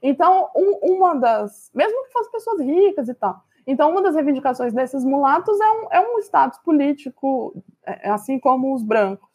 Então, 0.00 0.50
um, 0.54 0.94
uma 0.94 1.16
das. 1.16 1.68
Mesmo 1.74 2.04
que 2.04 2.12
fossem 2.12 2.30
pessoas 2.30 2.60
ricas 2.60 3.08
e 3.08 3.14
tal. 3.14 3.42
Então, 3.66 3.90
uma 3.90 4.02
das 4.02 4.14
reivindicações 4.14 4.72
desses 4.72 5.04
mulatos 5.04 5.60
é 5.60 5.70
um, 5.70 5.88
é 5.90 6.00
um 6.00 6.18
status 6.20 6.60
político, 6.60 7.60
é, 7.84 8.08
assim 8.08 8.38
como 8.38 8.72
os 8.72 8.84
brancos. 8.84 9.31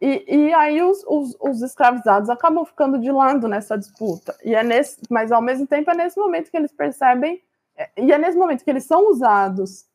E, 0.00 0.24
e 0.28 0.54
aí 0.54 0.80
os, 0.80 1.04
os, 1.06 1.36
os, 1.40 1.60
escravizados 1.60 2.30
acabam 2.30 2.64
ficando 2.64 3.00
de 3.00 3.10
lado 3.10 3.48
nessa 3.48 3.76
disputa. 3.76 4.36
E 4.44 4.54
é 4.54 4.62
nesse, 4.62 5.00
mas 5.10 5.32
ao 5.32 5.42
mesmo 5.42 5.66
tempo 5.66 5.90
é 5.90 5.94
nesse 5.94 6.18
momento 6.18 6.50
que 6.50 6.56
eles 6.56 6.72
percebem, 6.72 7.42
é, 7.76 7.90
e 7.96 8.12
é 8.12 8.18
nesse 8.18 8.38
momento 8.38 8.62
que 8.62 8.70
eles 8.70 8.84
são 8.84 9.10
usados 9.10 9.86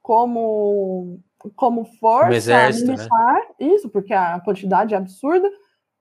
como, 0.00 1.20
como 1.54 1.84
força 1.84 2.34
exército, 2.34 2.86
né? 2.86 2.96
militar, 2.96 3.34
né? 3.34 3.74
isso, 3.74 3.88
porque 3.90 4.14
a 4.14 4.40
quantidade 4.40 4.94
é 4.94 4.96
absurda 4.96 5.50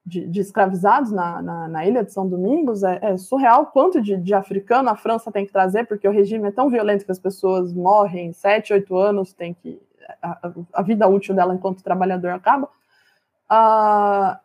de, 0.06 0.26
de 0.26 0.40
escravizados 0.40 1.12
na, 1.12 1.42
na, 1.42 1.68
na, 1.68 1.86
ilha 1.86 2.04
de 2.04 2.14
São 2.14 2.28
Domingos 2.28 2.84
é, 2.84 2.98
é 3.02 3.18
surreal 3.18 3.68
quanto 3.68 4.02
de, 4.02 4.16
de, 4.18 4.34
africano 4.34 4.90
a 4.90 4.96
França 4.96 5.32
tem 5.32 5.46
que 5.46 5.52
trazer, 5.52 5.86
porque 5.86 6.08
o 6.08 6.12
regime 6.12 6.48
é 6.48 6.52
tão 6.52 6.70
violento 6.70 7.06
que 7.06 7.12
as 7.12 7.20
pessoas 7.20 7.74
morrem, 7.74 8.32
sete, 8.32 8.72
oito 8.72 8.96
anos, 8.98 9.34
tem 9.34 9.54
que 9.54 9.80
a, 10.22 10.52
a 10.74 10.82
vida 10.82 11.08
útil 11.08 11.36
dela 11.36 11.54
enquanto 11.54 11.84
trabalhador 11.84 12.32
acaba. 12.32 12.70
Uh, 13.52 14.38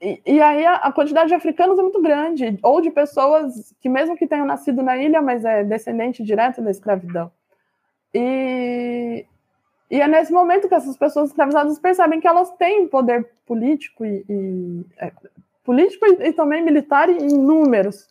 e, 0.00 0.22
e, 0.24 0.40
aí 0.40 0.64
a, 0.64 0.74
a, 0.74 0.92
quantidade 0.92 1.28
de 1.28 1.34
africanos 1.34 1.78
é 1.78 1.82
muito 1.82 2.00
grande, 2.00 2.58
ou 2.62 2.80
de 2.80 2.90
pessoas 2.90 3.74
que 3.80 3.88
mesmo 3.88 4.16
que 4.16 4.28
tenham 4.28 4.46
nascido 4.46 4.80
na 4.82 4.96
ilha, 4.96 5.20
mas 5.20 5.44
é 5.44 5.64
descendente 5.64 6.22
direto 6.22 6.62
da 6.62 6.70
escravidão. 6.70 7.32
E, 8.14 9.26
e 9.90 10.00
é 10.00 10.06
nesse 10.06 10.32
momento 10.32 10.68
que 10.68 10.74
essas 10.74 10.96
pessoas 10.96 11.30
escravizadas 11.30 11.78
percebem 11.80 12.20
que 12.20 12.28
elas 12.28 12.50
têm 12.52 12.86
poder 12.86 13.28
político 13.44 14.04
e, 14.04 14.24
e 14.28 14.86
é, 14.98 15.12
político 15.64 16.06
e, 16.06 16.28
e, 16.28 16.32
também 16.32 16.62
militar 16.62 17.08
em 17.08 17.36
números 17.36 18.06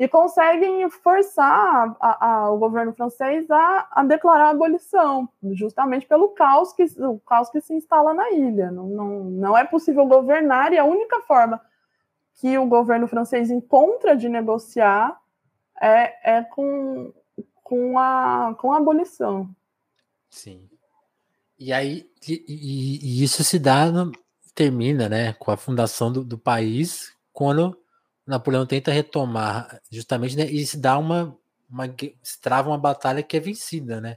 e 0.00 0.08
conseguem 0.08 0.88
forçar 0.88 1.94
a, 2.00 2.26
a, 2.26 2.50
o 2.50 2.56
governo 2.56 2.90
francês 2.94 3.50
a, 3.50 3.86
a, 3.90 4.02
declarar 4.02 4.46
a 4.46 4.50
abolição, 4.50 5.28
justamente 5.52 6.06
pelo 6.06 6.30
caos 6.30 6.72
que, 6.72 6.84
o 7.00 7.18
caos 7.18 7.50
que 7.50 7.60
se 7.60 7.74
instala 7.74 8.14
na 8.14 8.30
ilha. 8.30 8.70
Não, 8.70 8.86
não, 8.86 9.24
não 9.24 9.58
é 9.58 9.62
possível 9.62 10.06
governar, 10.06 10.72
e 10.72 10.78
a 10.78 10.86
única 10.86 11.20
forma 11.20 11.60
que 12.36 12.56
o 12.56 12.64
governo 12.64 13.06
francês 13.06 13.50
encontra 13.50 14.16
de 14.16 14.26
negociar 14.26 15.20
é, 15.78 16.36
é 16.38 16.42
com, 16.44 17.12
com, 17.62 17.98
a, 17.98 18.56
com 18.58 18.72
a 18.72 18.78
abolição. 18.78 19.54
Sim. 20.30 20.66
E 21.58 21.74
aí, 21.74 22.10
e, 22.26 22.42
e, 22.48 23.22
isso 23.22 23.44
se 23.44 23.58
dá, 23.58 23.84
no, 23.90 24.12
termina, 24.54 25.10
né, 25.10 25.34
com 25.34 25.50
a 25.50 25.58
fundação 25.58 26.10
do, 26.10 26.24
do 26.24 26.38
país, 26.38 27.14
quando 27.34 27.78
Napoleão 28.26 28.66
tenta 28.66 28.92
retomar 28.92 29.80
justamente 29.90 30.36
né, 30.36 30.44
e 30.46 30.66
se 30.66 30.78
dá 30.78 30.98
uma, 30.98 31.36
uma 31.68 31.86
se 32.22 32.40
trava 32.40 32.68
uma 32.68 32.78
batalha 32.78 33.22
que 33.22 33.36
é 33.36 33.40
vencida, 33.40 34.00
né? 34.00 34.16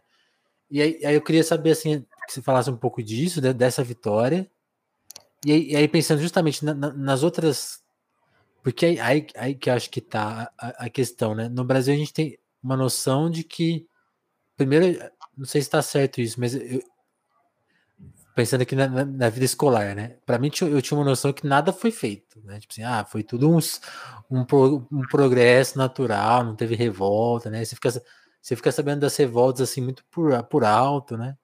E 0.70 0.82
aí, 0.82 1.06
aí 1.06 1.16
eu 1.16 1.22
queria 1.22 1.44
saber 1.44 1.72
assim 1.72 2.02
que 2.28 2.34
você 2.34 2.42
falasse 2.42 2.70
um 2.70 2.78
pouco 2.78 3.04
disso, 3.04 3.42
né, 3.42 3.54
dessa 3.54 3.84
vitória. 3.84 4.50
E 5.46 5.52
aí, 5.52 5.72
e 5.72 5.76
aí 5.76 5.88
pensando 5.88 6.22
justamente 6.22 6.64
na, 6.64 6.74
na, 6.74 6.94
nas 6.94 7.24
outras, 7.24 7.84
porque 8.64 8.86
aí, 8.86 9.00
aí, 9.00 9.28
aí, 9.36 9.56
que 9.56 9.70
acho 9.70 9.90
que 9.90 10.02
tá 10.02 10.52
a, 10.58 10.86
a, 10.86 10.90
questão, 10.90 11.36
né? 11.36 11.50
No 11.50 11.66
Brasil 11.66 11.94
a 11.94 11.98
gente 11.98 12.14
tem 12.14 12.40
uma 12.64 12.78
noção 12.78 13.30
de 13.30 13.44
que 13.44 13.88
primeiro, 14.56 15.00
não 15.38 15.46
sei 15.46 15.62
se 15.62 15.68
está 15.68 15.82
certo 15.82 16.22
isso, 16.22 16.40
mas 16.40 16.56
eu, 16.56 16.82
pensando 18.36 18.62
aqui 18.62 18.76
na, 18.76 18.88
na, 18.88 19.06
na 19.06 19.30
vida 19.30 19.46
escolar, 19.46 19.96
né? 19.96 20.16
Para 20.26 20.40
mim, 20.40 20.52
eu 20.62 20.82
tinha 20.82 20.98
uma 20.98 21.06
noção 21.06 21.32
que 21.32 21.46
nada 21.46 21.72
foi 21.72 21.92
feito, 21.92 22.42
né? 22.44 22.60
Tipo 22.60 22.74
assim, 22.74 22.84
ah, 22.84 23.06
foi 23.06 23.24
tudo 23.24 23.50
uns, 23.50 23.82
um, 24.30 24.44
pro, 24.44 24.88
um 24.92 25.02
progresso 25.08 25.78
natural, 25.78 26.44
não 26.44 26.56
teve 26.56 26.76
revolta, 26.76 27.50
né? 27.50 27.64
Você 27.64 27.76
fica, 27.76 27.92
você 28.42 28.56
fica 28.56 28.72
sabendo 28.72 29.02
das 29.02 29.16
revoltas 29.16 29.70
assim 29.70 29.82
muito 29.82 30.04
por, 30.12 30.42
por 30.44 30.64
alto, 30.64 31.18
né? 31.18 31.38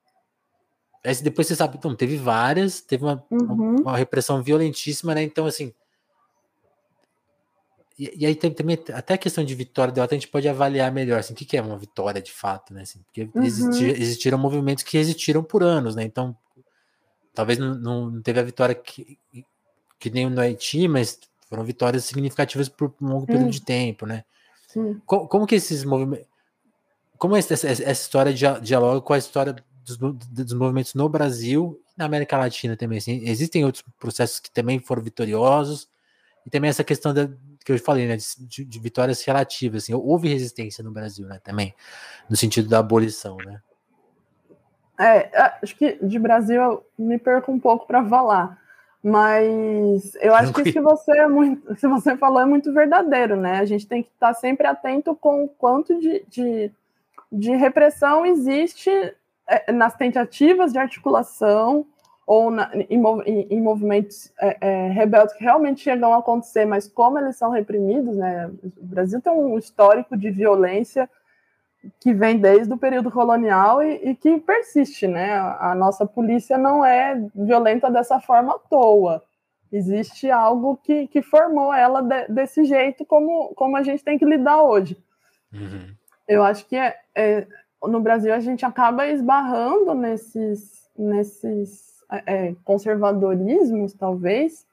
Aí 1.04 1.16
depois 1.16 1.48
você 1.48 1.56
sabe, 1.56 1.78
então, 1.78 1.96
teve 1.96 2.18
várias, 2.18 2.82
teve 2.82 3.04
uma, 3.04 3.24
uhum. 3.32 3.40
uma, 3.40 3.82
uma, 3.82 3.98
repressão 3.98 4.44
violentíssima, 4.44 5.16
né? 5.16 5.24
Então, 5.24 5.46
assim. 5.46 5.74
E, 7.98 8.14
e 8.18 8.26
aí 8.26 8.36
tem 8.36 8.52
também 8.52 8.78
até 8.94 9.14
a 9.14 9.18
questão 9.18 9.44
de 9.44 9.56
vitória 9.56 9.94
derrota, 9.94 10.14
a 10.14 10.18
gente 10.18 10.28
pode 10.28 10.48
avaliar 10.48 10.92
melhor, 10.92 11.20
assim, 11.20 11.34
o 11.34 11.36
que, 11.36 11.46
que 11.46 11.56
é 11.56 11.62
uma 11.62 11.78
vitória 11.78 12.22
de 12.22 12.32
fato, 12.32 12.74
né? 12.74 12.82
Assim, 12.82 13.00
porque 13.04 13.30
uhum. 13.34 13.44
existiram 13.44 14.38
movimentos 14.38 14.84
que 14.84 14.98
resistiram 14.98 15.42
por 15.42 15.64
anos, 15.64 15.96
né? 15.96 16.04
Então, 16.04 16.36
Talvez 17.34 17.58
não, 17.58 17.76
não 17.76 18.22
teve 18.22 18.40
a 18.40 18.44
vitória 18.44 18.76
que, 18.76 19.18
que 20.00 20.10
nem 20.10 20.30
no 20.30 20.42
Haiti, 20.42 20.88
mas 20.88 21.20
foram 21.50 21.64
vitórias 21.64 22.06
significativas 22.06 22.70
por 22.70 22.94
um 23.02 23.08
longo 23.08 23.26
período 23.26 23.50
de 23.50 23.62
tempo, 23.62 24.06
né? 24.06 24.24
Como, 25.06 25.28
como, 25.28 25.48
que 25.48 25.56
esses 25.56 25.84
movimentos. 25.84 26.28
Como 27.18 27.36
essa, 27.36 27.54
essa 27.54 27.92
história 27.92 28.34
dialoga 28.34 29.02
com 29.02 29.14
a 29.14 29.18
história 29.18 29.56
dos, 29.84 29.98
dos, 29.98 30.54
movimentos 30.54 30.94
no 30.94 31.10
Brasil 31.10 31.82
e 31.88 32.00
na 32.00 32.06
América 32.06 32.38
Latina 32.38 32.78
também? 32.78 33.00
Assim, 33.00 33.22
existem 33.26 33.66
outros 33.66 33.84
processos 34.00 34.40
que 34.40 34.52
também 34.52 34.80
foram 34.80 35.02
vitoriosos, 35.02 35.90
e 36.46 36.50
também 36.50 36.70
essa 36.70 36.84
questão 36.84 37.14
da, 37.14 37.28
que 37.66 37.72
eu 37.72 37.80
falei, 37.80 38.08
né, 38.08 38.18
de, 38.18 38.64
de, 38.64 38.80
vitórias 38.80 39.22
relativas. 39.24 39.84
Assim, 39.84 39.94
houve 39.94 40.30
resistência 40.30 40.84
no 40.84 40.92
Brasil, 40.92 41.28
né, 41.28 41.40
também, 41.44 41.74
no 42.30 42.36
sentido 42.36 42.70
da 42.70 42.80
abolição, 42.80 43.38
né? 43.38 43.62
É, 45.00 45.30
acho 45.64 45.78
que 45.78 45.98
de 46.06 46.20
Brasil 46.20 46.62
eu 46.62 46.86
me 46.98 47.18
perco 47.18 47.52
um 47.54 47.60
pouco 47.60 47.88
para 47.88 48.04
falar, 48.04 48.60
mas 49.02 50.14
eu 50.16 50.36
acho 50.36 50.52
que 50.52 50.70
se 50.74 50.80
você, 50.82 51.18
é 51.20 51.28
muito, 51.28 51.74
se 51.80 51.88
você 51.88 52.18
falou 52.18 52.42
é 52.42 52.46
muito 52.46 52.74
verdadeiro, 52.74 53.38
né? 53.38 53.60
A 53.60 53.66
gente 53.66 53.88
tem 53.88 54.04
que 54.04 54.10
estar 54.10 54.34
sempre 54.34 54.68
atento 54.68 55.16
com 55.16 55.46
o 55.46 55.48
quanto 55.48 55.98
de, 55.98 56.26
de, 56.28 56.72
de 57.32 57.56
repressão 57.56 58.26
existe 58.26 58.92
é, 59.48 59.72
nas 59.72 59.96
tentativas 59.96 60.74
de 60.74 60.80
articulação 60.80 61.86
ou 62.28 62.52
na, 62.52 62.70
em, 62.76 63.02
em, 63.50 63.62
movimentos 63.62 64.34
é, 64.38 64.58
é, 64.60 64.88
rebeldes 64.90 65.34
que 65.34 65.44
realmente 65.46 65.82
chegam 65.82 66.14
a 66.14 66.18
acontecer, 66.18 66.66
mas 66.66 66.90
como 66.90 67.18
eles 67.18 67.38
são 67.38 67.52
reprimidos, 67.52 68.18
né? 68.18 68.52
O 68.78 68.86
Brasil 68.86 69.22
tem 69.22 69.32
um 69.32 69.58
histórico 69.58 70.18
de 70.18 70.30
violência 70.30 71.10
que 72.00 72.14
vem 72.14 72.38
desde 72.38 72.74
o 72.74 72.78
período 72.78 73.10
colonial 73.10 73.82
e, 73.82 74.10
e, 74.10 74.16
que 74.16 74.38
persiste, 74.40 75.08
né? 75.08 75.38
A 75.60 75.74
nossa 75.76 76.06
polícia 76.06 76.58
não 76.58 76.84
é 76.86 77.22
violenta 77.34 77.90
dessa 77.90 78.20
forma 78.20 78.56
à 78.56 78.60
toa. 78.60 79.24
Existe 79.72 80.30
algo 80.30 80.78
que, 80.84 81.08
que 81.08 81.22
formou 81.22 81.74
ela 81.74 82.02
de, 82.02 82.28
desse 82.28 82.66
jeito, 82.66 83.06
como, 83.06 83.54
como 83.56 83.78
a 83.78 83.84
gente 83.84 84.04
tem 84.04 84.18
que 84.18 84.26
lidar 84.26 84.62
hoje. 84.62 84.98
Uhum. 85.54 85.94
Eu 86.28 86.44
acho 86.44 86.66
que 86.68 86.76
é, 86.76 86.98
é, 87.16 87.48
no 87.84 88.02
Brasil 88.02 88.34
a 88.34 88.40
gente 88.40 88.66
acaba 88.66 89.08
esbarrando 89.08 89.94
nesses, 89.94 90.90
nesses 90.98 92.04
é, 92.26 92.54
conservadorismos, 92.64 93.94
talvez, 93.94 94.66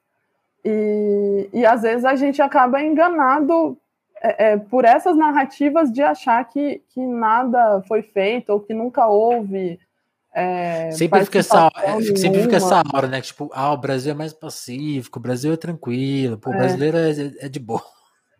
e, 0.65 1.49
e 1.53 1.65
às 1.65 1.83
vezes 1.83 2.05
a 2.05 2.17
gente 2.17 2.43
acaba 2.43 2.83
enganado 2.83 3.79
é, 4.23 4.53
é, 4.53 4.57
por 4.57 4.85
essas 4.85 5.17
narrativas 5.17 5.93
de 5.93 6.03
achar 6.03 6.43
que, 6.45 6.83
que 6.89 7.01
nada 7.01 7.83
foi 7.87 8.03
feito 8.03 8.51
ou 8.51 8.61
que 8.61 8.73
nunca 8.73 9.07
houve. 9.07 9.79
É, 10.35 10.91
sempre, 10.91 11.25
fica 11.25 11.39
essa, 11.39 11.71
é, 11.83 12.01
sempre 12.17 12.43
fica 12.43 12.57
essa 12.57 12.83
hora, 12.93 13.09
né? 13.09 13.21
Tipo, 13.21 13.51
ah, 13.55 13.73
o 13.73 13.77
Brasil 13.77 14.13
é 14.13 14.15
mais 14.15 14.33
pacífico, 14.33 15.19
o 15.19 15.23
Brasil 15.23 15.53
é 15.53 15.57
tranquilo, 15.57 16.39
pô, 16.39 16.51
o 16.51 16.55
é. 16.55 16.59
brasileiro 16.59 16.97
é, 16.97 17.11
é, 17.47 17.49
de 17.49 17.59
boa. 17.59 17.83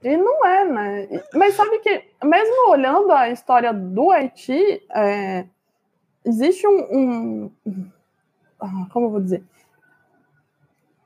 E 0.03 0.17
não 0.17 0.47
é, 0.47 0.65
né? 0.65 1.23
Mas 1.33 1.55
sabe 1.55 1.79
que, 1.79 2.05
mesmo 2.23 2.71
olhando 2.71 3.11
a 3.13 3.31
história 3.31 3.73
do 3.73 4.11
Haiti, 4.11 4.83
existe 6.25 6.67
um, 6.67 7.51
um. 7.67 7.91
Ah, 8.61 8.87
como 8.93 9.07
eu 9.07 9.11
vou 9.11 9.21
dizer? 9.21 9.43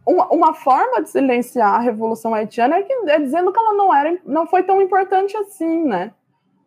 Uma, 0.06 0.54
forma 0.54 1.02
de 1.02 1.10
silenciar 1.10 1.74
a 1.74 1.80
Revolução 1.80 2.34
Haitiana 2.34 2.76
é, 2.76 2.82
que, 2.82 2.92
é 2.92 3.18
dizendo 3.18 3.52
que 3.52 3.58
ela 3.58 3.74
não, 3.74 3.94
era, 3.94 4.18
não 4.24 4.46
foi 4.46 4.62
tão 4.62 4.80
importante 4.80 5.36
assim, 5.36 5.84
né? 5.84 6.12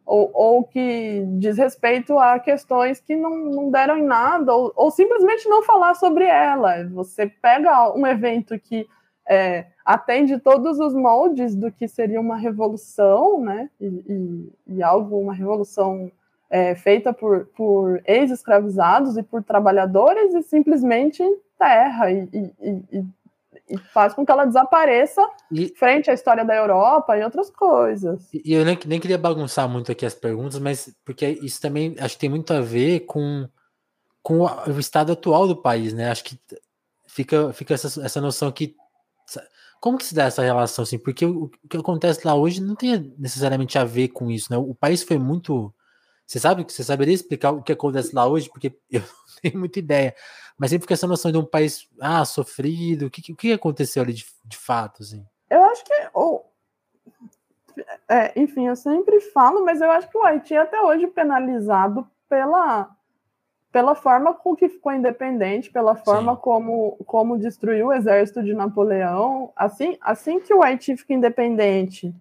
Ou, 0.06 0.30
ou 0.34 0.64
que 0.64 1.24
diz 1.40 1.58
respeito 1.58 2.20
a 2.20 2.38
questões 2.38 3.00
que 3.00 3.16
não, 3.16 3.36
não 3.36 3.72
deram 3.72 3.98
em 3.98 4.04
nada, 4.04 4.54
ou, 4.54 4.72
ou 4.76 4.92
simplesmente 4.92 5.48
não 5.48 5.64
falar 5.64 5.96
sobre 5.96 6.26
ela. 6.26 6.86
Você 6.90 7.28
pega 7.28 7.92
um 7.94 8.06
evento 8.06 8.60
que 8.60 8.88
é, 9.28 9.68
atende 9.86 10.38
todos 10.40 10.80
os 10.80 10.94
moldes 10.94 11.56
do 11.56 11.72
que 11.72 11.88
seria 11.88 12.20
uma 12.20 12.36
revolução, 12.36 13.40
né? 13.40 13.70
E, 13.80 13.86
e, 13.88 14.54
e 14.76 14.84
algo, 14.84 15.18
uma 15.18 15.34
revolução 15.34 16.12
é, 16.50 16.76
feita 16.76 17.12
por, 17.12 17.48
por 17.56 18.02
ex-escravizados 18.06 19.18
e 19.18 19.24
por 19.24 19.42
trabalhadores 19.42 20.34
e 20.34 20.44
simplesmente 20.44 21.24
enterra 21.24 22.12
e, 22.12 22.30
e, 22.32 22.52
e, 22.92 23.04
faz 23.94 24.14
com 24.14 24.26
que 24.26 24.32
ela 24.32 24.46
desapareça 24.46 25.22
frente 25.76 26.10
à 26.10 26.14
história 26.14 26.44
da 26.44 26.56
Europa 26.56 27.18
e 27.18 27.24
outras 27.24 27.50
coisas. 27.50 28.30
E 28.34 28.54
eu 28.54 28.66
nem, 28.66 28.78
nem 28.86 29.00
queria 29.00 29.18
bagunçar 29.18 29.68
muito 29.68 29.92
aqui 29.92 30.06
as 30.06 30.14
perguntas, 30.14 30.60
mas 30.60 30.94
porque 31.06 31.28
isso 31.42 31.62
também 31.62 31.96
acho 32.00 32.16
que 32.16 32.22
tem 32.22 32.30
muito 32.30 32.54
a 32.54 32.62
ver 32.62 33.02
com, 33.02 33.48
com 34.22 34.42
o 34.42 34.80
estado 34.80 35.12
atual 35.12 35.48
do 35.48 35.56
país, 35.56 35.94
né? 35.94 36.10
Acho 36.10 36.24
que 36.24 36.40
fica, 37.08 37.54
fica 37.54 37.74
essa, 37.74 38.04
essa 38.04 38.22
noção 38.22 38.52
que 38.52 38.76
como 39.80 39.98
que 39.98 40.06
se 40.06 40.16
dá 40.16 40.24
essa 40.24 40.42
relação 40.42 40.84
assim? 40.84 40.98
Porque 40.98 41.26
o, 41.26 41.52
o, 41.62 41.68
que 41.68 41.76
acontece 41.76 42.26
lá 42.26 42.36
hoje 42.36 42.62
não 42.62 42.74
tem 42.74 43.14
necessariamente 43.18 43.78
a 43.78 43.84
ver 43.84 44.10
com 44.10 44.32
isso, 44.32 44.50
né? 44.50 44.58
O 44.58 44.74
país 44.74 45.04
foi 45.04 45.18
muito 45.18 45.74
você 46.26 46.40
sabe 46.40 46.64
que 46.64 46.74
você 46.74 46.84
saberia 46.84 47.14
explicar 47.14 47.52
o 47.52 47.62
que 47.62 47.72
acontece 47.72 48.16
lá 48.16 48.26
hoje? 48.26 48.50
Porque 48.50 48.76
eu 48.90 49.02
não 49.02 49.42
tenho 49.42 49.60
muita 49.60 49.80
ideia. 49.80 50.16
Mas 50.58 50.70
sempre 50.70 50.84
fica 50.84 50.94
essa 50.94 51.08
noção 51.08 51.32
de 51.32 51.38
um 51.38 51.46
país 51.46 51.88
ah, 52.00 52.24
sofrido. 52.26 53.08
O 53.08 53.10
que, 53.10 53.32
o 53.32 53.36
que 53.36 53.54
aconteceu 53.54 54.04
ali 54.04 54.14
de, 54.14 54.26
de 54.46 54.58
fato? 54.58 55.04
Assim? 55.04 55.26
Eu 55.50 55.64
acho 55.66 55.84
que. 55.84 55.94
Oh, 56.14 56.42
é, 58.08 58.40
enfim, 58.40 58.68
eu 58.68 58.76
sempre 58.76 59.20
falo, 59.20 59.66
mas 59.66 59.82
eu 59.82 59.90
acho 59.90 60.10
que 60.10 60.18
o 60.18 60.24
Haiti 60.24 60.54
é 60.54 60.60
até 60.60 60.80
hoje 60.82 61.08
penalizado 61.08 62.08
pela, 62.30 62.90
pela 63.72 63.96
forma 63.96 64.34
com 64.34 64.56
que 64.56 64.70
ficou 64.70 64.94
independente, 64.94 65.72
pela 65.72 65.96
forma 65.96 66.36
como, 66.36 66.98
como 67.06 67.38
destruiu 67.38 67.88
o 67.88 67.94
exército 67.94 68.44
de 68.44 68.54
Napoleão. 68.54 69.52
Assim, 69.56 69.98
assim 70.02 70.40
que 70.40 70.54
o 70.54 70.62
Haiti 70.62 70.96
fica 70.96 71.14
independente, 71.14 72.14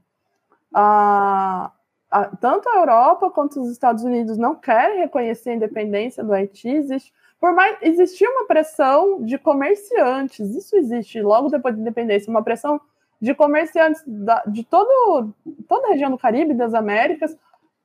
a, 0.72 1.70
a, 2.10 2.24
tanto 2.36 2.68
a 2.68 2.76
Europa 2.76 3.30
quanto 3.30 3.60
os 3.60 3.70
Estados 3.70 4.04
Unidos 4.04 4.38
não 4.38 4.54
querem 4.54 5.00
reconhecer 5.00 5.50
a 5.50 5.54
independência 5.54 6.24
do 6.24 6.32
Haiti. 6.32 6.68
Existe, 6.68 7.12
por 7.42 7.52
mais 7.52 7.76
existia 7.82 8.30
uma 8.30 8.46
pressão 8.46 9.20
de 9.24 9.36
comerciantes, 9.36 10.54
isso 10.54 10.76
existe 10.76 11.20
logo 11.20 11.48
depois 11.48 11.74
da 11.74 11.80
independência, 11.80 12.30
uma 12.30 12.44
pressão 12.44 12.80
de 13.20 13.34
comerciantes 13.34 14.00
da, 14.06 14.44
de 14.46 14.62
todo, 14.62 15.34
toda 15.66 15.88
a 15.88 15.90
região 15.90 16.08
do 16.08 16.16
Caribe, 16.16 16.54
das 16.54 16.72
Américas 16.72 17.36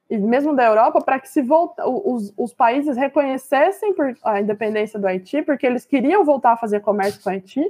e 0.07 0.15
mesmo 0.19 0.55
da 0.55 0.63
Europa, 0.63 1.01
para 1.01 1.19
que 1.19 1.27
se 1.27 1.41
volta, 1.41 1.89
os, 1.89 2.31
os 2.37 2.53
países 2.53 2.95
reconhecessem 2.95 3.95
a 4.23 4.39
independência 4.39 4.99
do 4.99 5.07
Haiti, 5.07 5.41
porque 5.41 5.65
eles 5.65 5.87
queriam 5.87 6.23
voltar 6.23 6.51
a 6.51 6.57
fazer 6.57 6.81
comércio 6.81 7.19
com 7.23 7.31
o 7.31 7.33
Haiti. 7.33 7.65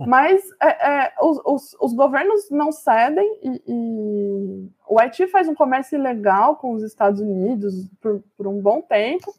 Mas 0.00 0.42
é, 0.58 0.68
é, 0.68 1.12
os, 1.20 1.38
os, 1.44 1.76
os, 1.80 1.92
governos 1.92 2.50
não 2.50 2.72
cedem 2.72 3.38
e, 3.42 3.62
e, 3.68 4.68
o 4.88 4.98
Haiti 4.98 5.26
faz 5.26 5.48
um 5.48 5.54
comércio 5.54 5.98
ilegal 5.98 6.56
com 6.56 6.72
os 6.72 6.82
Estados 6.82 7.20
Unidos 7.20 7.88
por, 8.00 8.24
por 8.38 8.46
um 8.46 8.58
bom 8.58 8.80
tempo. 8.80 9.34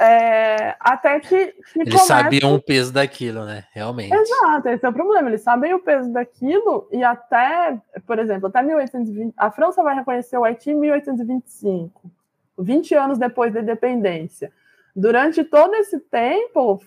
É, 0.00 0.76
até 0.78 1.18
que, 1.18 1.28
que 1.28 1.80
eles 1.80 1.92
começa... 1.92 2.06
sabiam 2.06 2.54
o 2.54 2.62
peso 2.62 2.92
daquilo, 2.92 3.44
né? 3.44 3.64
Realmente. 3.72 4.14
Exato, 4.14 4.68
esse 4.68 4.86
é 4.86 4.88
o 4.88 4.92
problema. 4.92 5.28
Eles 5.28 5.40
sabem 5.40 5.74
o 5.74 5.80
peso 5.80 6.12
daquilo 6.12 6.88
e 6.92 7.02
até, 7.02 7.76
por 8.06 8.20
exemplo, 8.20 8.46
até 8.46 8.62
1820, 8.62 9.34
a 9.36 9.50
França 9.50 9.82
vai 9.82 9.96
reconhecer 9.96 10.38
o 10.38 10.44
Haiti 10.44 10.70
em 10.70 10.76
1825, 10.76 12.10
20 12.56 12.94
anos 12.94 13.18
depois 13.18 13.52
da 13.52 13.60
independência. 13.60 14.52
Durante 14.94 15.42
todo 15.42 15.74
esse 15.74 15.98
tempo, 15.98 16.80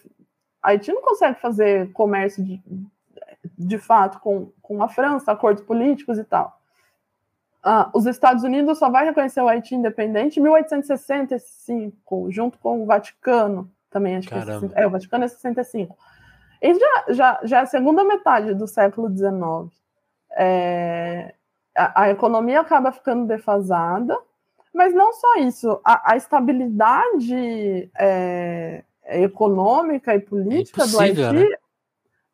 Haiti 0.64 0.94
não 0.94 1.02
consegue 1.02 1.40
fazer 1.42 1.92
comércio 1.92 2.42
de, 2.42 2.62
de 3.58 3.78
fato 3.78 4.20
com, 4.20 4.54
com 4.62 4.82
a 4.82 4.88
França, 4.88 5.34
acordos 5.34 5.64
políticos 5.64 6.18
e 6.18 6.24
tal. 6.24 6.61
Ah, 7.64 7.92
os 7.94 8.08
Estados 8.08 8.44
Unidos 8.44 8.80
só 8.80 8.90
vai 8.90 9.06
reconhecer 9.06 9.40
o 9.42 9.48
Haiti 9.48 9.76
independente 9.76 10.40
em 10.40 10.44
1865, 10.44 12.32
junto 12.32 12.58
com 12.58 12.82
o 12.82 12.86
Vaticano, 12.88 13.72
também 13.90 14.16
acho 14.16 14.30
Caramba. 14.30 14.68
que 14.70 14.80
é, 14.80 14.84
é, 14.84 14.88
o 14.88 14.90
Vaticano 14.90 15.26
é 15.26 15.28
65. 15.28 15.96
Isso 16.62 16.80
já, 16.80 17.06
já, 17.14 17.40
já 17.44 17.60
é 17.60 17.62
a 17.62 17.68
segunda 17.68 18.04
metade 18.04 18.56
do 18.56 18.68
século 18.68 19.10
XIX. 19.10 19.72
É, 20.32 21.36
a, 21.76 22.04
a, 22.04 22.10
economia 22.10 22.62
acaba 22.62 22.92
ficando 22.92 23.28
defasada, 23.28 24.18
mas 24.74 24.94
não 24.94 25.14
só 25.14 25.36
isso, 25.36 25.80
a, 25.84 26.14
a 26.14 26.18
estabilidade 26.18 27.92
é, 28.00 28.84
econômica 29.06 30.16
e 30.16 30.20
política 30.20 30.84
é 30.84 30.88
do 30.88 31.00
Haiti. 31.00 31.22
Né? 31.22 31.46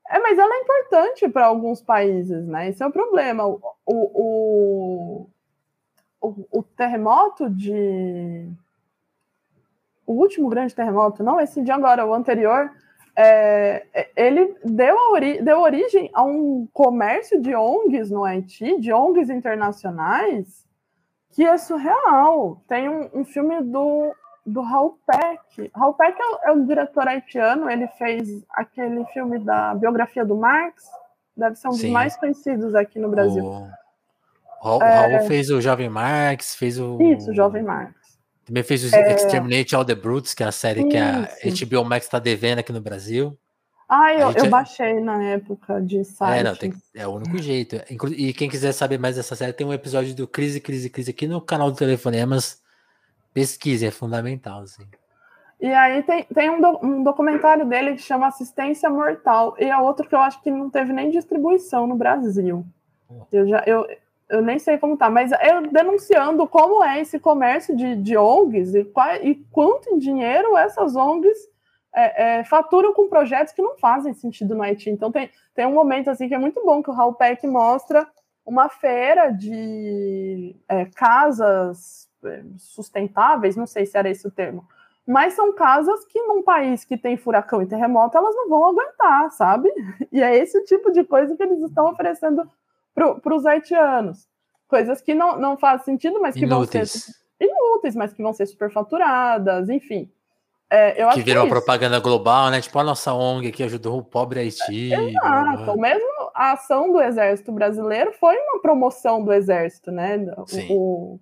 É, 0.10 0.20
mas 0.20 0.38
ela 0.38 0.54
é 0.54 0.60
importante 0.60 1.28
para 1.28 1.48
alguns 1.48 1.82
países, 1.82 2.48
né? 2.48 2.70
Esse 2.70 2.82
é 2.82 2.88
o 2.88 2.92
problema. 2.92 3.46
O, 3.46 3.60
o, 3.86 5.28
o, 6.22 6.46
o, 6.52 6.64
terremoto 6.64 7.50
de. 7.50 8.50
O 10.06 10.14
último 10.14 10.48
grande 10.48 10.74
terremoto, 10.74 11.24
não 11.24 11.40
esse 11.40 11.62
de 11.62 11.72
agora, 11.72 12.06
o 12.06 12.14
anterior, 12.14 12.72
é, 13.14 13.86
é 13.94 14.10
ele 14.16 14.56
deu, 14.64 14.96
ori 15.12 15.42
deu 15.42 15.60
origem 15.60 16.10
a 16.14 16.24
um 16.24 16.66
comércio 16.72 17.42
de 17.42 17.54
ONGs 17.54 18.10
no 18.10 18.24
Haiti, 18.24 18.80
de 18.80 18.94
ONGs 18.94 19.30
internacionais, 19.30 20.66
que 21.32 21.44
é 21.44 21.58
surreal. 21.58 22.62
Tem 22.66 22.88
um, 22.88 23.10
um 23.14 23.26
filme 23.26 23.62
do 23.62 24.14
do 24.48 24.62
Raul 24.62 24.98
Peck. 25.06 25.70
Raul 25.76 25.94
Peck 25.94 26.18
é 26.20 26.26
o, 26.26 26.40
é 26.46 26.52
o, 26.54 26.66
diretor 26.66 27.08
haitiano, 27.08 27.70
ele 27.70 27.88
fez 27.98 28.44
aquele 28.50 29.04
filme 29.08 29.38
da 29.40 29.76
biografia 29.76 30.26
do 30.26 30.36
Marx, 30.36 30.86
deve 31.36 31.56
ser 31.56 31.68
um 31.68 31.74
Sim. 31.74 31.82
dos 31.84 31.92
mais 31.92 32.16
conhecidos 32.16 32.74
aqui 32.74 32.98
no 32.98 33.10
Brasil. 33.10 33.44
O 33.44 33.70
Raul, 34.62 34.82
é... 34.82 35.18
Raul 35.18 35.28
fez 35.28 35.50
o 35.50 35.60
Jovem 35.60 35.90
Marx, 35.90 36.56
fez 36.56 36.80
o. 36.80 36.98
Isso, 37.02 37.32
o 37.32 37.36
Jovem 37.36 37.62
Marx. 37.62 37.94
Também 38.46 38.64
fez 38.64 38.84
o 38.86 38.96
é... 38.96 39.16
Exterminate 39.16 39.76
All 39.76 39.84
the 39.84 39.94
Brutes, 39.94 40.34
que 40.34 40.42
é 40.42 40.48
a 40.48 40.52
série 40.54 40.80
Isso. 40.80 40.90
que 40.90 41.66
a 41.66 41.68
HBO 41.68 41.84
Max 41.84 42.06
está 42.06 42.18
devendo 42.18 42.60
aqui 42.60 42.72
no 42.72 42.80
Brasil. 42.80 43.38
Ah, 43.90 44.14
eu, 44.14 44.32
eu 44.32 44.50
baixei 44.50 45.00
na 45.00 45.24
época 45.24 45.82
de 45.82 46.04
site. 46.04 46.40
É, 46.40 46.44
não, 46.44 46.56
tem, 46.56 46.74
é 46.94 47.08
o 47.08 47.12
único 47.12 47.38
jeito. 47.38 47.78
E 48.18 48.34
quem 48.34 48.50
quiser 48.50 48.74
saber 48.74 48.98
mais 48.98 49.16
dessa 49.16 49.34
série, 49.34 49.54
tem 49.54 49.66
um 49.66 49.72
episódio 49.72 50.14
do 50.14 50.28
Crise, 50.28 50.60
Crise, 50.60 50.90
Crise 50.90 51.12
aqui 51.12 51.26
no 51.26 51.40
canal 51.40 51.72
do 51.72 51.78
Telefonemas 51.78 52.62
Pesquise, 53.38 53.86
é 53.86 53.92
fundamental, 53.92 54.66
sim. 54.66 54.88
E 55.62 55.72
aí 55.72 56.02
tem, 56.02 56.24
tem 56.24 56.50
um, 56.50 56.60
do, 56.60 56.84
um, 56.84 57.04
documentário 57.04 57.68
dele 57.68 57.94
que 57.94 58.02
chama 58.02 58.26
Assistência 58.26 58.90
Mortal, 58.90 59.56
e 59.60 59.66
é 59.66 59.78
outro 59.78 60.10
que 60.10 60.16
eu 60.16 60.20
acho 60.20 60.42
que 60.42 60.50
não 60.50 60.72
teve 60.72 60.92
nem 60.92 61.12
distribuição 61.12 61.86
no 61.86 61.96
Brasil. 61.96 62.66
Eu, 63.32 63.48
já, 63.48 63.64
eu, 63.68 63.88
eu 64.28 64.42
nem 64.42 64.58
sei 64.58 64.80
como 64.80 64.98
tá, 64.98 65.08
mas 65.08 65.32
eu 65.32 65.72
denunciando 65.72 66.48
como 66.48 66.84
é 66.84 67.00
esse 67.00 67.20
comércio 67.20 67.78
de, 67.78 67.96
de 67.98 68.18
ONGs 68.18 68.74
e, 68.74 68.84
qual, 68.86 69.16
e 69.18 69.36
quanto 69.52 69.88
em 69.94 70.00
dinheiro 70.00 70.58
essas 70.58 70.96
ONGs 70.96 71.38
é, 71.96 72.40
é, 72.40 72.44
faturam 72.44 72.92
com 72.92 73.08
projetos 73.08 73.54
que 73.54 73.62
não 73.62 73.78
fazem 73.78 74.16
sentido 74.16 74.56
no 74.56 74.64
Haiti. 74.64 74.90
Então 74.90 75.12
tem, 75.12 75.30
tem 75.54 75.68
um 75.68 75.76
momento 75.76 76.10
assim 76.10 76.28
que 76.28 76.34
é 76.34 76.40
muito 76.40 76.66
bom 76.66 76.82
que 76.82 76.90
o 76.90 76.94
Raul 76.94 77.14
Peck 77.14 77.46
mostra 77.46 78.08
uma 78.44 78.68
feira 78.68 79.30
de 79.30 80.56
é, 80.68 80.86
casas 80.86 82.07
sustentáveis, 82.58 83.56
não 83.56 83.68
sei 83.68 83.86
se 83.86 83.98
era 83.98 84.10
esse 84.10 84.28
o 84.28 84.32
termo, 84.32 84.68
mas 85.08 85.34
são 85.34 85.54
casas 85.54 86.06
que 86.06 86.22
num 86.24 86.44
país 86.44 86.84
que 86.84 86.98
tem 86.98 87.16
furacão 87.16 87.62
e 87.62 87.66
terremoto, 87.66 88.18
elas 88.18 88.36
não 88.36 88.50
vão 88.50 88.66
aguentar, 88.68 89.32
sabe? 89.32 89.72
E 90.12 90.22
é 90.22 90.36
esse 90.36 90.58
o 90.58 90.66
tipo 90.66 90.92
de 90.92 91.04
coisa 91.04 91.36
que 91.36 91.44
eles 91.44 91.62
estão 91.62 91.90
oferecendo 91.90 92.50
para 92.94 93.36
os 93.36 93.46
haitianos. 93.46 94.28
Coisas 94.68 95.00
que 95.00 95.16
não, 95.16 95.40
não 95.40 95.58
fazem 95.58 95.86
sentido, 95.86 96.20
mas 96.20 96.36
que 96.36 96.44
inúteis. 96.44 96.92
vão 96.92 97.14
ser 97.38 97.46
inúteis, 97.46 97.96
mas 97.96 98.14
que 98.14 98.22
vão 98.22 98.34
ser 98.34 98.48
superfaturadas, 98.48 99.70
enfim. 99.70 100.12
É, 100.70 101.02
eu 101.02 101.10
que 101.12 101.22
virou 101.22 101.44
que 101.44 101.48
é 101.48 101.52
propaganda 101.52 102.00
global, 102.00 102.50
né? 102.50 102.60
Tipo, 102.60 102.80
a 102.80 102.84
nossa 102.84 103.14
ONG 103.14 103.52
que 103.54 103.64
ajudou 103.64 104.00
o 104.00 104.04
pobre 104.04 104.42
Haiti. 104.42 104.92
Exato. 104.92 105.80
Mesmo 105.80 106.32
a 106.34 106.52
ação 106.54 106.92
do 106.92 107.02
Exército 107.02 107.54
Brasileiro 107.54 108.12
foi 108.20 108.36
uma 108.36 108.62
promoção 108.62 109.24
do 109.24 109.32
Exército, 109.32 109.92
né? 109.92 110.18
O, 110.70 111.20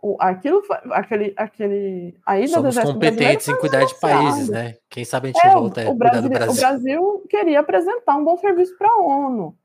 o, 0.00 0.16
aquilo, 0.20 0.62
aquele, 0.92 1.34
aquele, 1.36 2.16
a 2.24 2.38
ida 2.38 2.48
Somos 2.48 2.78
competentes 2.78 3.48
em 3.48 3.56
cuidar 3.56 3.84
de 3.84 3.98
países, 3.98 4.48
né? 4.48 4.76
Quem 4.88 5.04
sabe 5.04 5.28
a 5.28 5.32
gente 5.32 5.46
é, 5.46 5.50
volta 5.50 5.82
a 5.82 5.86
cuidar 5.86 6.20
do 6.20 6.28
Brasil. 6.28 6.52
O 6.52 6.56
Brasil 6.56 7.26
queria 7.28 7.60
apresentar 7.60 8.16
um 8.16 8.24
bom 8.24 8.36
serviço 8.36 8.76
para 8.78 8.88
a 8.88 8.96
ONU. 8.96 9.56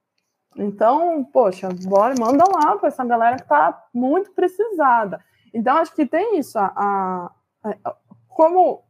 Então, 0.58 1.24
poxa, 1.24 1.70
bora, 1.86 2.16
manda 2.20 2.44
lá 2.46 2.76
para 2.78 2.88
essa 2.88 3.06
galera 3.06 3.36
que 3.36 3.44
está 3.44 3.84
muito 3.94 4.32
precisada. 4.32 5.24
Então, 5.54 5.78
acho 5.78 5.94
que 5.94 6.06
tem 6.06 6.40
isso. 6.40 6.58
A, 6.58 6.72
a, 6.76 7.32
a, 7.64 7.96
como. 8.28 8.84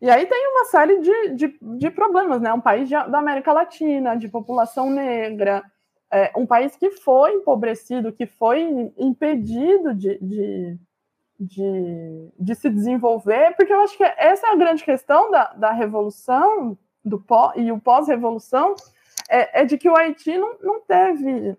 E 0.00 0.10
aí 0.10 0.26
tem 0.26 0.46
uma 0.48 0.66
série 0.66 1.00
de, 1.00 1.28
de, 1.34 1.58
de 1.78 1.90
problemas, 1.90 2.40
né? 2.42 2.52
Um 2.52 2.60
país 2.60 2.86
de, 2.86 2.94
da 2.94 3.18
América 3.18 3.50
Latina, 3.50 4.14
de 4.14 4.28
população 4.28 4.90
negra, 4.90 5.62
é, 6.12 6.32
um 6.36 6.46
país 6.46 6.76
que 6.76 6.90
foi 6.90 7.32
empobrecido, 7.34 8.12
que 8.12 8.26
foi 8.26 8.92
impedido 8.96 9.94
de, 9.94 10.18
de, 10.18 10.78
de, 11.38 12.32
de, 12.38 12.54
se 12.54 12.70
desenvolver, 12.70 13.54
porque 13.56 13.72
eu 13.72 13.80
acho 13.80 13.96
que 13.96 14.04
essa 14.04 14.46
é 14.46 14.50
a 14.50 14.56
grande 14.56 14.84
questão 14.84 15.30
da, 15.30 15.52
da 15.54 15.72
revolução 15.72 16.78
do 17.04 17.20
pós, 17.20 17.54
e 17.56 17.70
o 17.70 17.80
pós-revolução, 17.80 18.74
é, 19.28 19.62
é 19.62 19.64
de 19.64 19.76
que 19.78 19.88
o 19.88 19.96
Haiti 19.96 20.36
não, 20.38 20.56
não 20.60 20.80
teve 20.80 21.56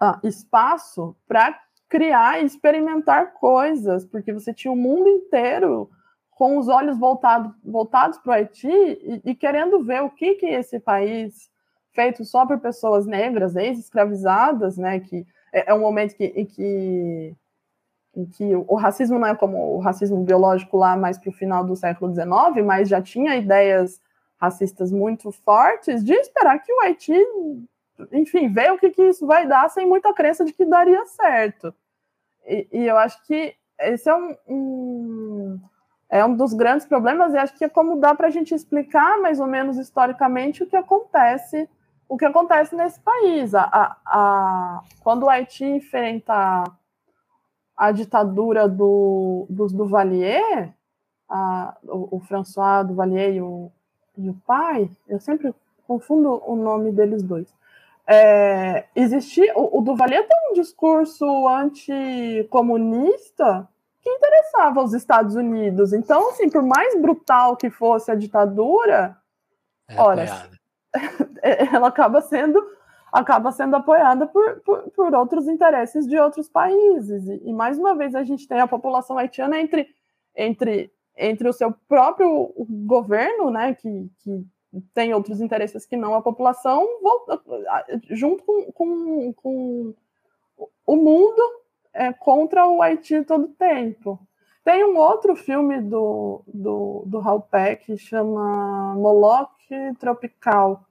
ah, 0.00 0.18
espaço 0.22 1.16
para 1.26 1.58
criar 1.88 2.42
e 2.42 2.46
experimentar 2.46 3.34
coisas, 3.34 4.04
porque 4.04 4.32
você 4.32 4.52
tinha 4.52 4.72
o 4.72 4.76
mundo 4.76 5.08
inteiro 5.08 5.90
com 6.30 6.58
os 6.58 6.68
olhos 6.68 6.98
voltado, 6.98 7.54
voltados 7.64 8.18
para 8.18 8.30
o 8.30 8.34
Haiti 8.34 8.68
e, 8.68 9.22
e, 9.24 9.34
querendo 9.34 9.82
ver 9.82 10.02
o 10.02 10.10
que, 10.10 10.34
que 10.34 10.46
esse 10.46 10.78
país, 10.78 11.50
feito 11.96 12.24
só 12.24 12.46
por 12.46 12.60
pessoas 12.60 13.06
negras, 13.06 13.56
ex-escravizadas, 13.56 14.78
né, 14.78 15.00
que 15.00 15.26
é, 15.52 15.70
é 15.70 15.74
um 15.74 15.80
momento 15.80 16.14
que, 16.14 16.24
em, 16.24 16.44
que, 16.44 17.34
em 18.14 18.26
que 18.26 18.54
o 18.54 18.76
racismo 18.76 19.18
não 19.18 19.26
é 19.26 19.34
como 19.34 19.74
o 19.74 19.80
racismo 19.80 20.22
biológico 20.22 20.76
lá 20.76 20.96
mais 20.96 21.18
para 21.18 21.30
o 21.30 21.32
final 21.32 21.64
do 21.64 21.74
século 21.74 22.14
XIX, 22.14 22.64
mas 22.64 22.88
já 22.88 23.02
tinha 23.02 23.34
ideias 23.34 24.00
racistas 24.38 24.92
muito 24.92 25.32
fortes, 25.32 26.04
de 26.04 26.12
esperar 26.12 26.62
que 26.62 26.72
o 26.72 26.80
Haiti 26.82 27.18
enfim, 28.12 28.48
ver 28.48 28.72
o 28.72 28.78
que, 28.78 28.90
que 28.90 29.02
isso 29.02 29.26
vai 29.26 29.46
dar 29.46 29.68
sem 29.70 29.86
muita 29.86 30.12
crença 30.12 30.44
de 30.44 30.52
que 30.52 30.64
daria 30.64 31.04
certo. 31.06 31.74
E, 32.46 32.68
e 32.70 32.86
eu 32.86 32.96
acho 32.96 33.24
que 33.26 33.54
esse 33.80 34.08
é 34.08 34.14
um, 34.14 34.36
um, 34.48 35.60
é 36.08 36.24
um 36.24 36.34
dos 36.34 36.52
grandes 36.52 36.86
problemas, 36.86 37.32
e 37.32 37.38
acho 37.38 37.56
que 37.56 37.64
é 37.64 37.68
como 37.68 37.98
dá 37.98 38.14
para 38.14 38.28
a 38.28 38.30
gente 38.30 38.54
explicar 38.54 39.18
mais 39.20 39.40
ou 39.40 39.46
menos 39.46 39.76
historicamente 39.76 40.62
o 40.62 40.66
que 40.66 40.76
acontece 40.76 41.68
o 42.08 42.16
que 42.16 42.24
acontece 42.24 42.74
nesse 42.74 43.00
país. 43.00 43.54
A, 43.54 43.96
a, 44.06 44.82
quando 45.00 45.24
o 45.24 45.30
Haiti 45.30 45.64
enfrenta 45.64 46.64
a 47.76 47.92
ditadura 47.92 48.68
do, 48.68 49.46
dos 49.50 49.72
Duvalier, 49.72 50.72
a, 51.28 51.76
o, 51.84 52.16
o 52.16 52.20
François 52.20 52.86
Duvalier 52.86 53.34
e 53.34 53.42
o, 53.42 53.70
e 54.16 54.30
o 54.30 54.34
pai, 54.46 54.90
eu 55.08 55.20
sempre 55.20 55.54
confundo 55.86 56.42
o 56.46 56.56
nome 56.56 56.92
deles 56.92 57.22
dois 57.22 57.54
é, 58.06 58.84
existir. 58.94 59.50
O, 59.56 59.78
o 59.78 59.82
Duvalier 59.82 60.26
tem 60.26 60.36
um 60.50 60.54
discurso 60.54 61.48
anticomunista 61.48 63.68
que 64.00 64.08
interessava 64.08 64.82
os 64.82 64.94
Estados 64.94 65.34
Unidos. 65.34 65.92
Então, 65.92 66.30
assim, 66.30 66.48
por 66.48 66.62
mais 66.62 66.98
brutal 67.00 67.56
que 67.56 67.68
fosse 67.68 68.10
a 68.10 68.14
ditadura, 68.14 69.16
é 69.88 70.00
ora, 70.00 70.48
ela 71.72 71.88
acaba 71.88 72.20
sendo 72.20 72.62
acaba 73.12 73.50
sendo 73.50 73.76
apoiada 73.76 74.26
por, 74.26 74.60
por, 74.60 74.90
por, 74.90 75.14
outros 75.14 75.48
interesses 75.48 76.06
de 76.06 76.18
outros 76.18 76.48
países. 76.48 77.26
E, 77.26 77.48
e, 77.48 77.52
mais 77.52 77.78
uma 77.78 77.94
vez 77.94 78.14
a 78.14 78.22
gente 78.22 78.46
tem 78.46 78.60
a 78.60 78.66
população 78.66 79.16
haitiana 79.16 79.58
entre, 79.58 79.88
entre, 80.34 80.92
entre 81.16 81.48
o 81.48 81.52
seu 81.52 81.72
próprio 81.88 82.52
governo, 82.68 83.50
né, 83.50 83.74
que, 83.74 84.10
que 84.18 84.44
tem 84.92 85.14
outros 85.14 85.40
interesses 85.40 85.86
que 85.86 85.96
não 85.96 86.14
a 86.14 86.20
população, 86.20 86.86
junto 88.10 88.44
com, 88.44 88.72
com, 88.72 89.32
com 89.32 89.94
o 90.86 90.96
mundo 90.96 91.42
é, 91.94 92.12
contra 92.12 92.66
o 92.66 92.82
Haiti 92.82 93.22
todo 93.24 93.48
tempo. 93.48 94.18
Tem 94.64 94.84
um 94.84 94.98
outro 94.98 95.36
filme 95.36 95.80
do, 95.80 96.42
do, 96.46 97.04
do 97.06 97.18
Hal 97.20 97.40
Peck 97.40 97.86
que 97.86 97.96
chama 97.96 98.94
Moloch 98.94 99.52
Tropical, 99.98 100.85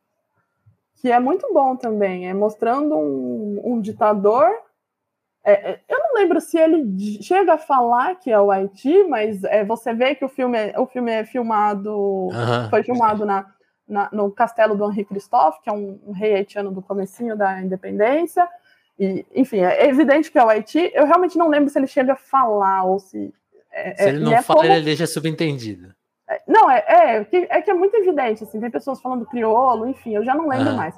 que 0.95 1.11
é 1.11 1.19
muito 1.19 1.51
bom 1.53 1.75
também, 1.75 2.27
é 2.29 2.33
mostrando 2.33 2.95
um, 2.95 3.61
um 3.63 3.81
ditador. 3.81 4.49
É, 5.43 5.71
é 5.71 5.79
eu 5.87 5.99
não 5.99 6.13
lembro 6.15 6.39
se 6.41 6.57
ele 6.57 7.21
chega 7.21 7.53
a 7.53 7.57
falar 7.57 8.15
que 8.15 8.31
é 8.31 8.39
o 8.39 8.51
Haiti, 8.51 9.03
mas 9.03 9.43
é, 9.43 9.63
você 9.63 9.93
vê 9.93 10.15
que 10.15 10.25
o 10.25 10.29
filme, 10.29 10.57
é, 10.57 10.79
o 10.79 10.85
filme 10.85 11.11
é 11.11 11.25
filmado, 11.25 11.91
uhum. 11.93 12.69
foi 12.69 12.83
filmado 12.83 13.25
na, 13.25 13.45
na, 13.87 14.09
no 14.11 14.31
castelo 14.31 14.75
do 14.75 14.89
Henri 14.89 15.05
Christophe, 15.05 15.61
que 15.61 15.69
é 15.69 15.73
um, 15.73 15.99
um, 16.07 16.11
rei 16.11 16.33
haitiano 16.35 16.71
do 16.71 16.81
comecinho 16.81 17.37
da 17.37 17.61
independência. 17.61 18.47
E, 18.97 19.25
enfim, 19.35 19.59
é 19.59 19.87
evidente 19.87 20.31
que 20.31 20.39
é 20.39 20.43
o 20.43 20.49
Haiti. 20.49 20.91
Eu 20.93 21.05
realmente 21.05 21.37
não 21.37 21.49
lembro 21.49 21.69
se 21.69 21.77
ele 21.77 21.87
chega 21.87 22.13
a 22.13 22.17
falar 22.17 22.83
ou 22.85 22.97
se. 22.97 23.33
É, 23.71 23.95
se 23.95 24.09
ele 24.09 24.19
não 24.19 24.33
é 24.33 24.41
fala, 24.41 24.61
como... 24.61 24.71
ele 24.71 24.85
deixa 24.85 25.05
subentendido. 25.05 25.93
É, 26.27 26.41
não, 26.47 26.69
é, 26.69 26.83
é, 26.87 27.23
que, 27.23 27.47
é 27.49 27.61
que 27.61 27.71
é 27.71 27.73
muito 27.73 27.95
evidente, 27.95 28.43
assim, 28.43 28.59
tem 28.59 28.71
pessoas 28.71 29.01
falando 29.01 29.25
crioulo, 29.25 29.87
enfim, 29.87 30.15
eu 30.15 30.23
já 30.23 30.33
não 30.33 30.47
lembro 30.47 30.69
ah. 30.69 30.73
mais. 30.73 30.95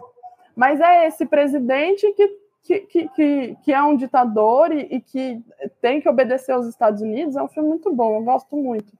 Mas 0.55 0.79
é 0.79 1.07
esse 1.07 1.25
presidente 1.25 2.11
que, 2.13 2.27
que, 2.63 2.79
que, 2.79 3.09
que, 3.09 3.57
que 3.63 3.73
é 3.73 3.83
um 3.83 3.95
ditador 3.95 4.71
e, 4.71 4.87
e 4.89 5.01
que 5.01 5.41
tem 5.81 6.01
que 6.01 6.09
obedecer 6.09 6.51
aos 6.51 6.65
Estados 6.65 7.01
Unidos. 7.01 7.35
É 7.35 7.43
um 7.43 7.47
filme 7.47 7.69
muito 7.69 7.93
bom, 7.93 8.15
eu 8.15 8.23
gosto 8.23 8.55
muito. 8.55 8.91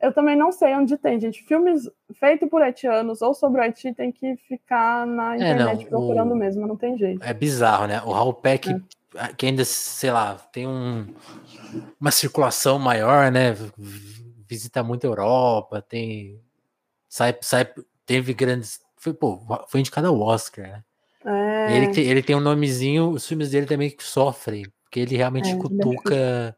Eu 0.00 0.12
também 0.12 0.36
não 0.36 0.52
sei 0.52 0.74
onde 0.74 0.96
tem, 0.96 1.18
gente. 1.18 1.42
Filmes 1.42 1.88
feitos 2.14 2.48
por 2.48 2.62
haitianos 2.62 3.22
ou 3.22 3.34
sobre 3.34 3.60
o 3.60 3.64
Haiti 3.64 3.94
tem 3.94 4.12
que 4.12 4.36
ficar 4.48 5.06
na 5.06 5.36
internet 5.36 5.80
é, 5.80 5.82
não, 5.82 5.90
procurando 5.90 6.32
o... 6.32 6.36
mesmo, 6.36 6.66
não 6.66 6.76
tem 6.76 6.98
jeito. 6.98 7.22
É 7.24 7.32
bizarro, 7.32 7.86
né? 7.86 8.02
O 8.04 8.12
Raul 8.12 8.34
Peck, 8.34 8.70
é. 9.14 9.28
que 9.36 9.46
ainda, 9.46 9.64
sei 9.64 10.10
lá, 10.10 10.34
tem 10.52 10.66
um, 10.66 11.06
uma 11.98 12.10
circulação 12.10 12.78
maior, 12.78 13.32
né? 13.32 13.56
Visita 14.48 14.82
muito 14.82 15.06
a 15.06 15.10
Europa, 15.10 15.82
tem. 15.82 16.40
Sai, 17.08 17.36
sai, 17.40 17.68
teve 18.04 18.34
grandes. 18.34 18.80
Foi, 18.96 19.12
pô, 19.12 19.40
foi 19.68 19.80
indicado 19.80 20.08
ao 20.08 20.20
Oscar, 20.20 20.66
né? 20.66 20.84
É. 21.24 21.76
Ele, 21.76 22.00
ele 22.00 22.22
tem 22.22 22.36
um 22.36 22.40
nomezinho, 22.40 23.10
os 23.10 23.26
filmes 23.26 23.50
dele 23.50 23.66
também 23.66 23.90
que 23.90 24.04
sofrem, 24.04 24.64
porque 24.84 25.00
ele 25.00 25.16
realmente 25.16 25.50
é, 25.50 25.56
cutuca 25.56 26.56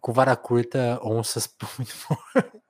com 0.00 0.12
vara 0.12 0.36
curta 0.36 1.00
onças 1.02 1.48
muito 1.76 1.92
fortes. 1.92 2.64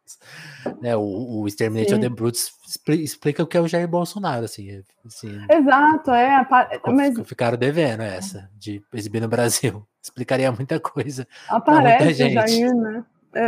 Né, 0.81 0.95
o, 0.97 1.41
o 1.41 1.49
Exterminator 1.49 1.99
the 1.99 2.09
Brutes 2.09 2.53
explica 2.89 3.43
o 3.43 3.47
que 3.47 3.57
é 3.57 3.61
o 3.61 3.69
Jair 3.69 3.89
Bolsonaro, 3.89 4.45
assim. 4.45 4.83
assim 5.05 5.39
Exato, 5.51 6.11
é. 6.11 6.47
Mas... 6.87 7.19
Ficaram 7.27 7.57
devendo 7.57 8.03
essa, 8.03 8.51
de 8.55 8.83
exibir 8.93 9.21
no 9.21 9.29
Brasil. 9.29 9.87
Explicaria 10.03 10.53
muita 10.53 10.79
coisa. 10.79 11.27
Aparece 11.49 12.05
muita 12.05 12.15
gente. 12.15 12.35
Jair, 12.35 12.75
né? 12.75 13.05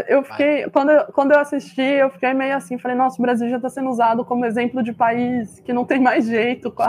Eu 0.09 0.23
fiquei, 0.23 0.69
quando 0.71 0.91
eu, 0.91 1.05
quando 1.13 1.33
eu 1.33 1.39
assisti, 1.39 1.81
eu 1.81 2.11
fiquei 2.11 2.35
meio 2.35 2.57
assim, 2.57 2.79
falei, 2.79 2.97
nossa, 2.97 3.19
o 3.19 3.23
Brasil 3.23 3.49
já 3.49 3.57
está 3.57 3.69
sendo 3.69 3.91
usado 3.91 4.25
como 4.25 4.45
exemplo 4.45 4.83
de 4.83 4.93
país 4.93 5.61
que 5.61 5.73
não 5.73 5.85
tem 5.85 6.01
mais 6.01 6.27
jeito. 6.27 6.75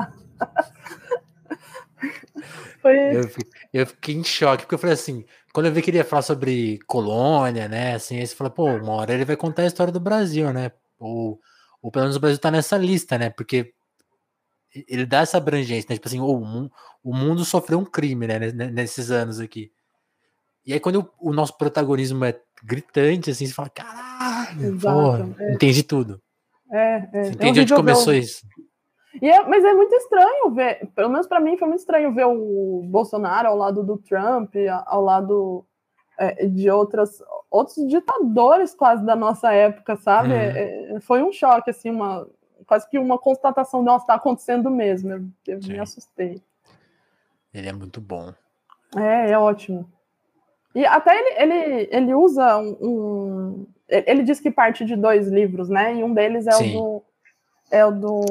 Foi... 2.81 3.17
eu, 3.17 3.29
eu 3.73 3.87
fiquei 3.87 4.15
em 4.15 4.23
choque, 4.23 4.63
porque 4.63 4.75
eu 4.75 4.79
falei 4.79 4.93
assim, 4.93 5.25
quando 5.53 5.65
eu 5.65 5.71
vi 5.71 5.81
que 5.81 5.89
ele 5.89 5.97
ia 5.97 6.05
falar 6.05 6.21
sobre 6.21 6.79
colônia, 6.85 7.67
né? 7.67 7.95
Assim, 7.95 8.19
aí 8.19 8.27
você 8.27 8.35
fala, 8.35 8.49
pô, 8.49 8.65
uma 8.65 8.93
hora 8.93 9.13
ele 9.13 9.25
vai 9.25 9.35
contar 9.35 9.63
a 9.63 9.67
história 9.67 9.91
do 9.91 9.99
Brasil, 9.99 10.53
né? 10.53 10.71
Ou, 10.99 11.39
ou 11.81 11.91
pelo 11.91 12.03
menos 12.03 12.15
o 12.15 12.19
Brasil 12.19 12.39
tá 12.39 12.51
nessa 12.51 12.77
lista, 12.77 13.17
né? 13.17 13.29
Porque 13.29 13.73
ele 14.87 15.05
dá 15.05 15.21
essa 15.21 15.37
abrangência, 15.37 15.87
né? 15.89 15.95
Tipo 15.95 16.07
assim, 16.07 16.19
o, 16.19 16.69
o 17.03 17.15
mundo 17.15 17.43
sofreu 17.43 17.79
um 17.79 17.85
crime, 17.85 18.27
né? 18.27 18.39
Nesses 18.71 19.09
anos 19.09 19.39
aqui. 19.39 19.71
E 20.67 20.73
aí, 20.73 20.81
quando 20.81 21.09
o, 21.17 21.31
nosso 21.31 21.57
protagonismo 21.57 22.25
é 22.25 22.37
gritante, 22.61 23.31
assim, 23.31 23.45
você 23.45 23.53
fala, 23.53 23.69
caralho, 23.69 24.77
porra, 24.77 25.29
é. 25.39 25.53
entendi 25.53 25.81
tudo. 25.81 26.21
É, 26.69 27.07
é. 27.13 27.23
Você 27.23 27.29
entende 27.31 27.59
é 27.59 27.61
onde 27.61 27.73
começou 27.73 28.13
isso? 28.13 28.45
E 29.21 29.29
é, 29.29 29.47
mas 29.47 29.63
é 29.63 29.73
muito 29.73 29.95
estranho 29.95 30.51
ver, 30.51 30.89
pelo 30.93 31.09
menos 31.09 31.25
para 31.25 31.39
mim 31.39 31.57
foi 31.57 31.69
muito 31.69 31.79
estranho 31.79 32.13
ver 32.13 32.25
o 32.25 32.83
Bolsonaro 32.85 33.47
ao 33.47 33.55
lado 33.55 33.81
do 33.81 33.97
Trump, 33.97 34.53
ao 34.85 35.01
lado 35.01 35.65
é, 36.19 36.45
de 36.45 36.69
outras, 36.69 37.23
outros 37.49 37.87
ditadores 37.87 38.75
quase 38.75 39.05
da 39.05 39.15
nossa 39.15 39.53
época, 39.53 39.95
sabe? 39.95 40.33
Uhum. 40.33 40.35
É, 40.35 40.99
foi 40.99 41.23
um 41.23 41.31
choque, 41.31 41.69
assim, 41.69 41.89
uma, 41.89 42.27
quase 42.65 42.87
que 42.89 42.99
uma 42.99 43.17
constatação, 43.17 43.81
nossa, 43.81 44.03
está 44.03 44.15
acontecendo 44.15 44.69
mesmo. 44.69 45.13
Eu, 45.13 45.25
eu 45.47 45.59
me 45.59 45.79
assustei. 45.79 46.43
Ele 47.53 47.69
é 47.69 47.73
muito 47.73 48.01
bom. 48.01 48.33
É, 48.95 49.31
é 49.31 49.39
ótimo. 49.39 49.89
E 50.77 50.85
até 50.85 51.17
ele, 51.17 51.53
ele, 51.53 51.89
ele 51.91 52.13
usa 52.13 52.55
um, 52.59 52.77
um, 52.79 53.65
Ele 53.89 54.21
diz 54.21 54.39
que 54.39 54.51
parte 54.51 54.85
de 54.85 54.95
dois 54.95 55.27
livros, 55.27 55.69
né? 55.69 55.95
E 55.95 56.03
um 56.03 56.13
deles 56.13 56.45
é 56.45 56.51
Sim. 56.51 56.77
o 56.77 56.81
do 56.81 57.03
é 57.71 57.83
o 57.83 57.91
do, 57.91 58.21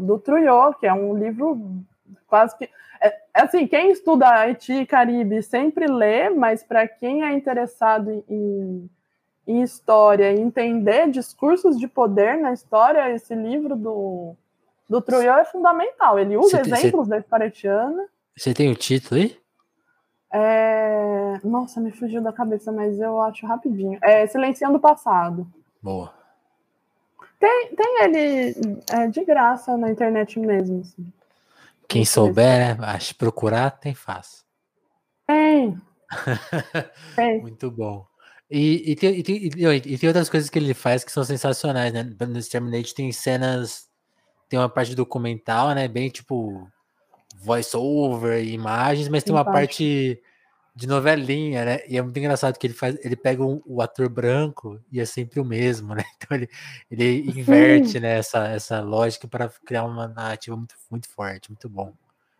do 0.00 0.18
Trujillo, 0.18 0.74
que 0.74 0.86
é 0.88 0.92
um 0.92 1.16
livro 1.16 1.80
quase 2.26 2.58
que. 2.58 2.68
É, 3.00 3.06
é, 3.08 3.42
assim, 3.42 3.68
quem 3.68 3.92
estuda 3.92 4.28
Haiti 4.28 4.72
e 4.72 4.86
Caribe 4.86 5.40
sempre 5.40 5.86
lê, 5.86 6.30
mas 6.30 6.64
para 6.64 6.88
quem 6.88 7.22
é 7.22 7.32
interessado 7.32 8.24
em, 8.28 8.90
em 9.46 9.62
história 9.62 10.32
e 10.32 10.40
entender 10.40 11.10
discursos 11.10 11.78
de 11.78 11.86
poder 11.86 12.38
na 12.38 12.52
história, 12.52 13.08
esse 13.14 13.36
livro 13.36 13.76
do, 13.76 14.34
do 14.90 15.00
Trujillo 15.00 15.38
é 15.38 15.44
fundamental. 15.44 16.18
Ele 16.18 16.36
usa 16.36 16.60
exemplos 16.60 17.06
cê, 17.06 17.10
da 17.10 17.18
história 17.18 17.44
haitiana. 17.44 18.04
Você 18.36 18.52
tem 18.52 18.68
o 18.72 18.74
título 18.74 19.20
aí? 19.20 19.41
É... 20.32 21.40
Nossa, 21.44 21.80
me 21.80 21.92
fugiu 21.92 22.22
da 22.22 22.32
cabeça, 22.32 22.72
mas 22.72 22.98
eu 22.98 23.20
acho 23.20 23.46
rapidinho. 23.46 23.98
É 24.02 24.26
Silenciando 24.26 24.78
o 24.78 24.80
Passado. 24.80 25.46
Boa. 25.82 26.12
Tem, 27.38 27.74
tem 27.74 28.04
ele 28.04 28.54
é, 28.90 29.08
de 29.08 29.24
graça 29.24 29.76
na 29.76 29.90
internet 29.90 30.38
mesmo. 30.38 30.80
Assim. 30.80 31.12
Quem 31.88 32.04
souber, 32.04 32.80
acho 32.82 33.16
procurar, 33.16 33.70
tem 33.72 33.94
fácil. 33.94 34.44
Tem. 35.26 35.76
tem. 37.16 37.40
Muito 37.42 37.70
bom. 37.70 38.06
E, 38.48 38.92
e, 38.92 38.96
tem, 38.96 39.18
e, 39.18 39.22
tem, 39.22 39.36
e, 39.46 39.98
tem, 39.98 40.08
outras 40.08 40.28
coisas 40.28 40.48
que 40.48 40.58
ele 40.58 40.72
faz 40.72 41.02
que 41.02 41.10
são 41.10 41.24
sensacionais, 41.24 41.92
né? 41.92 42.02
No 42.02 42.38
Exterminate 42.38 42.94
tem 42.94 43.10
cenas. 43.10 43.88
tem 44.48 44.58
uma 44.58 44.68
parte 44.68 44.94
documental, 44.94 45.74
né? 45.74 45.88
Bem 45.88 46.10
tipo 46.10 46.68
voice 47.42 47.76
over, 47.76 48.42
imagens, 48.44 49.08
mas 49.08 49.22
tem 49.24 49.34
uma 49.34 49.44
parte 49.44 50.20
de 50.74 50.86
novelinha, 50.86 51.64
né? 51.64 51.80
E 51.86 51.98
é 51.98 52.02
muito 52.02 52.18
engraçado 52.18 52.58
que 52.58 52.66
ele 52.66 52.74
faz, 52.74 52.96
ele 53.04 53.14
pega 53.14 53.44
um, 53.44 53.60
o 53.66 53.82
ator 53.82 54.08
branco 54.08 54.80
e 54.90 55.00
é 55.00 55.04
sempre 55.04 55.38
o 55.38 55.44
mesmo, 55.44 55.94
né? 55.94 56.04
Então 56.16 56.36
ele, 56.36 56.48
ele 56.90 57.30
inverte 57.38 58.00
né, 58.00 58.18
essa, 58.18 58.48
essa 58.48 58.80
lógica 58.80 59.28
para 59.28 59.50
criar 59.64 59.84
uma 59.84 60.08
narrativa 60.08 60.56
muito, 60.56 60.74
muito 60.90 61.08
forte, 61.08 61.50
muito 61.50 61.68
bom. 61.68 61.92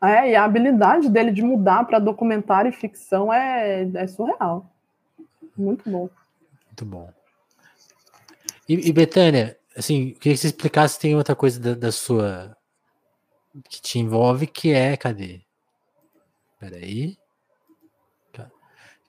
É, 0.02 0.30
e 0.30 0.34
a 0.34 0.44
habilidade 0.44 1.08
dele 1.08 1.30
de 1.30 1.42
mudar 1.42 1.84
para 1.84 1.98
documentário 1.98 2.70
e 2.70 2.72
ficção 2.72 3.32
é, 3.32 3.88
é 3.94 4.06
surreal. 4.06 4.72
Muito 5.56 5.88
bom. 5.88 6.08
Muito 6.66 6.84
bom. 6.84 7.10
E, 8.68 8.88
e 8.88 8.92
Betânia, 8.92 9.56
assim, 9.76 10.10
queria 10.14 10.34
que 10.34 10.38
você 10.38 10.46
explicasse 10.46 10.98
tem 10.98 11.14
outra 11.14 11.36
coisa 11.36 11.60
da, 11.60 11.74
da 11.74 11.92
sua 11.92 12.56
que 13.68 13.80
te 13.80 13.98
envolve 13.98 14.46
que 14.46 14.72
é, 14.72 14.96
cadê? 14.96 15.40
Peraí. 16.58 17.16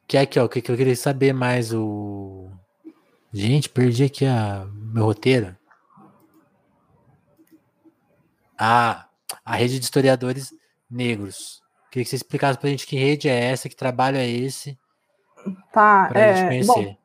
Que 0.08 0.18
é 0.18 0.22
aqui, 0.22 0.39
ó, 0.39 0.48
que, 0.48 0.62
que 0.62 0.72
eu 0.72 0.78
queria 0.78 0.96
saber 0.96 1.34
mais 1.34 1.74
o. 1.74 2.50
Gente, 3.32 3.70
perdi 3.70 4.04
aqui 4.04 4.26
a 4.26 4.68
meu 4.72 5.06
roteiro. 5.06 5.56
Ah, 8.58 9.08
a 9.44 9.56
rede 9.56 9.80
de 9.80 9.86
historiadores 9.86 10.54
negros. 10.89 11.62
Queria 11.89 12.04
que 12.04 12.10
você 12.10 12.16
explicasse 12.16 12.60
pra 12.60 12.70
gente 12.70 12.86
que 12.86 12.96
rede 12.96 13.28
é 13.28 13.52
essa, 13.52 13.68
que 13.68 13.76
trabalho 13.76 14.18
é 14.18 14.28
esse. 14.28 14.78
Tá, 15.72 16.10
pra 16.10 16.22
é, 16.22 16.36
gente 16.36 16.48
conhecer. 16.48 16.86
Bom, 16.86 16.98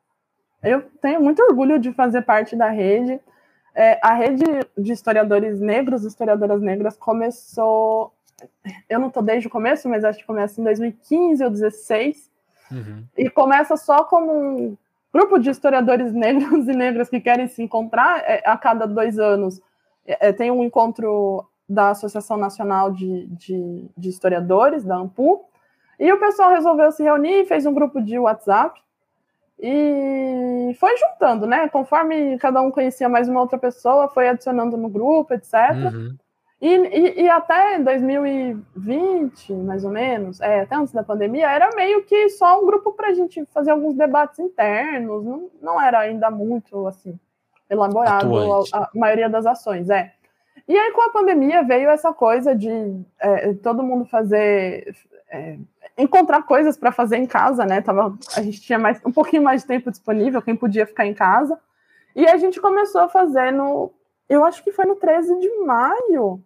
eu 0.63 0.81
tenho 1.01 1.21
muito 1.21 1.41
orgulho 1.41 1.79
de 1.79 1.91
fazer 1.93 2.21
parte 2.21 2.55
da 2.55 2.69
rede. 2.69 3.19
É, 3.79 3.97
a 4.03 4.13
rede 4.13 4.43
de 4.77 4.91
historiadores 4.91 5.61
negros, 5.61 6.03
historiadoras 6.03 6.61
negras, 6.61 6.97
começou. 6.97 8.11
Eu 8.89 8.99
não 8.99 9.07
estou 9.07 9.23
desde 9.23 9.47
o 9.47 9.49
começo, 9.49 9.87
mas 9.87 10.03
acho 10.03 10.19
que 10.19 10.25
começa 10.25 10.59
em 10.59 10.65
2015 10.65 11.41
ou 11.41 11.49
2016. 11.49 12.29
Uhum. 12.69 13.05
E 13.17 13.29
começa 13.29 13.77
só 13.77 14.03
como 14.03 14.33
um 14.33 14.77
grupo 15.13 15.39
de 15.39 15.49
historiadores 15.49 16.11
negros 16.11 16.67
e 16.67 16.73
negras 16.73 17.09
que 17.09 17.21
querem 17.21 17.47
se 17.47 17.63
encontrar 17.63 18.19
é, 18.29 18.43
a 18.45 18.57
cada 18.57 18.85
dois 18.85 19.17
anos. 19.17 19.61
É, 20.05 20.27
é, 20.27 20.33
tem 20.33 20.51
um 20.51 20.61
encontro 20.61 21.47
da 21.67 21.91
Associação 21.91 22.35
Nacional 22.35 22.91
de, 22.91 23.27
de, 23.27 23.89
de 23.97 24.09
Historiadores, 24.09 24.83
da 24.83 24.97
AMPU, 24.97 25.45
e 25.97 26.11
o 26.11 26.19
pessoal 26.19 26.51
resolveu 26.51 26.91
se 26.91 27.01
reunir, 27.01 27.45
fez 27.45 27.65
um 27.65 27.73
grupo 27.73 28.01
de 28.01 28.19
WhatsApp 28.19 28.77
e 29.61 30.73
foi 30.79 30.95
juntando, 30.97 31.45
né? 31.45 31.67
Conforme 31.67 32.37
cada 32.37 32.61
um 32.61 32.71
conhecia 32.71 33.09
mais 33.09 33.27
uma 33.27 33.41
outra 33.41 33.57
pessoa, 33.57 34.07
foi 34.07 34.29
adicionando 34.29 34.77
no 34.77 34.87
grupo, 34.87 35.33
etc. 35.33 35.53
Uhum. 35.93 36.15
E, 36.61 36.75
e, 36.75 37.21
e, 37.23 37.29
até 37.29 37.79
2020, 37.79 39.53
mais 39.53 39.85
ou 39.85 39.91
menos, 39.91 40.41
é, 40.41 40.61
até 40.61 40.75
antes 40.75 40.93
da 40.93 41.03
pandemia, 41.03 41.49
era 41.49 41.69
meio 41.73 42.03
que 42.03 42.29
só 42.29 42.61
um 42.61 42.65
grupo 42.65 42.91
para 42.91 43.09
a 43.09 43.13
gente 43.13 43.45
fazer 43.53 43.71
alguns 43.71 43.95
debates 43.95 44.39
internos, 44.39 45.23
não, 45.23 45.49
não 45.61 45.81
era 45.81 45.99
ainda 45.99 46.29
muito 46.29 46.85
assim 46.85 47.17
elaborado 47.69 48.35
a, 48.73 48.77
a, 48.77 48.89
maioria 48.93 49.29
das 49.29 49.45
ações, 49.45 49.89
é. 49.89 50.11
E 50.67 50.77
aí 50.77 50.91
com 50.91 51.01
a 51.01 51.11
pandemia 51.11 51.63
veio 51.63 51.89
essa 51.89 52.11
coisa 52.11 52.53
de 52.53 52.69
é, 53.19 53.53
todo 53.53 53.83
mundo 53.83 54.05
fazer 54.05 54.93
é, 55.29 55.57
encontrar 55.99 56.43
coisas 56.43 56.77
para 56.77 56.91
fazer 56.91 57.17
em 57.17 57.27
casa, 57.27 57.65
né? 57.65 57.81
Tava, 57.81 58.17
a 58.35 58.41
gente 58.41 58.61
tinha 58.61 58.79
mais, 58.79 58.99
um 59.05 59.11
pouquinho 59.11 59.43
mais 59.43 59.61
de 59.61 59.67
tempo 59.67 59.91
disponível, 59.91 60.41
quem 60.41 60.55
podia 60.55 60.85
ficar 60.85 61.05
em 61.05 61.13
casa. 61.13 61.59
E 62.15 62.25
a 62.25 62.37
gente 62.37 62.59
começou 62.59 63.01
a 63.01 63.09
fazer 63.09 63.51
no. 63.51 63.91
Eu 64.27 64.43
acho 64.45 64.63
que 64.63 64.71
foi 64.71 64.85
no 64.85 64.95
13 64.95 65.39
de 65.39 65.49
maio. 65.59 66.41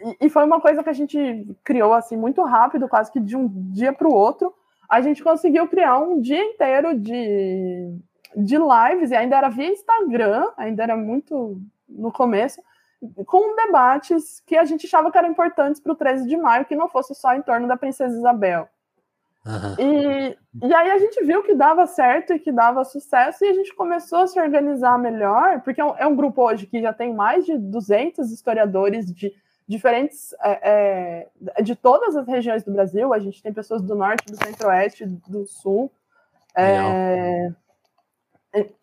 E, 0.00 0.26
e 0.26 0.30
foi 0.30 0.44
uma 0.44 0.60
coisa 0.60 0.82
que 0.82 0.90
a 0.90 0.92
gente 0.92 1.18
criou 1.64 1.94
assim 1.94 2.16
muito 2.16 2.42
rápido, 2.44 2.88
quase 2.88 3.10
que 3.10 3.18
de 3.18 3.36
um 3.36 3.48
dia 3.72 3.92
para 3.92 4.06
o 4.06 4.14
outro. 4.14 4.54
A 4.88 5.00
gente 5.00 5.22
conseguiu 5.22 5.66
criar 5.66 5.98
um 5.98 6.20
dia 6.20 6.42
inteiro 6.42 6.98
de, 6.98 7.98
de 8.36 8.56
lives, 8.56 9.10
e 9.10 9.16
ainda 9.16 9.36
era 9.36 9.48
via 9.48 9.70
Instagram, 9.70 10.46
ainda 10.56 10.82
era 10.82 10.96
muito 10.96 11.60
no 11.88 12.12
começo 12.12 12.60
com 13.26 13.54
debates 13.54 14.40
que 14.46 14.56
a 14.56 14.64
gente 14.64 14.86
achava 14.86 15.10
que 15.10 15.18
eram 15.18 15.30
importantes 15.30 15.80
para 15.80 15.92
o 15.92 15.96
13 15.96 16.26
de 16.26 16.36
maio, 16.36 16.64
que 16.64 16.76
não 16.76 16.88
fosse 16.88 17.14
só 17.14 17.34
em 17.34 17.42
torno 17.42 17.68
da 17.68 17.76
Princesa 17.76 18.16
Isabel. 18.16 18.68
Uhum. 19.46 19.74
E, 19.78 20.38
e 20.66 20.74
aí 20.74 20.90
a 20.90 20.98
gente 20.98 21.24
viu 21.24 21.42
que 21.42 21.54
dava 21.54 21.86
certo 21.86 22.34
e 22.34 22.38
que 22.38 22.52
dava 22.52 22.84
sucesso, 22.84 23.44
e 23.44 23.48
a 23.48 23.54
gente 23.54 23.74
começou 23.74 24.18
a 24.18 24.26
se 24.26 24.38
organizar 24.40 24.98
melhor, 24.98 25.62
porque 25.62 25.80
é 25.80 25.84
um, 25.84 25.96
é 25.96 26.06
um 26.06 26.16
grupo 26.16 26.42
hoje 26.42 26.66
que 26.66 26.82
já 26.82 26.92
tem 26.92 27.14
mais 27.14 27.46
de 27.46 27.56
200 27.56 28.30
historiadores 28.32 29.06
de 29.06 29.32
diferentes, 29.66 30.34
é, 30.42 31.28
é, 31.56 31.62
de 31.62 31.76
todas 31.76 32.16
as 32.16 32.26
regiões 32.26 32.64
do 32.64 32.72
Brasil, 32.72 33.12
a 33.12 33.18
gente 33.18 33.42
tem 33.42 33.52
pessoas 33.52 33.82
do 33.82 33.94
norte, 33.94 34.24
do 34.24 34.36
centro-oeste, 34.36 35.04
do 35.06 35.46
sul. 35.46 35.92
É, 36.56 37.52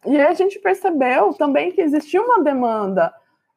e 0.05 0.22
a 0.22 0.34
gente 0.36 0.59
percebeu 0.59 1.34
também 1.34 1.72
que 1.72 1.82
existia 1.82 2.22
uma 2.22 2.43
demanda 2.43 3.11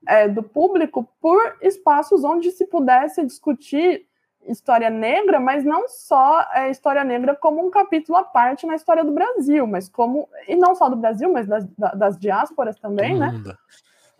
é, 0.07 0.28
do 0.28 0.42
público 0.42 1.09
por 1.20 1.57
espaços 1.61 2.24
onde 2.24 2.51
se 2.51 2.66
pudesse 2.66 3.24
discutir 3.24 4.07
história 4.46 4.88
negra, 4.88 5.38
mas 5.38 5.64
não 5.64 5.88
só 5.88 6.46
é, 6.55 6.70
história 6.70 7.05
negra 7.05 7.34
como 7.34 7.64
um 7.64 7.70
capítulo 7.70 8.16
à 8.16 8.24
parte 8.24 8.66
na 8.66 8.74
história 8.74 9.05
do 9.05 9.12
Brasil, 9.12 9.66
mas 9.66 9.88
como 9.88 10.28
e 10.46 10.57
não 10.57 10.74
só 10.74 10.88
do 10.88 10.96
Brasil, 10.96 11.30
mas 11.32 11.46
das, 11.46 11.66
das 11.94 12.18
diásporas 12.18 12.78
também, 12.78 13.18
né? 13.18 13.32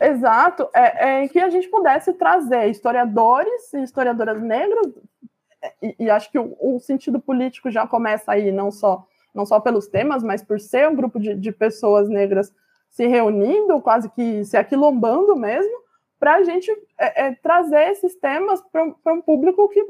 Exato, 0.01 0.69
é, 0.73 1.25
é 1.25 1.29
que 1.29 1.41
a 1.41 1.51
gente 1.51 1.69
pudesse 1.69 2.13
trazer 2.13 2.69
historiadores 2.69 3.73
e 3.73 3.83
historiadoras 3.83 4.41
negras 4.41 4.87
e, 5.83 5.97
e 5.99 6.11
acho 6.11 6.31
que 6.31 6.39
o, 6.39 6.57
o, 6.61 6.79
sentido 6.79 7.19
político 7.19 7.69
já 7.69 7.85
começa 7.87 8.31
aí, 8.31 8.53
não 8.53 8.71
só 8.71 9.05
não 9.35 9.45
só 9.45 9.61
pelos 9.61 9.87
temas, 9.87 10.23
mas 10.23 10.43
por 10.43 10.59
ser 10.59 10.89
um 10.89 10.95
grupo 10.95 11.19
de, 11.21 11.35
de 11.35 11.53
pessoas 11.53 12.09
negras 12.09 12.53
se 12.89 13.07
reunindo, 13.07 13.81
quase 13.81 14.09
que 14.11 14.45
se 14.45 14.57
aquilombando 14.57 15.37
mesmo, 15.37 15.79
para 16.19 16.37
a 16.37 16.43
gente 16.43 16.71
é, 16.99 17.27
é, 17.27 17.35
trazer 17.35 17.91
esses 17.91 18.17
temas 18.17 18.61
para 18.73 19.13
um 19.13 19.21
público 19.21 19.69
que 19.69 19.85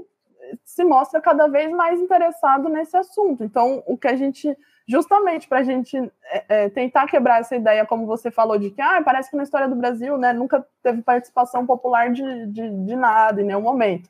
se 0.64 0.84
mostra 0.84 1.20
cada 1.20 1.46
vez 1.46 1.70
mais 1.70 2.00
interessado 2.00 2.68
nesse 2.68 2.96
assunto. 2.96 3.44
Então, 3.44 3.82
o 3.86 3.96
que 3.96 4.08
a 4.08 4.16
gente, 4.16 4.56
justamente 4.86 5.48
para 5.48 5.58
a 5.58 5.62
gente 5.62 5.96
é, 6.24 6.44
é, 6.48 6.68
tentar 6.70 7.06
quebrar 7.06 7.40
essa 7.40 7.56
ideia, 7.56 7.86
como 7.86 8.06
você 8.06 8.30
falou, 8.30 8.58
de 8.58 8.70
que 8.70 8.80
ah, 8.80 9.02
parece 9.02 9.30
que 9.30 9.36
na 9.36 9.42
história 9.42 9.68
do 9.68 9.76
Brasil 9.76 10.16
né, 10.16 10.32
nunca 10.32 10.64
teve 10.82 11.02
participação 11.02 11.66
popular 11.66 12.12
de, 12.12 12.46
de, 12.46 12.70
de 12.70 12.96
nada 12.96 13.40
em 13.40 13.44
nenhum 13.44 13.60
momento. 13.60 14.08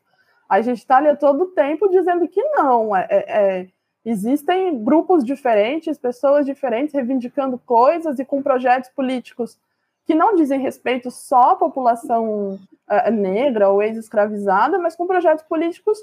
A 0.48 0.60
gente 0.60 0.78
está 0.78 0.96
ali 0.96 1.14
todo 1.16 1.44
o 1.44 1.48
tempo 1.48 1.88
dizendo 1.88 2.26
que 2.26 2.42
não, 2.42 2.96
é, 2.96 3.06
é, 3.10 3.24
é 3.60 3.66
Existem 4.10 4.82
grupos 4.82 5.22
diferentes, 5.22 5.98
pessoas 5.98 6.46
diferentes 6.46 6.94
reivindicando 6.94 7.58
coisas 7.58 8.18
e 8.18 8.24
com 8.24 8.42
projetos 8.42 8.88
políticos 8.88 9.58
que 10.06 10.14
não 10.14 10.34
dizem 10.34 10.58
respeito 10.58 11.10
só 11.10 11.50
à 11.50 11.56
população 11.56 12.58
uh, 12.88 13.10
negra 13.12 13.68
ou 13.68 13.82
ex-escravizada, 13.82 14.78
mas 14.78 14.96
com 14.96 15.06
projetos 15.06 15.44
políticos 15.44 15.98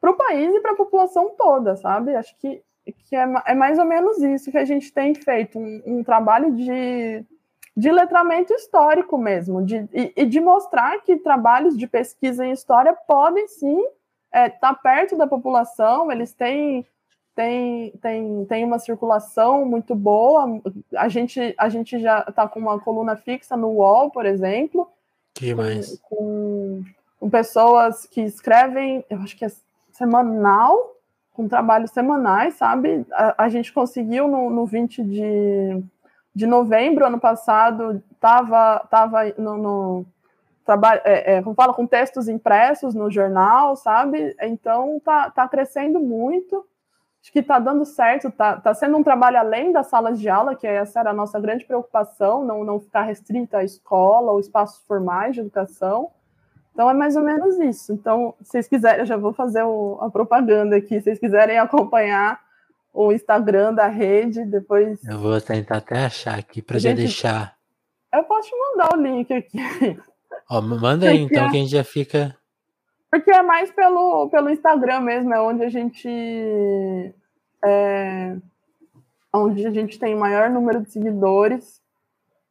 para 0.00 0.12
o 0.12 0.16
país 0.16 0.54
e 0.54 0.60
para 0.60 0.70
a 0.70 0.76
população 0.76 1.30
toda, 1.36 1.74
sabe? 1.74 2.14
Acho 2.14 2.32
que, 2.38 2.62
que 3.08 3.16
é, 3.16 3.26
é, 3.46 3.54
mais 3.56 3.76
ou 3.76 3.86
menos 3.86 4.18
isso 4.18 4.52
que 4.52 4.58
a 4.58 4.64
gente 4.64 4.92
tem 4.92 5.12
feito, 5.12 5.58
um, 5.58 5.82
um 5.84 6.04
trabalho 6.04 6.52
de, 6.52 7.24
de 7.76 7.90
letramento 7.90 8.54
histórico 8.54 9.18
mesmo, 9.18 9.66
de, 9.66 9.88
e, 9.92 10.12
e, 10.14 10.24
de 10.24 10.40
mostrar 10.40 11.00
que 11.00 11.16
trabalhos 11.16 11.76
de 11.76 11.88
pesquisa 11.88 12.46
em 12.46 12.52
história 12.52 12.96
podem 13.04 13.48
sim 13.48 13.80
estar 13.80 14.44
é, 14.44 14.48
tá 14.48 14.72
perto 14.72 15.16
da 15.16 15.26
população, 15.26 16.12
eles 16.12 16.32
têm 16.32 16.86
tem, 17.34 17.90
tem, 18.02 18.44
tem 18.44 18.64
uma 18.64 18.78
circulação 18.78 19.64
muito 19.64 19.94
boa. 19.94 20.60
A 20.96 21.08
gente, 21.08 21.54
a 21.58 21.68
gente 21.68 21.98
já 21.98 22.24
está 22.28 22.46
com 22.46 22.60
uma 22.60 22.78
coluna 22.78 23.16
fixa 23.16 23.56
no 23.56 23.68
UOL, 23.68 24.10
por 24.10 24.26
exemplo. 24.26 24.90
Que 25.34 25.54
mais? 25.54 25.98
Com, 26.02 26.82
com, 27.18 27.30
pessoas 27.30 28.04
que 28.04 28.20
escrevem, 28.20 29.04
eu 29.08 29.18
acho 29.20 29.36
que 29.36 29.46
é 29.46 29.50
semanal, 29.92 30.94
com 31.32 31.48
trabalhos 31.48 31.90
semanais, 31.90 32.54
sabe? 32.54 33.06
A, 33.12 33.44
a 33.44 33.48
gente 33.48 33.72
conseguiu 33.72 34.28
no, 34.28 34.50
no 34.50 34.66
20 34.66 35.02
de, 35.02 35.82
de 36.34 36.46
novembro, 36.46 37.06
ano 37.06 37.18
passado, 37.18 38.02
estava 38.12 38.80
tava 38.90 39.24
no, 39.38 39.56
no 39.56 40.06
trabalho, 40.66 41.00
é, 41.04 41.36
é, 41.36 41.42
como 41.42 41.54
fala, 41.54 41.72
com 41.72 41.86
textos 41.86 42.28
impressos 42.28 42.94
no 42.94 43.10
jornal, 43.10 43.74
sabe? 43.74 44.36
Então 44.42 45.00
tá, 45.02 45.30
tá 45.30 45.48
crescendo 45.48 45.98
muito 45.98 46.66
acho 47.22 47.32
que 47.32 47.38
está 47.38 47.60
dando 47.60 47.84
certo, 47.84 48.28
está 48.28 48.56
tá 48.56 48.74
sendo 48.74 48.96
um 48.96 49.02
trabalho 49.02 49.38
além 49.38 49.70
das 49.70 49.86
salas 49.86 50.18
de 50.18 50.28
aula, 50.28 50.56
que 50.56 50.66
essa 50.66 50.98
era 50.98 51.10
a 51.10 51.14
nossa 51.14 51.38
grande 51.38 51.64
preocupação, 51.64 52.44
não, 52.44 52.64
não 52.64 52.80
ficar 52.80 53.02
restrita 53.02 53.58
à 53.58 53.64
escola 53.64 54.32
ou 54.32 54.40
espaços 54.40 54.84
formais 54.86 55.34
de 55.34 55.40
educação. 55.40 56.10
Então 56.72 56.90
é 56.90 56.94
mais 56.94 57.14
ou 57.14 57.22
menos 57.22 57.58
isso. 57.60 57.92
Então, 57.92 58.34
se 58.40 58.50
vocês 58.50 58.66
quiserem, 58.66 59.00
eu 59.00 59.06
já 59.06 59.16
vou 59.16 59.32
fazer 59.32 59.62
o, 59.62 59.98
a 60.00 60.10
propaganda 60.10 60.76
aqui, 60.76 60.96
se 60.96 61.02
vocês 61.02 61.18
quiserem 61.18 61.58
acompanhar 61.58 62.40
o 62.92 63.12
Instagram 63.12 63.72
da 63.72 63.86
rede, 63.86 64.44
depois. 64.44 65.02
Eu 65.04 65.18
vou 65.18 65.40
tentar 65.40 65.76
até 65.76 66.04
achar 66.04 66.38
aqui 66.38 66.60
para 66.60 66.78
já 66.78 66.92
deixar. 66.92 67.54
Eu 68.12 68.24
posso 68.24 68.48
te 68.48 68.56
mandar 68.56 68.96
o 68.96 69.00
link 69.00 69.32
aqui. 69.32 69.58
Ó, 70.50 70.60
manda 70.60 71.08
aí 71.08 71.20
então, 71.20 71.48
que 71.50 71.56
a 71.56 71.60
gente 71.60 71.70
já 71.70 71.84
fica. 71.84 72.36
Porque 73.12 73.30
é 73.30 73.42
mais 73.42 73.70
pelo, 73.70 74.30
pelo 74.30 74.48
Instagram 74.48 75.00
mesmo, 75.00 75.34
é 75.34 75.38
onde 75.38 75.62
a 75.62 75.68
gente. 75.68 76.08
É, 77.62 78.34
onde 79.30 79.66
a 79.66 79.70
gente 79.70 79.98
tem 79.98 80.14
maior 80.14 80.48
número 80.48 80.80
de 80.80 80.90
seguidores. 80.90 81.78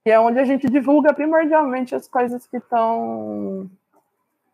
E 0.05 0.12
é 0.12 0.20
onde 0.20 0.38
a 0.38 0.45
gente 0.45 0.70
divulga 0.70 1.16
primordialmente 1.16 1.95
as 1.95 2.07
coisas 2.07 2.45
que 2.45 2.57
estão. 2.57 3.68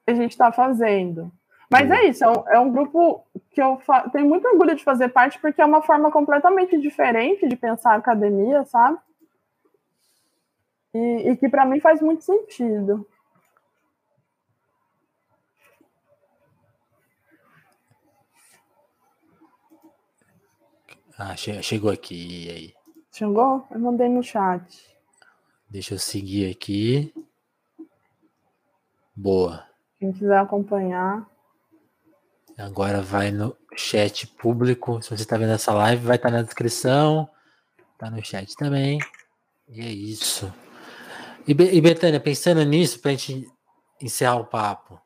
a 0.08 0.14
gente 0.14 0.32
está 0.32 0.49
fazendo. 0.49 1.30
Mas 1.70 1.91
é 1.91 2.05
isso, 2.05 2.24
é 2.24 2.30
um, 2.30 2.49
é 2.51 2.60
um 2.60 2.72
grupo 2.72 3.26
que 3.51 3.62
eu 3.62 3.78
tenho 4.14 4.30
muito 4.30 4.47
orgulho 4.47 4.76
de 4.76 4.86
fazer 4.86 5.10
parte, 5.10 5.38
porque 5.39 5.62
é 5.62 5.66
uma 5.66 5.82
forma 5.82 6.10
completamente 6.10 6.80
diferente 6.80 7.45
de 7.45 7.58
pensar 7.58 7.91
a 7.91 7.97
academia, 7.97 8.64
sabe? 8.64 8.97
E, 10.93 11.32
e 11.32 11.36
que 11.36 11.49
para 11.49 11.66
mim 11.66 11.82
faz 11.82 12.01
muito 12.01 12.24
sentido. 12.24 13.05
Ah, 21.18 21.36
chegou 21.36 21.89
aqui, 21.89 22.47
aí? 22.49 22.74
Chegou? 23.11 23.65
Eu 23.72 23.80
mandei 23.80 24.07
no 24.07 24.22
chat. 24.22 24.63
Deixa 25.68 25.95
eu 25.95 25.99
seguir 25.99 26.51
aqui. 26.51 27.11
Boa. 29.15 29.65
Quem 29.97 30.13
quiser 30.13 30.38
acompanhar. 30.38 31.28
Agora 32.55 33.01
vai 33.01 33.32
no 33.32 33.57
chat 33.76 34.28
público. 34.28 35.01
Se 35.01 35.09
você 35.09 35.24
está 35.24 35.38
vendo 35.38 35.53
essa 35.53 35.74
live, 35.74 36.05
vai 36.05 36.18
estar 36.18 36.30
tá 36.30 36.36
na 36.36 36.43
descrição. 36.43 37.28
Tá 37.97 38.11
no 38.11 38.24
chat 38.24 38.55
também. 38.55 38.99
E 39.68 39.82
é 39.82 39.89
isso. 39.89 40.53
E, 41.47 41.51
e 41.51 41.82
Betânia, 41.82 42.20
pensando 42.20 42.63
nisso, 42.63 42.99
para 42.99 43.11
a 43.11 43.15
gente 43.15 43.51
encerrar 43.99 44.36
o 44.36 44.45
papo, 44.45 45.01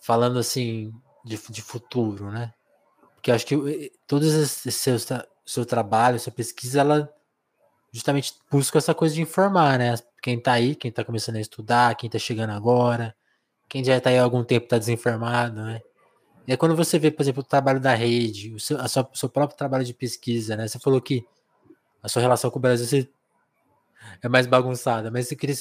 falando 0.00 0.38
assim 0.38 0.92
de, 1.24 1.36
de 1.50 1.60
futuro, 1.60 2.30
né? 2.30 2.54
Eu 3.30 3.34
acho 3.34 3.46
que 3.46 3.54
eh, 3.54 3.90
todos 4.06 4.32
esses 4.34 4.74
seus 4.74 5.06
seu 5.44 5.64
trabalho, 5.64 6.18
sua 6.18 6.32
pesquisa, 6.32 6.80
ela 6.80 7.12
justamente 7.92 8.34
busca 8.50 8.78
essa 8.78 8.94
coisa 8.94 9.14
de 9.14 9.22
informar, 9.22 9.78
né? 9.78 9.94
Quem 10.22 10.38
tá 10.40 10.52
aí, 10.52 10.74
quem 10.74 10.90
tá 10.90 11.04
começando 11.04 11.36
a 11.36 11.40
estudar, 11.40 11.94
quem 11.94 12.08
tá 12.08 12.18
chegando 12.18 12.50
agora, 12.50 13.14
quem 13.68 13.84
já 13.84 14.00
tá 14.00 14.10
aí 14.10 14.18
há 14.18 14.22
algum 14.22 14.44
tempo 14.44 14.68
tá 14.68 14.78
desinformado, 14.78 15.62
né? 15.62 15.80
E 16.46 16.52
aí 16.52 16.56
quando 16.56 16.76
você 16.76 16.98
vê, 16.98 17.10
por 17.10 17.22
exemplo, 17.22 17.42
o 17.42 17.46
trabalho 17.46 17.80
da 17.80 17.94
rede, 17.94 18.54
o 18.54 18.60
seu, 18.60 18.78
sua, 18.88 19.08
seu 19.14 19.28
próprio 19.28 19.56
trabalho 19.58 19.84
de 19.84 19.94
pesquisa, 19.94 20.56
né? 20.56 20.68
Você 20.68 20.78
falou 20.78 21.00
que 21.00 21.24
a 22.02 22.08
sua 22.08 22.22
relação 22.22 22.50
com 22.50 22.58
o 22.58 22.62
Brasil 22.62 22.86
você 22.86 23.08
é 24.22 24.28
mais 24.28 24.46
bagunçada, 24.46 25.10
mas 25.10 25.28
você 25.28 25.36
queria, 25.36 25.54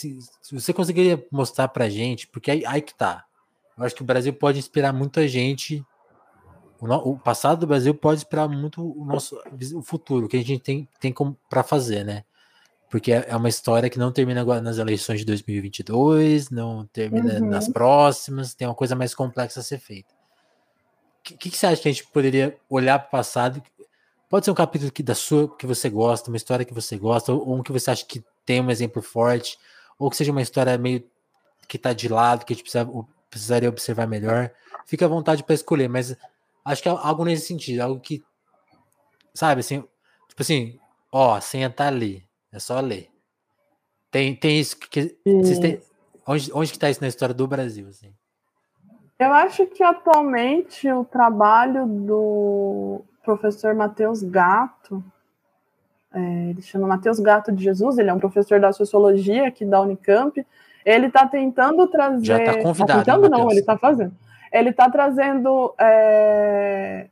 você 0.51 0.73
conseguiria 0.73 1.25
mostrar 1.31 1.67
pra 1.67 1.89
gente, 1.89 2.27
porque 2.27 2.51
aí, 2.51 2.65
aí 2.65 2.81
que 2.81 2.93
tá. 2.93 3.25
Eu 3.77 3.83
acho 3.83 3.95
que 3.95 4.01
o 4.01 4.05
Brasil 4.05 4.33
pode 4.33 4.59
inspirar 4.59 4.93
muita 4.93 5.27
gente 5.27 5.85
o, 6.79 7.11
o, 7.11 7.19
passado 7.19 7.59
do 7.59 7.67
Brasil 7.67 7.93
pode 7.93 8.19
esperar 8.19 8.47
muito 8.47 8.81
o 8.81 9.05
nosso 9.05 9.39
o 9.73 9.81
futuro, 9.81 10.27
que 10.27 10.37
a 10.37 10.43
gente 10.43 10.59
tem, 10.59 10.87
tem 10.99 11.13
para 11.49 11.63
fazer, 11.63 12.03
né? 12.03 12.23
Porque 12.89 13.11
é, 13.11 13.25
é 13.27 13.35
uma 13.35 13.49
história 13.49 13.89
que 13.89 13.99
não 13.99 14.11
termina 14.11 14.41
agora 14.41 14.61
nas 14.61 14.77
eleições 14.77 15.19
de 15.19 15.25
2022, 15.25 16.49
não 16.49 16.85
termina 16.85 17.35
uhum. 17.35 17.49
nas 17.49 17.67
próximas, 17.67 18.53
tem 18.53 18.67
uma 18.67 18.75
coisa 18.75 18.95
mais 18.95 19.13
complexa 19.13 19.59
a 19.59 19.63
ser 19.63 19.79
feita. 19.79 20.13
O 21.19 21.23
que, 21.23 21.37
que, 21.37 21.49
que, 21.49 21.57
você 21.57 21.67
acha 21.67 21.81
que 21.81 21.89
a 21.89 21.91
gente 21.91 22.07
poderia 22.07 22.57
olhar 22.69 22.97
para 22.99 23.07
o 23.07 23.11
passado? 23.11 23.61
Pode 24.29 24.45
ser 24.45 24.51
um 24.51 24.55
capítulo 24.55 24.91
que, 24.91 25.03
da 25.03 25.15
sua 25.15 25.53
que 25.57 25.65
você 25.65 25.89
gosta, 25.89 26.29
uma 26.29 26.37
história 26.37 26.65
que 26.65 26.73
você 26.73 26.97
gosta, 26.97 27.33
ou, 27.33 27.49
ou 27.49 27.55
um 27.57 27.63
que 27.63 27.71
você 27.71 27.91
acha 27.91 28.05
que 28.05 28.23
tem 28.45 28.61
um 28.61 28.71
exemplo 28.71 29.01
forte, 29.01 29.57
ou 29.99 30.09
que 30.09 30.15
seja 30.15 30.31
uma 30.31 30.41
história 30.41 30.77
meio 30.77 31.03
que 31.67 31.75
está 31.75 31.91
de 31.91 32.07
lado, 32.07 32.45
que 32.45 32.53
a 32.53 32.55
gente 32.55 32.63
precisa, 32.63 32.89
precisaria 33.29 33.67
observar 33.67 34.07
melhor. 34.07 34.51
Fica 34.85 35.05
à 35.05 35.09
vontade 35.09 35.43
para 35.43 35.55
escolher, 35.55 35.89
mas 35.89 36.15
Acho 36.67 36.83
que 36.83 36.89
é 36.89 36.91
algo 36.91 37.23
nesse 37.23 37.47
sentido, 37.47 37.79
algo 37.79 37.97
que, 37.97 38.21
sabe, 39.33 39.61
assim, 39.61 39.81
tipo 40.27 40.41
assim, 40.41 40.77
ó, 41.09 41.39
senta 41.39 41.87
ali, 41.87 42.21
é 42.51 42.59
só 42.59 42.81
ler. 42.81 43.07
Tem, 44.11 44.35
tem 44.35 44.59
isso 44.59 44.77
que. 44.77 45.15
Têm, 45.23 45.81
onde, 46.27 46.51
onde 46.53 46.73
que 46.73 46.77
tá 46.77 46.89
isso 46.89 46.99
na 46.99 47.07
história 47.07 47.33
do 47.33 47.47
Brasil, 47.47 47.87
assim? 47.87 48.13
Eu 49.17 49.31
acho 49.31 49.65
que 49.67 49.81
atualmente 49.81 50.91
o 50.91 51.05
trabalho 51.05 51.85
do 51.85 53.01
professor 53.23 53.73
Matheus 53.73 54.21
Gato, 54.21 55.01
é, 56.13 56.49
ele 56.49 56.61
chama 56.61 56.85
Matheus 56.85 57.17
Gato 57.21 57.49
de 57.49 57.63
Jesus, 57.63 57.97
ele 57.97 58.09
é 58.09 58.13
um 58.13 58.19
professor 58.19 58.59
da 58.59 58.73
sociologia 58.73 59.47
aqui 59.47 59.65
da 59.65 59.79
Unicamp, 59.79 60.45
ele 60.85 61.07
está 61.07 61.25
tentando 61.25 61.87
trazer. 61.87 62.25
Já 62.25 62.39
está 62.39 62.61
convidado. 62.61 63.05
Tá 63.05 63.13
tentando, 63.13 63.29
não, 63.29 63.49
ele 63.49 63.61
está 63.61 63.77
fazendo 63.77 64.13
ele 64.51 64.69
está 64.69 64.89
trazendo 64.89 65.73
é, 65.79 67.07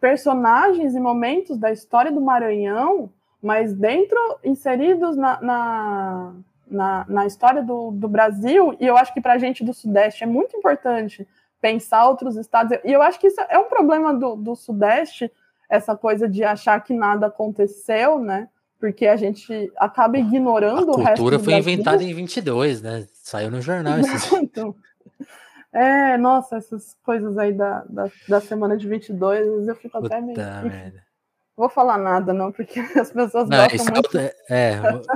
personagens 0.00 0.94
e 0.94 1.00
momentos 1.00 1.58
da 1.58 1.72
história 1.72 2.12
do 2.12 2.20
Maranhão, 2.20 3.10
mas 3.42 3.74
dentro, 3.74 4.18
inseridos 4.44 5.16
na, 5.16 5.40
na, 5.40 6.34
na, 6.66 7.06
na 7.08 7.26
história 7.26 7.62
do, 7.62 7.90
do 7.90 8.08
Brasil, 8.08 8.76
e 8.80 8.86
eu 8.86 8.96
acho 8.96 9.12
que 9.12 9.20
para 9.20 9.34
a 9.34 9.38
gente 9.38 9.64
do 9.64 9.74
Sudeste 9.74 10.24
é 10.24 10.26
muito 10.26 10.56
importante 10.56 11.26
pensar 11.60 12.06
outros 12.06 12.36
estados, 12.36 12.78
e 12.84 12.92
eu 12.92 13.02
acho 13.02 13.18
que 13.18 13.26
isso 13.26 13.40
é 13.48 13.58
um 13.58 13.68
problema 13.68 14.14
do, 14.14 14.36
do 14.36 14.54
Sudeste, 14.54 15.30
essa 15.68 15.96
coisa 15.96 16.28
de 16.28 16.44
achar 16.44 16.80
que 16.80 16.92
nada 16.92 17.26
aconteceu, 17.26 18.18
né? 18.18 18.48
Porque 18.78 19.06
a 19.06 19.16
gente 19.16 19.72
acaba 19.78 20.18
ignorando 20.18 20.90
a 20.90 20.94
o 20.94 20.96
resto. 20.98 21.12
A 21.12 21.16
cultura 21.16 21.38
foi 21.38 21.54
inventada 21.54 22.02
em 22.02 22.12
22, 22.12 22.82
né? 22.82 23.06
Saiu 23.14 23.50
no 23.50 23.62
jornal. 23.62 23.94
Então, 24.42 24.74
é, 25.74 26.16
nossa, 26.16 26.56
essas 26.56 26.96
coisas 27.02 27.36
aí 27.36 27.52
da, 27.52 27.84
da, 27.88 28.08
da 28.28 28.40
semana 28.40 28.76
de 28.76 28.86
22, 28.86 29.66
eu 29.66 29.74
fico 29.74 30.00
Puta 30.00 30.06
até 30.06 30.20
meio. 30.24 30.38
Merda. 30.38 31.02
Vou 31.56 31.68
falar 31.68 31.98
nada, 31.98 32.32
não, 32.32 32.52
porque 32.52 32.78
as 32.98 33.10
pessoas 33.10 33.48
não, 33.48 33.58
gostam 33.68 33.94
muito. 33.94 34.18
É, 34.18 34.32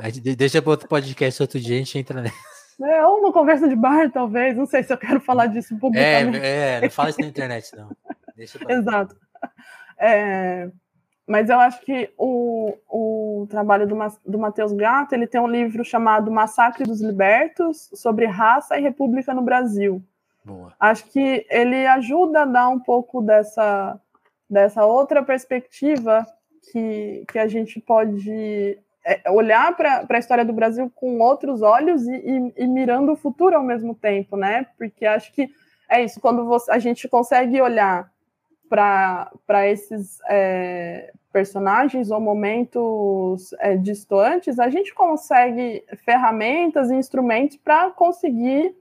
é, 0.03 0.35
deixa 0.37 0.61
para 0.61 0.71
outro 0.71 0.89
podcast 0.89 1.43
outro 1.43 1.61
dia, 1.61 1.77
a 1.77 1.79
gente 1.79 1.99
entra 1.99 2.21
nessa. 2.21 2.35
É, 2.81 3.05
ou 3.07 3.19
uma 3.19 3.33
conversa 3.33 3.69
de 3.69 3.75
bar, 3.75 4.11
talvez. 4.11 4.57
Não 4.57 4.67
sei 4.67 4.83
se 4.83 4.93
eu 4.93 4.99
quero 4.99 5.21
falar 5.21 5.47
disso 5.47 5.75
é, 5.75 5.79
publicamente. 5.79 6.39
É, 6.45 6.75
é 6.75 6.81
não 6.83 6.91
fala 6.91 7.11
isso 7.11 7.21
na 7.21 7.27
internet, 7.27 7.77
não. 7.77 7.91
Exato. 8.69 9.17
É, 9.99 10.71
mas 11.27 11.51
eu 11.51 11.59
acho 11.59 11.81
que 11.83 12.13
o, 12.17 12.73
o 12.89 13.47
trabalho 13.51 13.87
do, 13.87 13.97
do 14.25 14.39
Matheus 14.39 14.73
Gato, 14.73 15.13
ele 15.13 15.27
tem 15.27 15.41
um 15.41 15.49
livro 15.49 15.85
chamado 15.85 16.31
Massacre 16.31 16.85
dos 16.85 17.01
Libertos, 17.01 17.91
sobre 17.95 18.27
raça 18.27 18.79
e 18.79 18.83
república 18.83 19.35
no 19.35 19.43
Brasil. 19.43 20.03
Boa. 20.49 20.73
Acho 20.81 21.05
que 21.11 21.47
ele 21.51 21.87
ajuda 21.87 22.43
a 22.43 22.47
dar 22.47 22.71
um 22.71 22.81
pouco 22.81 23.21
dessa, 23.21 24.01
dessa 24.49 24.87
outra 24.87 25.23
perspectiva 25.23 26.27
que, 26.73 27.27
que 27.31 27.39
a 27.39 27.47
gente 27.47 27.79
pode 27.79 28.79
é, 29.05 29.31
olhar 29.31 29.77
para 29.77 30.07
a 30.09 30.19
história 30.19 30.47
do 30.47 30.55
Brasil 30.55 30.91
com 30.95 31.19
outros 31.19 31.61
olhos 31.61 32.09
e, 32.09 32.15
e, 32.15 32.65
e, 32.65 32.67
mirando 32.67 33.13
o 33.13 33.17
futuro 33.17 33.57
ao 33.57 33.63
mesmo 33.63 33.95
tempo, 33.95 34.39
né? 34.39 34.67
Porque 34.79 35.05
acho 35.05 35.31
que 35.35 35.51
é 35.87 36.03
isso, 36.03 36.19
quando 36.19 36.47
você, 36.47 36.71
a 36.71 36.79
gente 36.79 37.07
consegue 37.09 37.61
olhar 37.61 38.11
para 38.71 39.67
esses 39.67 40.19
é, 40.31 41.13
personagens 41.31 42.11
ou 42.11 42.21
momentos 42.21 43.53
é, 43.59 43.77
distantes, 43.77 44.59
a 44.59 44.71
gente 44.71 44.95
consegue 44.95 45.85
ferramentas 46.07 46.91
e 46.91 46.95
instrumentos 46.95 47.59
para 47.59 47.91
conseguir 47.91 48.75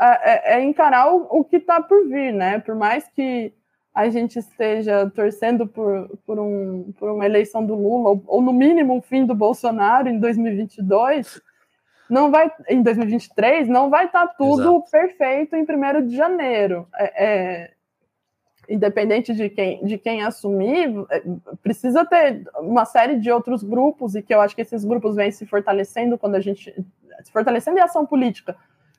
é, 0.00 0.54
é 0.54 0.64
encarar 0.64 1.12
o, 1.12 1.26
o 1.30 1.44
que 1.44 1.56
está 1.56 1.82
por 1.82 2.06
vir, 2.08 2.32
né? 2.32 2.58
Por 2.60 2.74
mais 2.74 3.08
que 3.08 3.52
a 3.94 4.08
gente 4.08 4.38
esteja 4.38 5.10
torcendo 5.10 5.66
por, 5.66 6.08
por, 6.24 6.38
um, 6.38 6.92
por 6.98 7.10
uma 7.10 7.26
eleição 7.26 7.66
do 7.66 7.74
Lula, 7.74 8.10
ou, 8.10 8.24
ou 8.26 8.40
no 8.40 8.52
mínimo 8.52 8.96
o 8.96 9.02
fim 9.02 9.26
do 9.26 9.34
Bolsonaro 9.34 10.08
em 10.08 10.20
2022, 10.20 11.40
não 12.08 12.30
vai, 12.30 12.50
em 12.68 12.80
2023, 12.80 13.68
não 13.68 13.90
vai 13.90 14.06
estar 14.06 14.28
tá 14.28 14.34
tudo 14.34 14.76
Exato. 14.76 14.90
perfeito 14.90 15.56
em 15.56 15.62
1 15.62 16.06
de 16.06 16.16
janeiro. 16.16 16.86
É, 16.94 17.24
é, 17.24 17.70
independente 18.68 19.34
de 19.34 19.48
quem, 19.48 19.84
de 19.84 19.98
quem 19.98 20.22
assumir, 20.22 20.94
é, 21.10 21.22
precisa 21.62 22.04
ter 22.04 22.46
uma 22.60 22.84
série 22.84 23.18
de 23.18 23.30
outros 23.32 23.64
grupos, 23.64 24.14
e 24.14 24.22
que 24.22 24.32
eu 24.32 24.40
acho 24.40 24.54
que 24.54 24.62
esses 24.62 24.84
grupos 24.84 25.16
vêm 25.16 25.32
se 25.32 25.44
fortalecendo 25.44 26.16
quando 26.16 26.36
a 26.36 26.40
gente. 26.40 26.72
se 27.22 27.32
fortalecendo 27.32 27.78
em 27.78 27.82
ação 27.82 28.06
política 28.06 28.56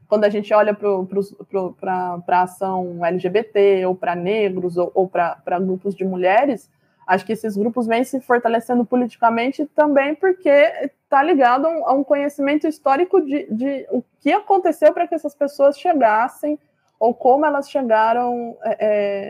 quando 0.10 0.24
a 0.24 0.30
gente 0.30 0.52
olha 0.52 0.74
para 0.74 2.20
a 2.28 2.42
ação 2.42 3.06
LGBT, 3.06 3.86
ou 3.86 3.96
para 3.96 4.16
negros, 4.16 4.76
ou, 4.76 4.92
ou 4.96 5.08
para 5.08 5.60
grupos 5.60 5.94
de 5.94 6.04
mulheres, 6.04 6.68
acho 7.06 7.24
que 7.24 7.34
esses 7.34 7.56
grupos 7.56 7.86
vêm 7.86 8.04
se 8.04 8.20
fortalecendo 8.20 8.84
politicamente 8.84 9.68
também 9.68 10.16
porque 10.16 10.50
está 10.50 11.22
ligado 11.22 11.68
a 11.68 11.70
um, 11.70 11.88
a 11.88 11.94
um, 11.94 12.04
conhecimento 12.04 12.68
histórico 12.68 13.22
de, 13.22 13.54
de 13.54 13.88
o 13.92 14.04
que 14.20 14.32
aconteceu 14.32 14.92
para 14.94 15.08
que 15.08 15.14
essas 15.14 15.36
pessoas 15.36 15.80
chegassem, 15.80 16.58
ou 17.00 17.14
como 17.14 17.46
elas 17.46 17.70
chegaram 17.70 18.58
é, 18.64 18.78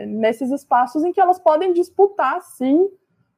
é, 0.02 0.06
nesses 0.06 0.50
espaços 0.50 1.04
em 1.04 1.12
que 1.12 1.20
elas 1.20 1.38
podem 1.38 1.74
disputar, 1.74 2.40
sim, 2.40 2.88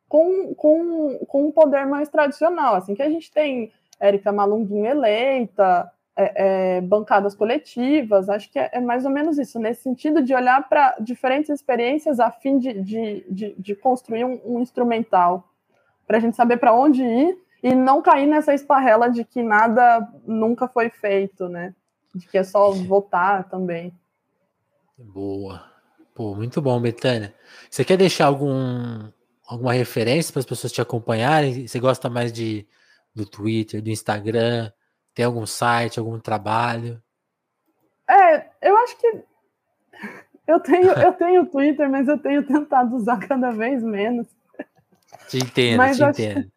com, 0.09 0.55
com, 0.55 1.19
com 1.27 1.47
um 1.47 1.51
poder 1.51 1.87
mais 1.87 2.09
tradicional. 2.09 2.77
Assim 2.77 2.95
que 2.95 3.03
a 3.03 3.11
gente 3.11 3.33
tem 3.33 3.73
Érica 3.99 4.31
Malunguinho 4.33 4.87
eleita, 4.87 5.91
é, 6.17 6.77
é, 6.77 6.81
bancadas 6.81 7.35
coletivas, 7.35 8.29
acho 8.29 8.51
que 8.51 8.59
é, 8.59 8.71
é, 8.73 8.81
mais 8.81 9.05
ou 9.05 9.11
menos 9.11 9.39
isso, 9.39 9.59
nesse 9.59 9.83
sentido 9.83 10.23
de 10.23 10.35
olhar 10.35 10.69
para 10.69 10.97
diferentes 11.01 11.49
experiências 11.51 12.21
a 12.21 12.31
fim 12.31 12.59
de, 12.59 12.75
de, 12.83 13.27
de, 13.31 13.55
de 13.59 13.75
construir 13.75 14.25
um, 14.25 14.41
um 14.45 14.61
instrumental, 14.61 15.49
para 16.07 16.19
a 16.19 16.21
gente 16.21 16.37
saber 16.37 16.59
para 16.59 16.75
onde 16.75 17.03
ir 17.03 17.39
e 17.63 17.75
não 17.75 18.03
cair 18.03 18.27
nessa 18.27 18.53
esparrela 18.53 19.09
de 19.09 19.25
que 19.25 19.43
nada 19.43 20.07
nunca 20.27 20.69
foi 20.69 20.91
feito, 20.91 21.49
né? 21.49 21.75
De 22.15 22.27
que 22.27 22.37
é 22.37 22.45
só 22.45 22.71
votar 22.73 23.49
também. 23.49 23.95
Boa. 24.99 25.65
Pô, 26.15 26.35
muito 26.35 26.61
bom, 26.61 26.79
Betânia. 26.81 27.33
Você 27.71 27.85
quer 27.85 27.97
deixar 27.97 28.27
algum, 28.27 29.09
alguma 29.47 29.73
referência 29.73 30.33
para 30.33 30.41
as 30.41 30.47
pessoas 30.47 30.73
te 30.73 30.81
acompanharem? 30.83 31.67
Você 31.67 31.81
gosta 31.81 32.11
mais 32.11 32.33
de 32.33 32.67
do 33.15 33.25
Twitter, 33.25 33.81
do 33.81 33.89
Instagram? 33.89 34.71
Tem 35.15 35.25
algum 35.25 35.47
site, 35.47 35.99
algum 35.99 36.19
trabalho? 36.19 37.03
É, 38.09 38.49
eu 38.63 38.77
acho 38.79 38.97
que 38.99 39.25
eu 40.47 40.61
tenho, 40.61 40.91
eu 40.91 41.13
tenho 41.13 41.47
Twitter, 41.47 41.89
mas 41.91 42.09
eu 42.09 42.19
tenho 42.19 42.47
tentado 42.47 42.97
usar 42.97 43.19
cada 43.27 43.51
vez 43.51 43.83
menos. 43.83 44.27
Te 45.29 45.39
entendo, 45.39 45.77
mas 45.77 45.97
te 45.97 46.05
acho, 46.05 46.23
entendo. 46.23 46.53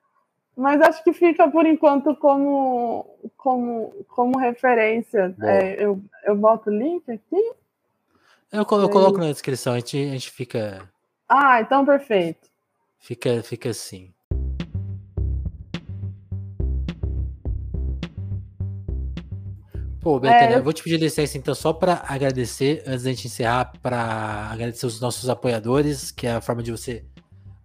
Mas 0.55 0.81
acho 0.81 1.03
que 1.03 1.11
fica 1.11 1.49
por 1.49 1.65
enquanto 1.65 2.15
como, 2.15 3.05
como, 3.35 4.05
como 4.07 4.39
referência. 4.39 5.35
É, 5.41 5.83
eu, 5.83 6.01
eu 6.23 6.35
boto 6.35 6.69
o 6.69 6.73
link 6.73 7.03
aqui. 7.11 7.53
Eu 8.51 8.65
coloco, 8.65 8.87
eu 8.87 8.89
coloco 8.89 9.17
na 9.19 9.27
descrição, 9.27 9.73
a 9.73 9.79
gente, 9.79 9.97
a 9.97 10.11
gente 10.11 10.31
fica. 10.31 10.89
Ah, 11.27 11.59
então 11.59 11.85
perfeito. 11.85 12.47
Fica, 12.99 13.43
fica 13.43 13.69
assim. 13.69 14.14
Pô, 20.05 20.19
Betânia, 20.19 20.53
é... 20.53 20.57
eu 20.59 20.63
vou 20.63 20.71
te 20.71 20.83
pedir 20.83 20.99
licença 20.99 21.35
então 21.35 21.55
só 21.55 21.73
para 21.73 22.03
agradecer, 22.07 22.83
antes 22.85 23.05
da 23.05 23.09
gente 23.09 23.25
encerrar, 23.25 23.73
para 23.81 24.51
agradecer 24.51 24.85
os 24.85 25.01
nossos 25.01 25.27
apoiadores, 25.27 26.11
que 26.11 26.27
é 26.27 26.33
a 26.33 26.41
forma 26.41 26.61
de 26.61 26.69
você 26.69 27.03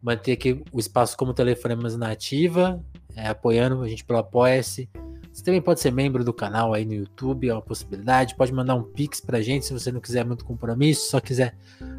manter 0.00 0.32
aqui 0.32 0.64
o 0.72 0.80
espaço 0.80 1.18
como 1.18 1.34
Telefonemas 1.34 1.98
na 1.98 2.10
ativa, 2.10 2.82
é, 3.14 3.28
apoiando 3.28 3.82
a 3.82 3.88
gente 3.90 4.06
pelo 4.06 4.20
Apoia-se. 4.20 4.88
Você 5.30 5.44
também 5.44 5.60
pode 5.60 5.80
ser 5.80 5.92
membro 5.92 6.24
do 6.24 6.32
canal 6.32 6.72
aí 6.72 6.86
no 6.86 6.94
YouTube, 6.94 7.46
é 7.46 7.52
uma 7.52 7.60
possibilidade. 7.60 8.34
Pode 8.34 8.54
mandar 8.54 8.74
um 8.74 8.84
Pix 8.84 9.20
pra 9.20 9.42
gente 9.42 9.66
se 9.66 9.74
você 9.74 9.92
não 9.92 10.00
quiser 10.00 10.24
muito 10.24 10.42
compromisso, 10.42 11.10
só 11.10 11.20
quiser 11.20 11.54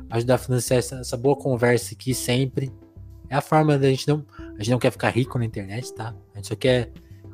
ajudar 0.09 0.33
a 0.33 0.39
financiar 0.39 0.79
essa, 0.79 0.95
essa 1.01 1.15
boa 1.15 1.35
conversa 1.35 1.93
aqui 1.93 2.15
sempre. 2.15 2.73
É 3.29 3.35
a 3.35 3.41
forma 3.41 3.77
da 3.77 3.87
gente 3.87 4.07
não. 4.07 4.25
A 4.55 4.57
gente 4.57 4.71
não 4.71 4.79
quer 4.79 4.91
ficar 4.91 5.11
rico 5.11 5.37
na 5.37 5.45
internet, 5.45 5.93
tá? 5.93 6.15
A 6.33 6.37
gente 6.37 6.47
só 6.47 6.55
quer 6.55 6.91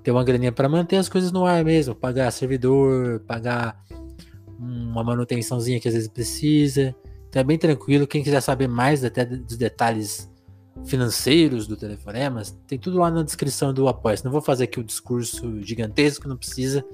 ter 0.07 0.11
uma 0.11 0.23
graninha 0.23 0.53
para 0.53 0.69
manter 0.69 0.95
as 0.95 1.09
coisas 1.09 1.33
no 1.33 1.45
ar 1.45 1.65
mesmo, 1.65 1.93
pagar 1.93 2.31
servidor, 2.31 3.19
pagar 3.27 3.83
uma 4.57 5.03
manutençãozinha 5.03 5.81
que 5.81 5.87
às 5.89 5.93
vezes 5.93 6.07
precisa. 6.07 6.95
Então 7.27 7.41
é 7.41 7.43
bem 7.43 7.57
tranquilo. 7.57 8.07
Quem 8.07 8.23
quiser 8.23 8.39
saber 8.39 8.69
mais 8.69 9.03
até 9.03 9.25
dos 9.25 9.57
detalhes 9.57 10.31
financeiros 10.85 11.67
do 11.67 11.75
Telefonemas, 11.75 12.57
tem 12.65 12.79
tudo 12.79 12.99
lá 12.99 13.11
na 13.11 13.21
descrição 13.21 13.73
do 13.73 13.89
apoio. 13.89 14.15
Não 14.23 14.31
vou 14.31 14.39
fazer 14.39 14.63
aqui 14.63 14.79
o 14.79 14.83
discurso 14.83 15.61
gigantesco, 15.61 16.25
não 16.25 16.37
precisa. 16.37 16.85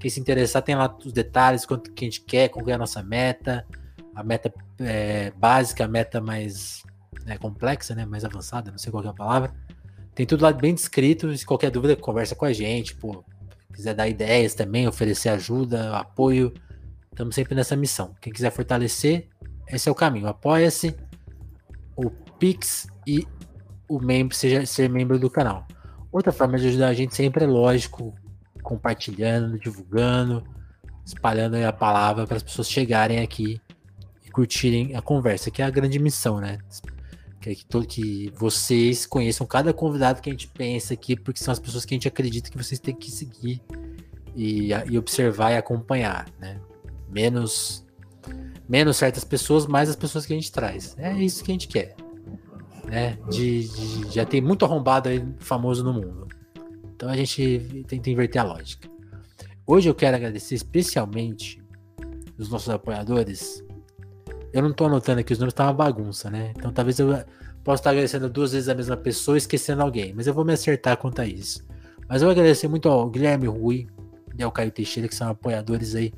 Quem 0.00 0.10
se 0.10 0.18
interessar 0.18 0.62
tem 0.62 0.74
lá 0.74 0.96
os 1.04 1.12
detalhes, 1.12 1.66
quanto 1.66 1.92
que 1.92 2.06
a 2.06 2.08
gente 2.08 2.22
quer, 2.22 2.48
qual 2.48 2.66
é 2.70 2.72
a 2.72 2.78
nossa 2.78 3.02
meta, 3.02 3.66
a 4.14 4.24
meta 4.24 4.50
é, 4.80 5.30
básica, 5.32 5.84
a 5.84 5.88
meta 5.88 6.22
mais 6.22 6.82
né, 7.26 7.36
complexa, 7.36 7.94
né, 7.94 8.06
mais 8.06 8.24
avançada, 8.24 8.70
não 8.70 8.78
sei 8.78 8.90
qual 8.90 9.04
é 9.04 9.08
a 9.08 9.12
palavra. 9.12 9.52
Tem 10.14 10.26
tudo 10.26 10.42
lá 10.42 10.52
bem 10.52 10.74
descrito. 10.74 11.36
Se 11.36 11.44
qualquer 11.44 11.70
dúvida, 11.70 11.96
conversa 11.96 12.34
com 12.34 12.44
a 12.44 12.52
gente. 12.52 12.94
Pô, 12.94 13.24
quiser 13.72 13.94
dar 13.94 14.08
ideias 14.08 14.54
também, 14.54 14.86
oferecer 14.86 15.30
ajuda, 15.30 15.96
apoio. 15.96 16.52
Estamos 17.10 17.34
sempre 17.34 17.54
nessa 17.54 17.76
missão. 17.76 18.14
Quem 18.20 18.32
quiser 18.32 18.50
fortalecer, 18.50 19.28
esse 19.68 19.88
é 19.88 19.92
o 19.92 19.94
caminho. 19.94 20.28
Apoia-se, 20.28 20.94
o 21.96 22.10
Pix 22.10 22.86
e 23.06 23.26
o 23.88 24.00
membro 24.00 24.34
seja 24.34 24.64
ser 24.66 24.88
membro 24.88 25.18
do 25.18 25.30
canal. 25.30 25.66
Outra 26.10 26.32
forma 26.32 26.58
de 26.58 26.68
ajudar 26.68 26.88
a 26.88 26.94
gente 26.94 27.14
sempre 27.14 27.44
é 27.44 27.46
lógico, 27.46 28.14
compartilhando, 28.62 29.58
divulgando, 29.58 30.42
espalhando 31.04 31.56
a 31.56 31.72
palavra 31.72 32.26
para 32.26 32.36
as 32.36 32.42
pessoas 32.42 32.68
chegarem 32.70 33.20
aqui 33.20 33.60
e 34.24 34.30
curtirem 34.30 34.94
a 34.94 35.02
conversa, 35.02 35.50
que 35.50 35.62
é 35.62 35.64
a 35.64 35.70
grande 35.70 35.98
missão, 35.98 36.40
né? 36.40 36.58
Que, 37.42 37.56
que, 37.56 37.86
que 37.86 38.32
vocês 38.36 39.04
conheçam 39.04 39.44
cada 39.44 39.74
convidado 39.74 40.22
que 40.22 40.30
a 40.30 40.32
gente 40.32 40.46
pensa 40.46 40.94
aqui, 40.94 41.16
porque 41.16 41.42
são 41.42 41.50
as 41.50 41.58
pessoas 41.58 41.84
que 41.84 41.92
a 41.92 41.96
gente 41.96 42.06
acredita 42.06 42.48
que 42.48 42.56
vocês 42.56 42.78
têm 42.78 42.94
que 42.94 43.10
seguir 43.10 43.60
e, 44.36 44.70
e 44.88 44.96
observar 44.96 45.50
e 45.50 45.56
acompanhar, 45.56 46.28
né? 46.38 46.60
Menos, 47.10 47.84
menos 48.68 48.96
certas 48.96 49.24
pessoas, 49.24 49.66
mais 49.66 49.88
as 49.88 49.96
pessoas 49.96 50.24
que 50.24 50.32
a 50.32 50.36
gente 50.36 50.52
traz. 50.52 50.96
É 50.96 51.12
isso 51.14 51.42
que 51.42 51.50
a 51.50 51.54
gente 51.54 51.66
quer, 51.66 51.96
né? 52.84 53.18
De, 53.28 53.68
de 53.68 54.14
já 54.14 54.24
tem 54.24 54.40
muito 54.40 54.64
arrombado 54.64 55.08
aí 55.08 55.26
famoso 55.40 55.82
no 55.82 55.92
mundo. 55.92 56.28
Então 56.94 57.08
a 57.08 57.16
gente 57.16 57.84
tenta 57.88 58.08
inverter 58.08 58.40
a 58.40 58.44
lógica. 58.44 58.88
Hoje 59.66 59.88
eu 59.88 59.94
quero 59.96 60.14
agradecer 60.16 60.54
especialmente 60.54 61.60
os 62.38 62.48
nossos 62.48 62.68
apoiadores 62.68 63.64
eu 64.52 64.62
não 64.62 64.72
tô 64.72 64.84
anotando 64.86 65.20
aqui 65.20 65.32
os 65.32 65.38
nomes, 65.38 65.54
tá 65.54 65.64
uma 65.64 65.72
bagunça, 65.72 66.30
né? 66.30 66.52
Então 66.56 66.72
talvez 66.72 66.98
eu 66.98 67.08
possa 67.64 67.80
estar 67.80 67.90
agradecendo 67.90 68.28
duas 68.28 68.52
vezes 68.52 68.68
a 68.68 68.74
mesma 68.74 68.96
pessoa 68.96 69.38
esquecendo 69.38 69.82
alguém, 69.82 70.12
mas 70.12 70.26
eu 70.26 70.34
vou 70.34 70.44
me 70.44 70.52
acertar 70.52 70.96
quanto 70.96 71.20
a 71.20 71.26
isso. 71.26 71.64
Mas 72.08 72.20
eu 72.20 72.26
vou 72.26 72.32
agradecer 72.32 72.68
muito 72.68 72.88
ao 72.88 73.08
Guilherme 73.08 73.46
Rui 73.46 73.86
e 74.36 74.42
ao 74.42 74.52
Caio 74.52 74.70
Teixeira, 74.70 75.08
que 75.08 75.14
são 75.14 75.28
apoiadores 75.30 75.94
aí 75.94 76.12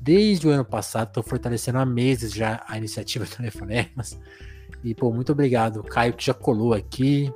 desde 0.00 0.48
o 0.48 0.50
ano 0.50 0.64
passado, 0.64 1.08
estão 1.08 1.22
fortalecendo 1.22 1.78
há 1.78 1.84
meses 1.84 2.32
já 2.32 2.64
a 2.66 2.78
iniciativa 2.78 3.26
Telefonemas. 3.36 4.18
E, 4.82 4.94
pô, 4.94 5.12
muito 5.12 5.32
obrigado. 5.32 5.82
Caio 5.82 6.14
que 6.14 6.24
já 6.24 6.32
colou 6.32 6.72
aqui. 6.72 7.32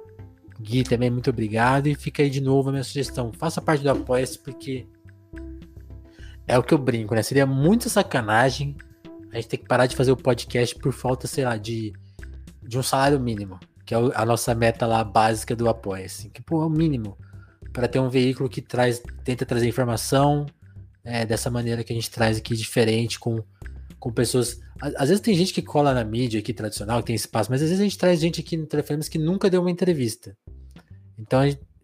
Gui 0.59 0.83
também, 0.83 1.11
muito 1.11 1.29
obrigado. 1.29 1.89
E 1.89 1.95
fica 1.95 2.23
aí 2.23 2.31
de 2.31 2.41
novo 2.41 2.71
a 2.71 2.73
minha 2.73 2.85
sugestão. 2.85 3.33
Faça 3.33 3.61
parte 3.61 3.83
do 3.83 3.91
Apoia-se, 3.91 4.39
porque 4.39 4.87
é 6.47 6.59
o 6.59 6.63
que 6.63 6.73
eu 6.73 6.79
brinco, 6.79 7.15
né? 7.15 7.23
Seria 7.23 7.45
muita 7.45 7.89
sacanagem 7.89 8.77
a 9.35 9.41
gente 9.41 9.49
tem 9.49 9.59
que 9.59 9.67
parar 9.67 9.87
de 9.87 9.97
fazer 9.97 10.13
o 10.13 10.17
podcast 10.17 10.75
por 10.77 10.93
falta, 10.93 11.27
sei 11.27 11.45
lá, 11.45 11.57
de, 11.57 11.93
de 12.63 12.79
um 12.79 12.83
salário 12.83 13.19
mínimo, 13.19 13.59
que 13.85 13.93
é 13.95 13.99
a 14.15 14.25
nossa 14.25 14.55
meta 14.55 14.87
lá 14.87 15.03
básica 15.03 15.57
do 15.57 15.69
apoio, 15.69 16.05
assim, 16.05 16.31
que 16.31 16.41
pô, 16.41 16.63
é 16.63 16.67
o 16.67 16.71
mínimo 16.71 17.19
para 17.73 17.89
ter 17.89 17.99
um 17.99 18.09
veículo 18.09 18.49
que 18.49 18.63
traz, 18.63 19.03
tenta 19.25 19.45
trazer 19.45 19.67
informação 19.67 20.47
é, 21.03 21.27
dessa 21.27 21.51
maneira 21.51 21.83
que 21.83 21.93
a 21.93 21.97
gente 21.97 22.09
traz 22.09 22.39
aqui 22.39 22.55
diferente 22.55 23.19
com, 23.19 23.43
com 23.99 24.13
pessoas. 24.13 24.61
Às 24.81 25.09
vezes 25.09 25.21
tem 25.21 25.35
gente 25.35 25.53
que 25.53 25.61
cola 25.61 25.93
na 25.93 26.05
mídia 26.05 26.39
aqui 26.39 26.55
tradicional, 26.55 27.01
que 27.01 27.07
tem 27.09 27.17
espaço, 27.17 27.51
mas 27.51 27.61
às 27.61 27.69
vezes 27.69 27.81
a 27.81 27.85
gente 27.85 27.99
traz 27.99 28.21
gente 28.21 28.41
aqui 28.41 28.57
no 28.57 28.67
Telefonemas 28.67 29.09
que 29.09 29.19
nunca 29.19 29.51
deu 29.51 29.61
uma 29.61 29.71
entrevista. 29.71 30.37
Então, 31.19 31.41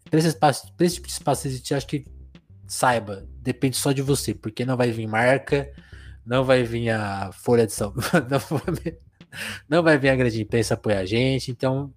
para 0.08 0.18
esse, 0.18 0.28
espaço, 0.28 0.72
esse 0.78 0.94
tipo 0.94 1.08
de 1.08 1.12
espaço, 1.12 1.48
a 1.48 1.50
gente 1.50 1.74
acha 1.74 1.86
que 1.86 2.06
saiba, 2.68 3.26
depende 3.42 3.76
só 3.76 3.90
de 3.90 4.02
você, 4.02 4.32
porque 4.32 4.64
não 4.64 4.76
vai 4.76 4.92
vir 4.92 5.08
marca, 5.08 5.68
não 6.24 6.44
vai 6.44 6.62
vir 6.62 6.90
a 6.90 7.30
Folha 7.32 7.66
de 7.66 7.72
São 7.72 7.92
não 9.68 9.82
vai 9.82 9.98
vir 9.98 10.10
a 10.10 10.16
grande 10.16 10.40
imprensa 10.40 10.74
apoiar 10.74 11.00
a 11.00 11.06
gente, 11.06 11.50
então 11.50 11.92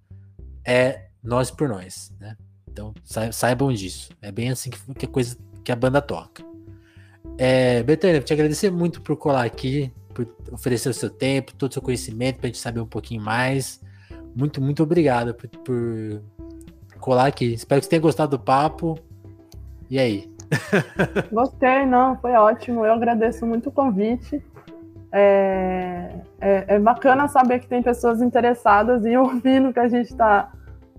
é 0.64 1.08
nós 1.22 1.50
por 1.50 1.68
nós, 1.68 2.12
né? 2.20 2.36
Então 2.68 2.92
saibam 3.32 3.72
disso. 3.72 4.10
É 4.20 4.32
bem 4.32 4.50
assim 4.50 4.70
que, 4.70 5.06
a 5.06 5.08
coisa 5.08 5.36
que 5.62 5.70
a 5.70 5.76
banda 5.76 6.02
toca. 6.02 6.44
É, 7.38 7.82
Betânia, 7.82 8.20
te 8.20 8.32
agradecer 8.32 8.70
muito 8.70 9.00
por 9.00 9.16
colar 9.16 9.44
aqui, 9.44 9.92
por 10.12 10.26
oferecer 10.52 10.88
o 10.88 10.94
seu 10.94 11.10
tempo, 11.10 11.54
todo 11.54 11.70
o 11.70 11.74
seu 11.74 11.82
conhecimento 11.82 12.38
para 12.38 12.46
a 12.46 12.48
gente 12.48 12.58
saber 12.58 12.80
um 12.80 12.86
pouquinho 12.86 13.22
mais. 13.22 13.80
Muito, 14.34 14.60
muito 14.60 14.82
obrigado 14.82 15.34
por, 15.34 15.48
por 15.48 16.22
colar 16.98 17.26
aqui. 17.26 17.54
Espero 17.54 17.80
que 17.80 17.84
você 17.84 17.90
tenha 17.90 18.02
gostado 18.02 18.36
do 18.36 18.42
papo. 18.42 18.98
E 19.88 19.98
aí? 19.98 20.33
Gostei, 21.32 21.86
não, 21.86 22.16
foi 22.18 22.32
ótimo. 22.32 22.84
Eu 22.84 22.92
agradeço 22.92 23.46
muito 23.46 23.68
o 23.68 23.72
convite. 23.72 24.42
É, 25.12 26.10
é, 26.40 26.64
é, 26.74 26.78
bacana 26.78 27.28
saber 27.28 27.60
que 27.60 27.68
tem 27.68 27.82
pessoas 27.82 28.20
interessadas 28.20 29.04
em 29.06 29.16
ouvir 29.16 29.60
no 29.60 29.72
que 29.72 29.78
a 29.78 29.88
gente 29.88 30.10
está 30.10 30.50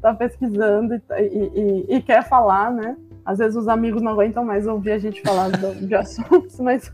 tá 0.02 0.14
pesquisando 0.14 0.96
e, 0.96 1.02
e, 1.20 1.96
e, 1.98 2.02
quer 2.02 2.24
falar, 2.24 2.72
né? 2.72 2.96
Às 3.26 3.40
vezes 3.40 3.58
os 3.58 3.68
amigos 3.68 4.02
não 4.02 4.12
aguentam 4.12 4.46
mais 4.46 4.68
ouvir 4.68 4.92
a 4.92 5.00
gente 5.00 5.22
falar 5.22 5.50
de, 5.50 5.88
de 5.88 5.96
assuntos, 5.96 6.60
mas 6.60 6.92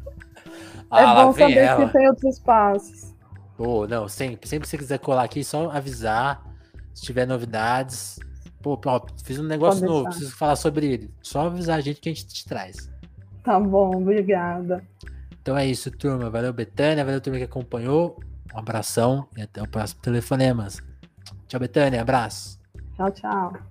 ah, 0.89 1.01
é 1.01 1.23
bom 1.23 1.33
saber 1.33 1.57
ela. 1.57 1.85
que 1.85 1.93
tem 1.93 2.07
outros 2.07 2.35
espaços. 2.35 3.13
Oh, 3.57 3.85
não, 3.85 4.07
sempre, 4.07 4.47
sempre 4.47 4.63
que 4.63 4.69
você 4.69 4.77
quiser 4.77 4.97
colar 4.97 5.23
aqui, 5.23 5.43
só 5.43 5.69
avisar. 5.69 6.41
Se 6.93 7.03
tiver 7.03 7.27
novidades, 7.27 8.19
Pô, 8.61 8.79
ó, 8.85 9.01
fiz 9.23 9.39
um 9.39 9.43
negócio 9.43 9.85
novo, 9.85 10.05
preciso 10.05 10.35
falar 10.35 10.55
sobre 10.55 10.85
ele. 10.93 11.13
Só 11.21 11.47
avisar 11.47 11.77
a 11.77 11.81
gente 11.81 11.99
que 11.99 12.09
a 12.09 12.13
gente 12.13 12.27
te 12.27 12.45
traz. 12.45 12.89
Tá 13.43 13.59
bom, 13.59 13.97
obrigada. 13.97 14.83
Então 15.41 15.57
é 15.57 15.65
isso, 15.65 15.89
turma. 15.89 16.29
Valeu, 16.29 16.53
Betânia. 16.53 17.03
Valeu, 17.03 17.19
turma 17.19 17.39
que 17.39 17.45
acompanhou. 17.45 18.19
Um 18.53 18.59
abração 18.59 19.27
e 19.35 19.41
até 19.41 19.61
o 19.61 19.67
próximo 19.67 20.01
Telefonemas. 20.01 20.81
Tchau, 21.47 21.59
Betânia. 21.59 22.01
Abraço. 22.01 22.59
Tchau, 22.95 23.11
tchau. 23.11 23.70